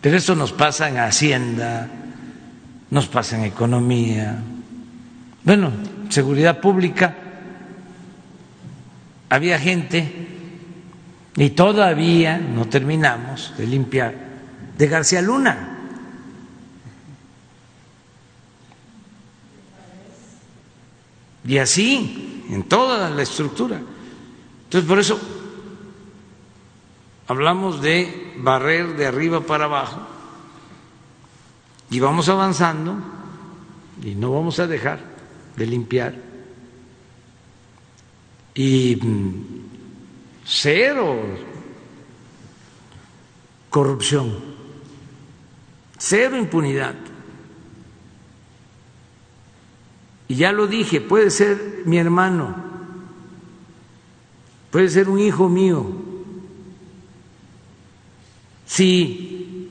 [0.00, 1.88] Pero esto nos pasa en Hacienda,
[2.90, 4.38] nos pasa en economía.
[5.44, 5.72] Bueno,
[6.08, 7.14] seguridad pública.
[9.30, 10.28] Había gente,
[11.36, 14.14] y todavía no terminamos de limpiar,
[14.76, 15.76] de García Luna.
[21.44, 23.80] Y así, en toda la estructura.
[24.64, 25.37] Entonces, por eso
[27.28, 30.00] hablamos de barrer de arriba para abajo
[31.90, 32.96] y vamos avanzando
[34.02, 35.00] y no vamos a dejar
[35.56, 36.14] de limpiar.
[38.54, 39.44] Y mm,
[40.44, 41.20] cero
[43.68, 44.34] corrupción,
[45.98, 46.94] cero impunidad.
[50.28, 52.54] Y ya lo dije, puede ser mi hermano,
[54.70, 56.07] puede ser un hijo mío.
[58.68, 59.70] Si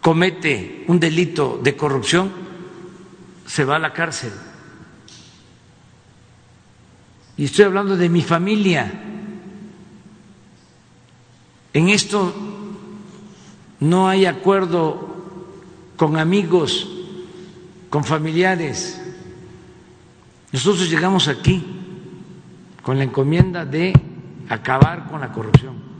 [0.00, 2.30] comete un delito de corrupción,
[3.44, 4.32] se va a la cárcel.
[7.36, 9.02] Y estoy hablando de mi familia.
[11.72, 12.32] En esto
[13.80, 15.16] no hay acuerdo
[15.96, 16.88] con amigos,
[17.90, 19.02] con familiares.
[20.52, 21.64] Nosotros llegamos aquí
[22.80, 23.92] con la encomienda de
[24.48, 25.91] acabar con la corrupción.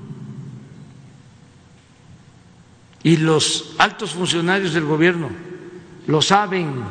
[3.05, 5.31] Y los altos funcionarios del gobierno
[6.07, 6.83] lo saben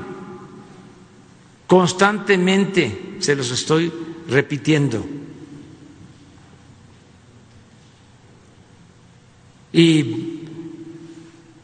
[1.68, 3.92] constantemente, se los estoy
[4.28, 5.06] repitiendo.
[9.74, 10.42] Y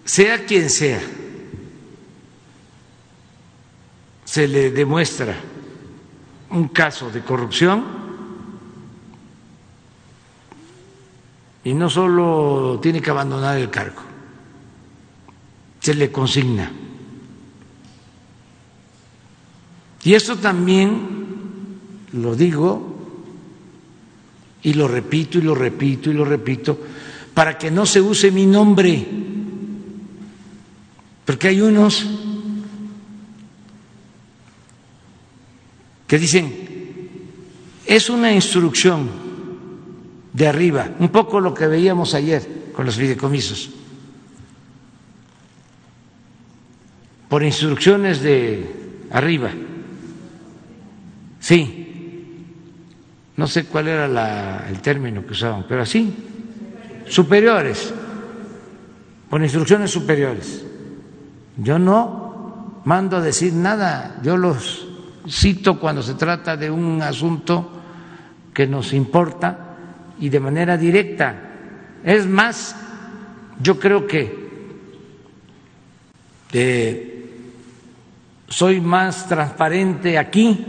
[0.05, 1.01] sea quien sea,
[4.23, 5.35] se le demuestra
[6.49, 7.83] un caso de corrupción
[11.63, 14.01] y no solo tiene que abandonar el cargo,
[15.87, 16.69] se le consigna.
[20.03, 20.99] Y esto también
[22.11, 22.93] lo digo
[24.63, 26.77] y lo repito y lo repito y lo repito
[27.33, 29.07] para que no se use mi nombre,
[31.23, 32.05] porque hay unos
[36.05, 36.67] que dicen,
[37.85, 39.07] es una instrucción
[40.33, 43.69] de arriba, un poco lo que veíamos ayer con los fideicomisos,
[47.29, 49.51] por instrucciones de arriba.
[51.39, 52.45] Sí,
[53.35, 56.13] no sé cuál era el término que usaban, pero así,
[57.07, 57.93] superiores,
[59.29, 60.65] por instrucciones superiores.
[61.57, 64.87] Yo no mando a decir nada, yo los
[65.29, 67.71] cito cuando se trata de un asunto
[68.53, 69.75] que nos importa
[70.19, 71.35] y de manera directa.
[72.03, 72.75] Es más,
[73.61, 74.47] yo creo que
[78.47, 80.65] soy más transparente aquí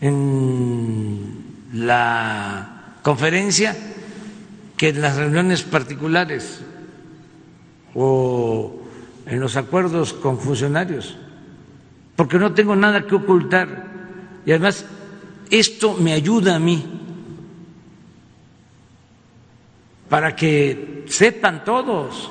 [0.00, 1.44] en
[1.74, 3.76] la conferencia
[4.76, 6.62] que en las reuniones particulares
[7.94, 8.80] o
[9.26, 11.16] en los acuerdos con funcionarios
[12.20, 13.86] porque no tengo nada que ocultar.
[14.44, 14.84] Y además,
[15.50, 16.84] esto me ayuda a mí
[20.06, 22.30] para que sepan todos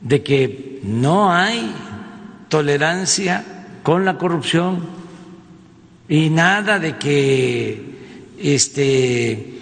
[0.00, 1.74] de que no hay
[2.48, 3.44] tolerancia
[3.82, 4.88] con la corrupción
[6.08, 7.82] y nada de que
[8.38, 9.54] este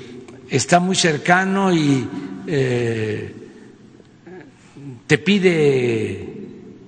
[0.48, 2.08] está muy cercano y
[2.46, 3.34] eh,
[5.06, 6.28] te pide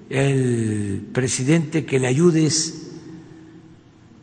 [0.09, 2.91] el presidente que le ayudes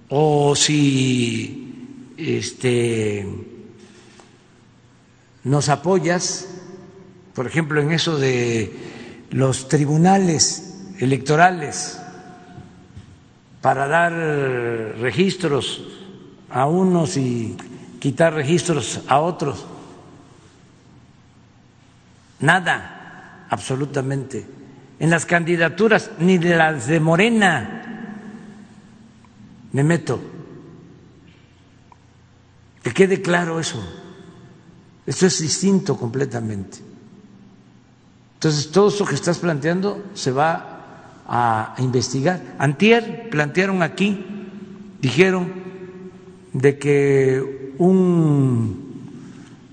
[0.09, 1.67] o si
[2.17, 3.25] este,
[5.43, 6.47] nos apoyas,
[7.33, 8.71] por ejemplo, en eso de
[9.31, 11.99] los tribunales electorales
[13.61, 14.13] para dar
[14.99, 15.83] registros
[16.49, 17.57] a unos y
[17.99, 19.65] quitar registros a otros.
[22.39, 24.45] Nada, absolutamente
[24.99, 27.83] en las candidaturas, ni de las de Morena
[29.71, 30.19] me meto.
[32.81, 33.83] Que quede claro eso.
[35.05, 36.79] Esto es distinto completamente.
[38.37, 42.55] Entonces, todo eso que estás planteando se va a investigar.
[42.59, 44.23] Antier plantearon aquí,
[45.01, 45.51] dijeron
[46.53, 48.87] de que un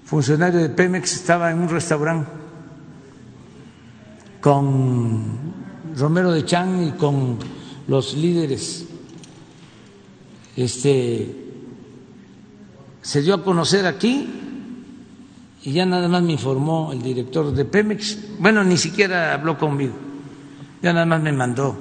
[0.04, 2.30] funcionario de Pemex estaba en un restaurante
[4.40, 5.22] con
[5.96, 7.38] Romero de Chan y con
[7.86, 8.86] los líderes.
[10.56, 11.34] Este
[13.02, 14.43] se dio a conocer aquí
[15.64, 18.38] y ya nada más me informó el director de Pemex.
[18.38, 19.94] Bueno, ni siquiera habló conmigo,
[20.82, 21.76] ya nada más me mandó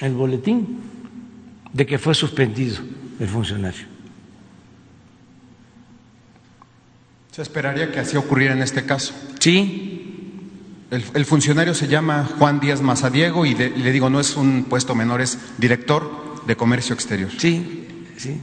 [0.00, 0.80] el boletín
[1.72, 2.78] de que fue suspendido
[3.20, 3.86] el funcionario.
[7.32, 9.12] Se esperaría que así ocurriera en este caso.
[9.38, 10.40] Sí,
[10.90, 15.20] el, funcionario se llama Juan Díaz Mazadiego y, le digo, no es un puesto menor,
[15.20, 17.30] es director de comercio exterior.
[17.36, 18.40] Sí, sí.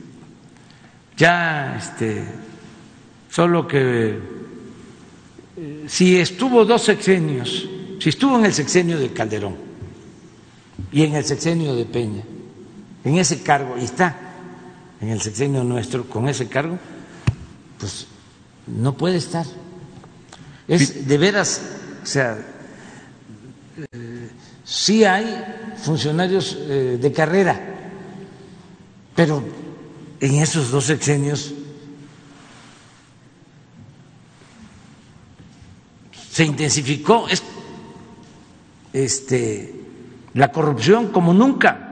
[1.17, 2.23] Ya, este,
[3.33, 4.19] solo que
[5.57, 7.67] eh, si estuvo dos sexenios,
[7.99, 9.55] si estuvo en el sexenio de Calderón
[10.91, 12.21] y en el sexenio de Peña,
[13.03, 14.15] en ese cargo, y está
[15.01, 16.77] en el sexenio nuestro con ese cargo,
[17.79, 18.05] pues
[18.67, 19.47] no puede estar.
[20.67, 21.61] Es de veras
[22.03, 22.37] o sea,
[23.93, 24.29] eh,
[24.63, 25.43] sí hay
[25.81, 27.59] funcionarios eh, de carrera,
[29.15, 29.43] pero
[30.19, 31.53] en esos dos sexenios
[36.33, 37.27] se intensificó
[38.91, 39.75] este,
[40.33, 41.89] la corrupción como nunca.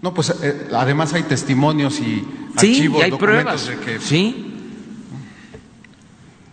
[0.00, 2.24] No, pues eh, además hay testimonios y
[2.56, 3.66] Sí, archivos, y hay documentos pruebas.
[3.66, 4.00] de que.
[4.00, 4.46] Sí,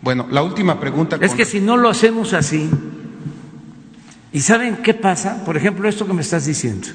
[0.01, 1.17] Bueno, la última pregunta.
[1.21, 2.69] es con- que si no lo hacemos así,
[4.33, 5.43] ¿y saben qué pasa?
[5.45, 6.87] Por ejemplo, esto que me estás diciendo.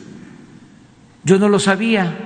[1.24, 2.18] Yo no lo sabía.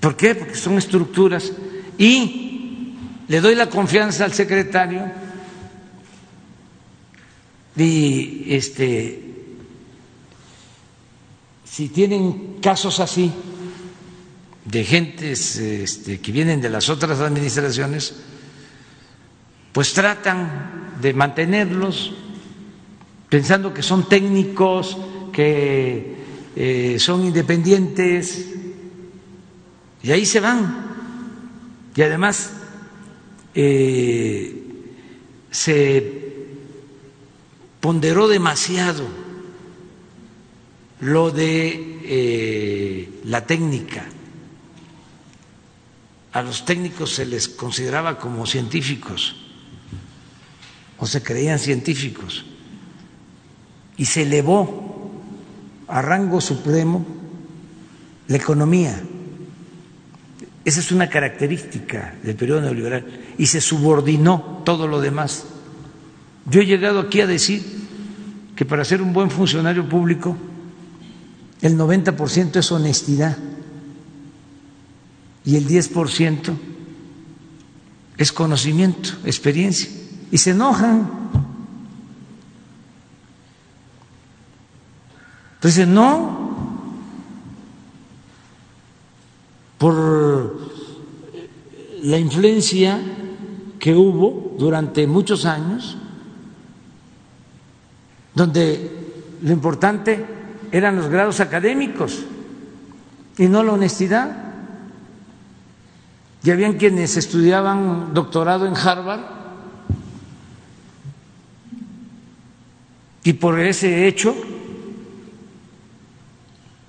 [0.00, 0.34] ¿Por qué?
[0.34, 1.52] Porque son estructuras.
[1.96, 2.47] Y
[3.28, 5.10] le doy la confianza al secretario
[7.76, 9.24] y este
[11.64, 13.30] si tienen casos así
[14.64, 18.14] de gentes este, que vienen de las otras administraciones,
[19.72, 22.12] pues tratan de mantenerlos
[23.28, 24.96] pensando que son técnicos,
[25.32, 26.16] que
[26.56, 28.46] eh, son independientes,
[30.02, 30.86] y ahí se van.
[31.94, 32.52] Y además
[33.54, 34.62] eh,
[35.50, 36.18] se
[37.80, 39.06] ponderó demasiado
[41.00, 44.04] lo de eh, la técnica.
[46.32, 49.36] A los técnicos se les consideraba como científicos
[50.98, 52.44] o se creían científicos
[53.96, 55.12] y se elevó
[55.88, 57.04] a rango supremo
[58.26, 59.02] la economía.
[60.64, 63.06] Esa es una característica del periodo neoliberal
[63.38, 65.44] y se subordinó todo lo demás.
[66.50, 67.62] Yo he llegado aquí a decir
[68.56, 70.36] que para ser un buen funcionario público
[71.60, 73.36] el 90% es honestidad
[75.44, 76.56] y el 10%
[78.18, 79.88] es conocimiento, experiencia.
[80.30, 81.08] Y se enojan.
[85.54, 86.47] Entonces, no,
[89.78, 90.58] por
[92.02, 93.00] la influencia
[93.78, 95.96] que hubo durante muchos años,
[98.34, 98.90] donde
[99.42, 100.24] lo importante
[100.70, 102.24] eran los grados académicos
[103.36, 104.44] y no la honestidad.
[106.42, 109.20] Ya habían quienes estudiaban doctorado en Harvard
[113.24, 114.34] y por ese hecho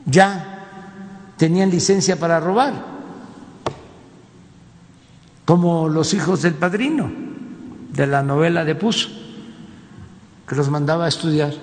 [0.05, 0.48] ya
[1.39, 2.73] tenían licencia para robar,
[5.45, 7.09] como los hijos del padrino
[7.93, 9.07] de la novela de Puzo,
[10.45, 11.53] que los mandaba a estudiar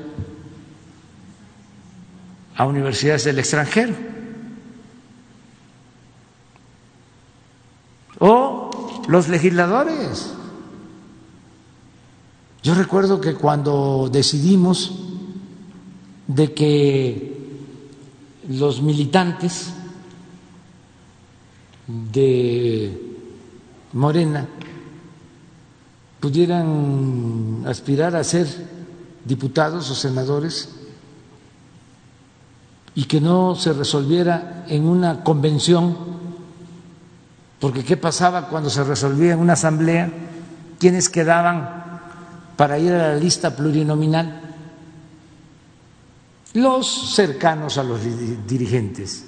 [2.57, 3.95] a universidades del extranjero.
[8.19, 10.33] O los legisladores.
[12.63, 15.03] Yo recuerdo que cuando decidimos
[16.29, 17.36] de que
[18.49, 19.73] los militantes
[21.87, 23.17] de
[23.93, 24.47] Morena
[26.21, 28.47] pudieran aspirar a ser
[29.25, 30.71] diputados o senadores
[32.95, 35.97] y que no se resolviera en una convención,
[37.61, 40.11] porque ¿qué pasaba cuando se resolvía en una asamblea?
[40.79, 42.01] ¿Quiénes quedaban
[42.57, 44.46] para ir a la lista plurinominal?
[46.57, 48.01] Los cercanos a los
[48.47, 49.25] dirigentes.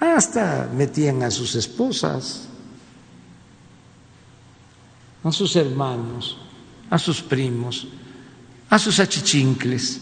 [0.00, 2.48] Hasta metían a sus esposas,
[5.22, 6.38] a sus hermanos,
[6.90, 7.88] a sus primos,
[8.68, 10.00] a sus achichincles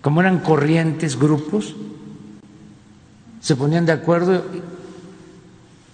[0.00, 1.74] como eran corrientes, grupos,
[3.40, 4.44] se ponían de acuerdo,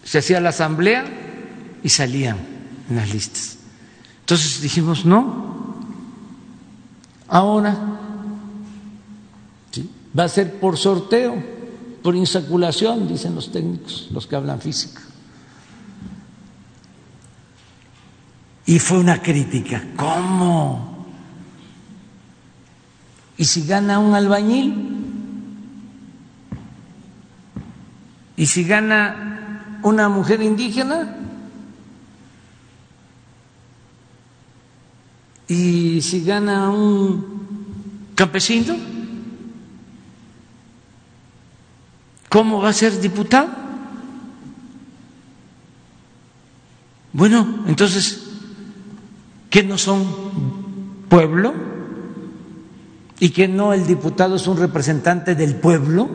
[0.04, 1.04] se hacía la asamblea
[1.82, 2.38] y salían
[2.88, 3.58] en las listas.
[4.20, 5.45] Entonces dijimos, no,
[7.28, 7.76] ahora
[9.70, 9.90] ¿sí?
[10.16, 11.42] va a ser por sorteo,
[12.02, 15.02] por insaculación, dicen los técnicos, los que hablan física.
[18.66, 21.06] Y fue una crítica, ¿cómo?
[23.36, 24.96] ¿Y si gana un albañil?
[28.36, 31.25] ¿Y si gana una mujer indígena?
[35.48, 38.76] ¿Y si gana un campesino?
[42.28, 43.48] ¿Cómo va a ser diputado?
[47.12, 48.28] Bueno, entonces,
[49.48, 50.04] ¿qué no son
[51.08, 51.66] pueblo?
[53.18, 56.08] y que no el diputado es un representante del pueblo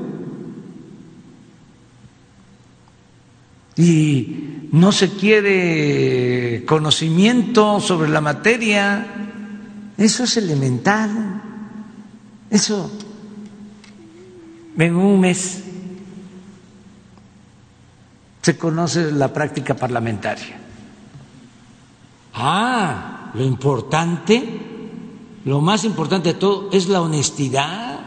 [3.75, 9.05] y no se quiere conocimiento sobre la materia.
[9.97, 11.41] Eso es elemental.
[12.49, 12.89] Eso
[14.77, 15.63] en un mes
[18.41, 20.57] se conoce la práctica parlamentaria.
[22.33, 24.59] Ah, lo importante,
[25.45, 27.99] lo más importante de todo es la honestidad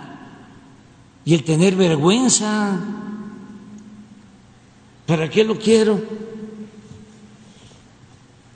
[1.25, 2.81] y el tener vergüenza.
[5.07, 6.01] ¿Para qué lo quiero?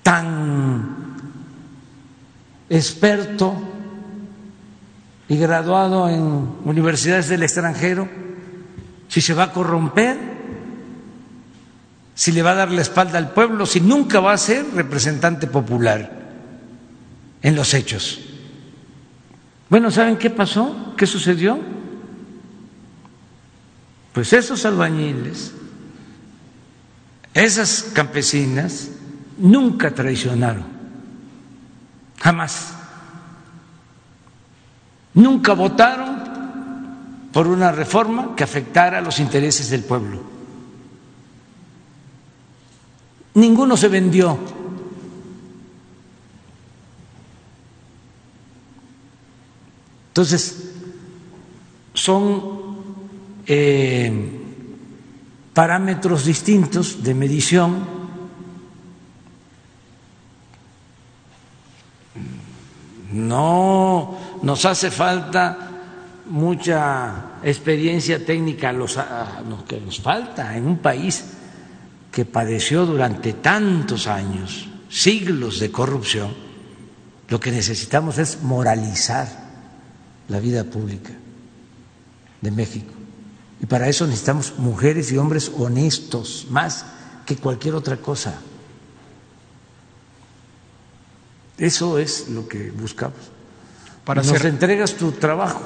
[0.09, 1.17] Tan
[2.71, 3.55] experto
[5.29, 8.09] y graduado en universidades del extranjero,
[9.09, 10.17] si se va a corromper
[12.15, 15.47] si le va a dar la espalda al pueblo, si nunca va a ser representante
[15.47, 16.11] popular
[17.43, 18.19] en los hechos.
[19.69, 20.95] Bueno, ¿saben qué pasó?
[20.97, 21.61] ¿Qué sucedió?
[24.13, 25.53] Pues esos albañiles,
[27.35, 28.89] esas campesinas,
[29.39, 30.65] nunca traicionaron,
[32.21, 32.75] jamás.
[35.15, 36.19] Nunca votaron
[37.33, 40.39] por una reforma que afectara los intereses del pueblo.
[43.39, 44.39] ninguno se vendió.
[50.09, 50.73] Entonces,
[51.95, 52.77] son
[53.47, 54.41] eh,
[55.55, 57.98] parámetros distintos de medición.
[63.19, 65.59] No nos hace falta
[66.27, 68.87] mucha experiencia técnica, lo
[69.67, 71.25] que nos falta en un país
[72.13, 76.35] que padeció durante tantos años, siglos de corrupción,
[77.29, 79.29] lo que necesitamos es moralizar
[80.29, 81.11] la vida pública
[82.41, 82.93] de México.
[83.61, 86.87] Y para eso necesitamos mujeres y hombres honestos, más
[87.27, 88.39] que cualquier otra cosa.
[91.59, 93.19] Eso es lo que buscamos.
[94.05, 95.61] Para Nos entregas tu trabajo.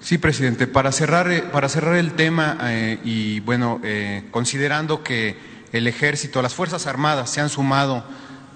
[0.00, 0.66] Sí, presidente.
[0.66, 5.36] Para cerrar, eh, para cerrar el tema eh, y bueno, eh, considerando que
[5.72, 8.04] el ejército, las Fuerzas Armadas se han sumado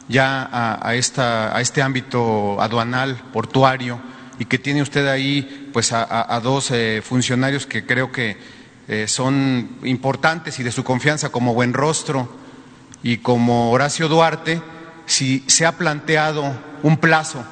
[0.09, 4.01] ya a, esta, a este ámbito aduanal, portuario,
[4.39, 8.37] y que tiene usted ahí pues a, dos eh, funcionarios que creo que
[8.89, 12.28] eh, son importantes y de su confianza como Buen Rostro
[13.03, 14.61] y como Horacio Duarte,
[15.07, 16.45] si se ha planteado
[16.83, 17.45] un plazo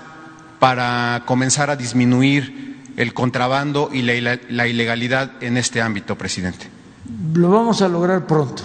[0.59, 6.69] para comenzar a disminuir el contrabando y la ilegalidad en este ámbito, presidente.
[7.35, 8.63] Lo vamos a lograr pronto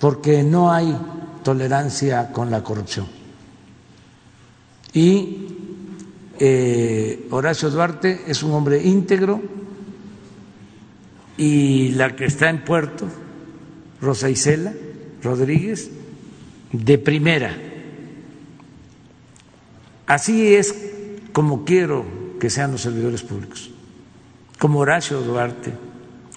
[0.00, 0.96] porque no hay
[1.44, 3.06] tolerancia con la corrupción.
[4.92, 5.46] Y
[6.38, 9.40] eh, Horacio Duarte es un hombre íntegro
[11.36, 13.06] y la que está en Puerto,
[14.00, 14.72] Rosa Isela
[15.22, 15.88] Rodríguez,
[16.72, 17.56] de primera.
[20.06, 20.74] Así es
[21.32, 22.04] como quiero
[22.40, 23.70] que sean los servidores públicos,
[24.58, 25.72] como Horacio Duarte,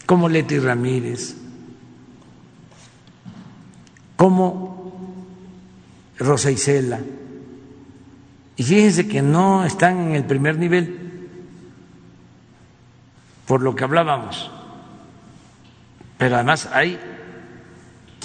[0.05, 1.35] como Leti Ramírez,
[4.15, 4.93] como
[6.19, 6.99] Rosa Isela.
[8.57, 11.27] Y fíjense que no están en el primer nivel,
[13.45, 14.49] por lo que hablábamos.
[16.17, 16.97] Pero además hay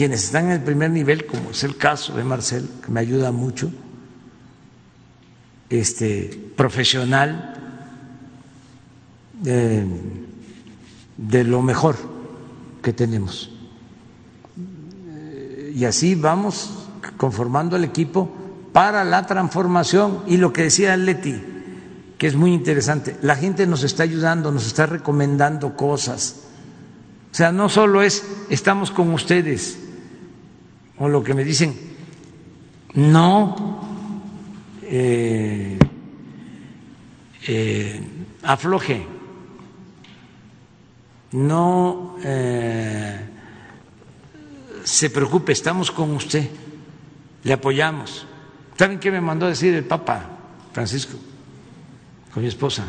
[0.01, 3.32] quienes están en el primer nivel, como es el caso de Marcel, que me ayuda
[3.32, 3.70] mucho,
[5.68, 7.55] este profesional
[9.43, 9.85] de,
[11.18, 11.97] de lo mejor
[12.82, 13.51] que tenemos
[15.74, 16.70] y así vamos
[17.18, 18.35] conformando el equipo
[18.72, 20.22] para la transformación.
[20.27, 21.43] Y lo que decía Leti,
[22.16, 26.36] que es muy interesante, la gente nos está ayudando, nos está recomendando cosas.
[27.31, 29.78] O sea, no solo es estamos con ustedes,
[31.01, 31.74] o lo que me dicen,
[32.94, 33.81] no
[34.82, 35.78] eh,
[37.48, 38.01] eh,
[38.43, 39.06] afloje,
[41.32, 43.18] no eh,
[44.85, 46.48] se preocupe, estamos con usted,
[47.44, 48.27] le apoyamos.
[48.77, 50.28] ¿Saben qué me mandó a decir el Papa
[50.72, 51.16] Francisco
[52.32, 52.85] con mi esposa?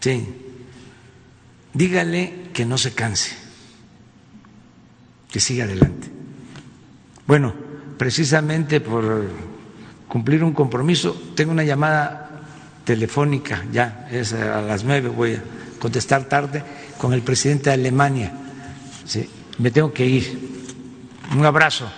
[0.00, 0.26] Sí,
[1.72, 3.39] dígale que no se canse,
[5.30, 6.08] que siga adelante.
[7.26, 7.54] Bueno,
[7.96, 9.28] precisamente por
[10.08, 12.42] cumplir un compromiso, tengo una llamada
[12.84, 15.42] telefónica, ya es a las nueve, voy a
[15.78, 16.62] contestar tarde,
[16.98, 18.32] con el presidente de Alemania
[19.10, 19.28] Sí,
[19.58, 20.38] me tengo que ir.
[21.36, 21.90] Un abrazo.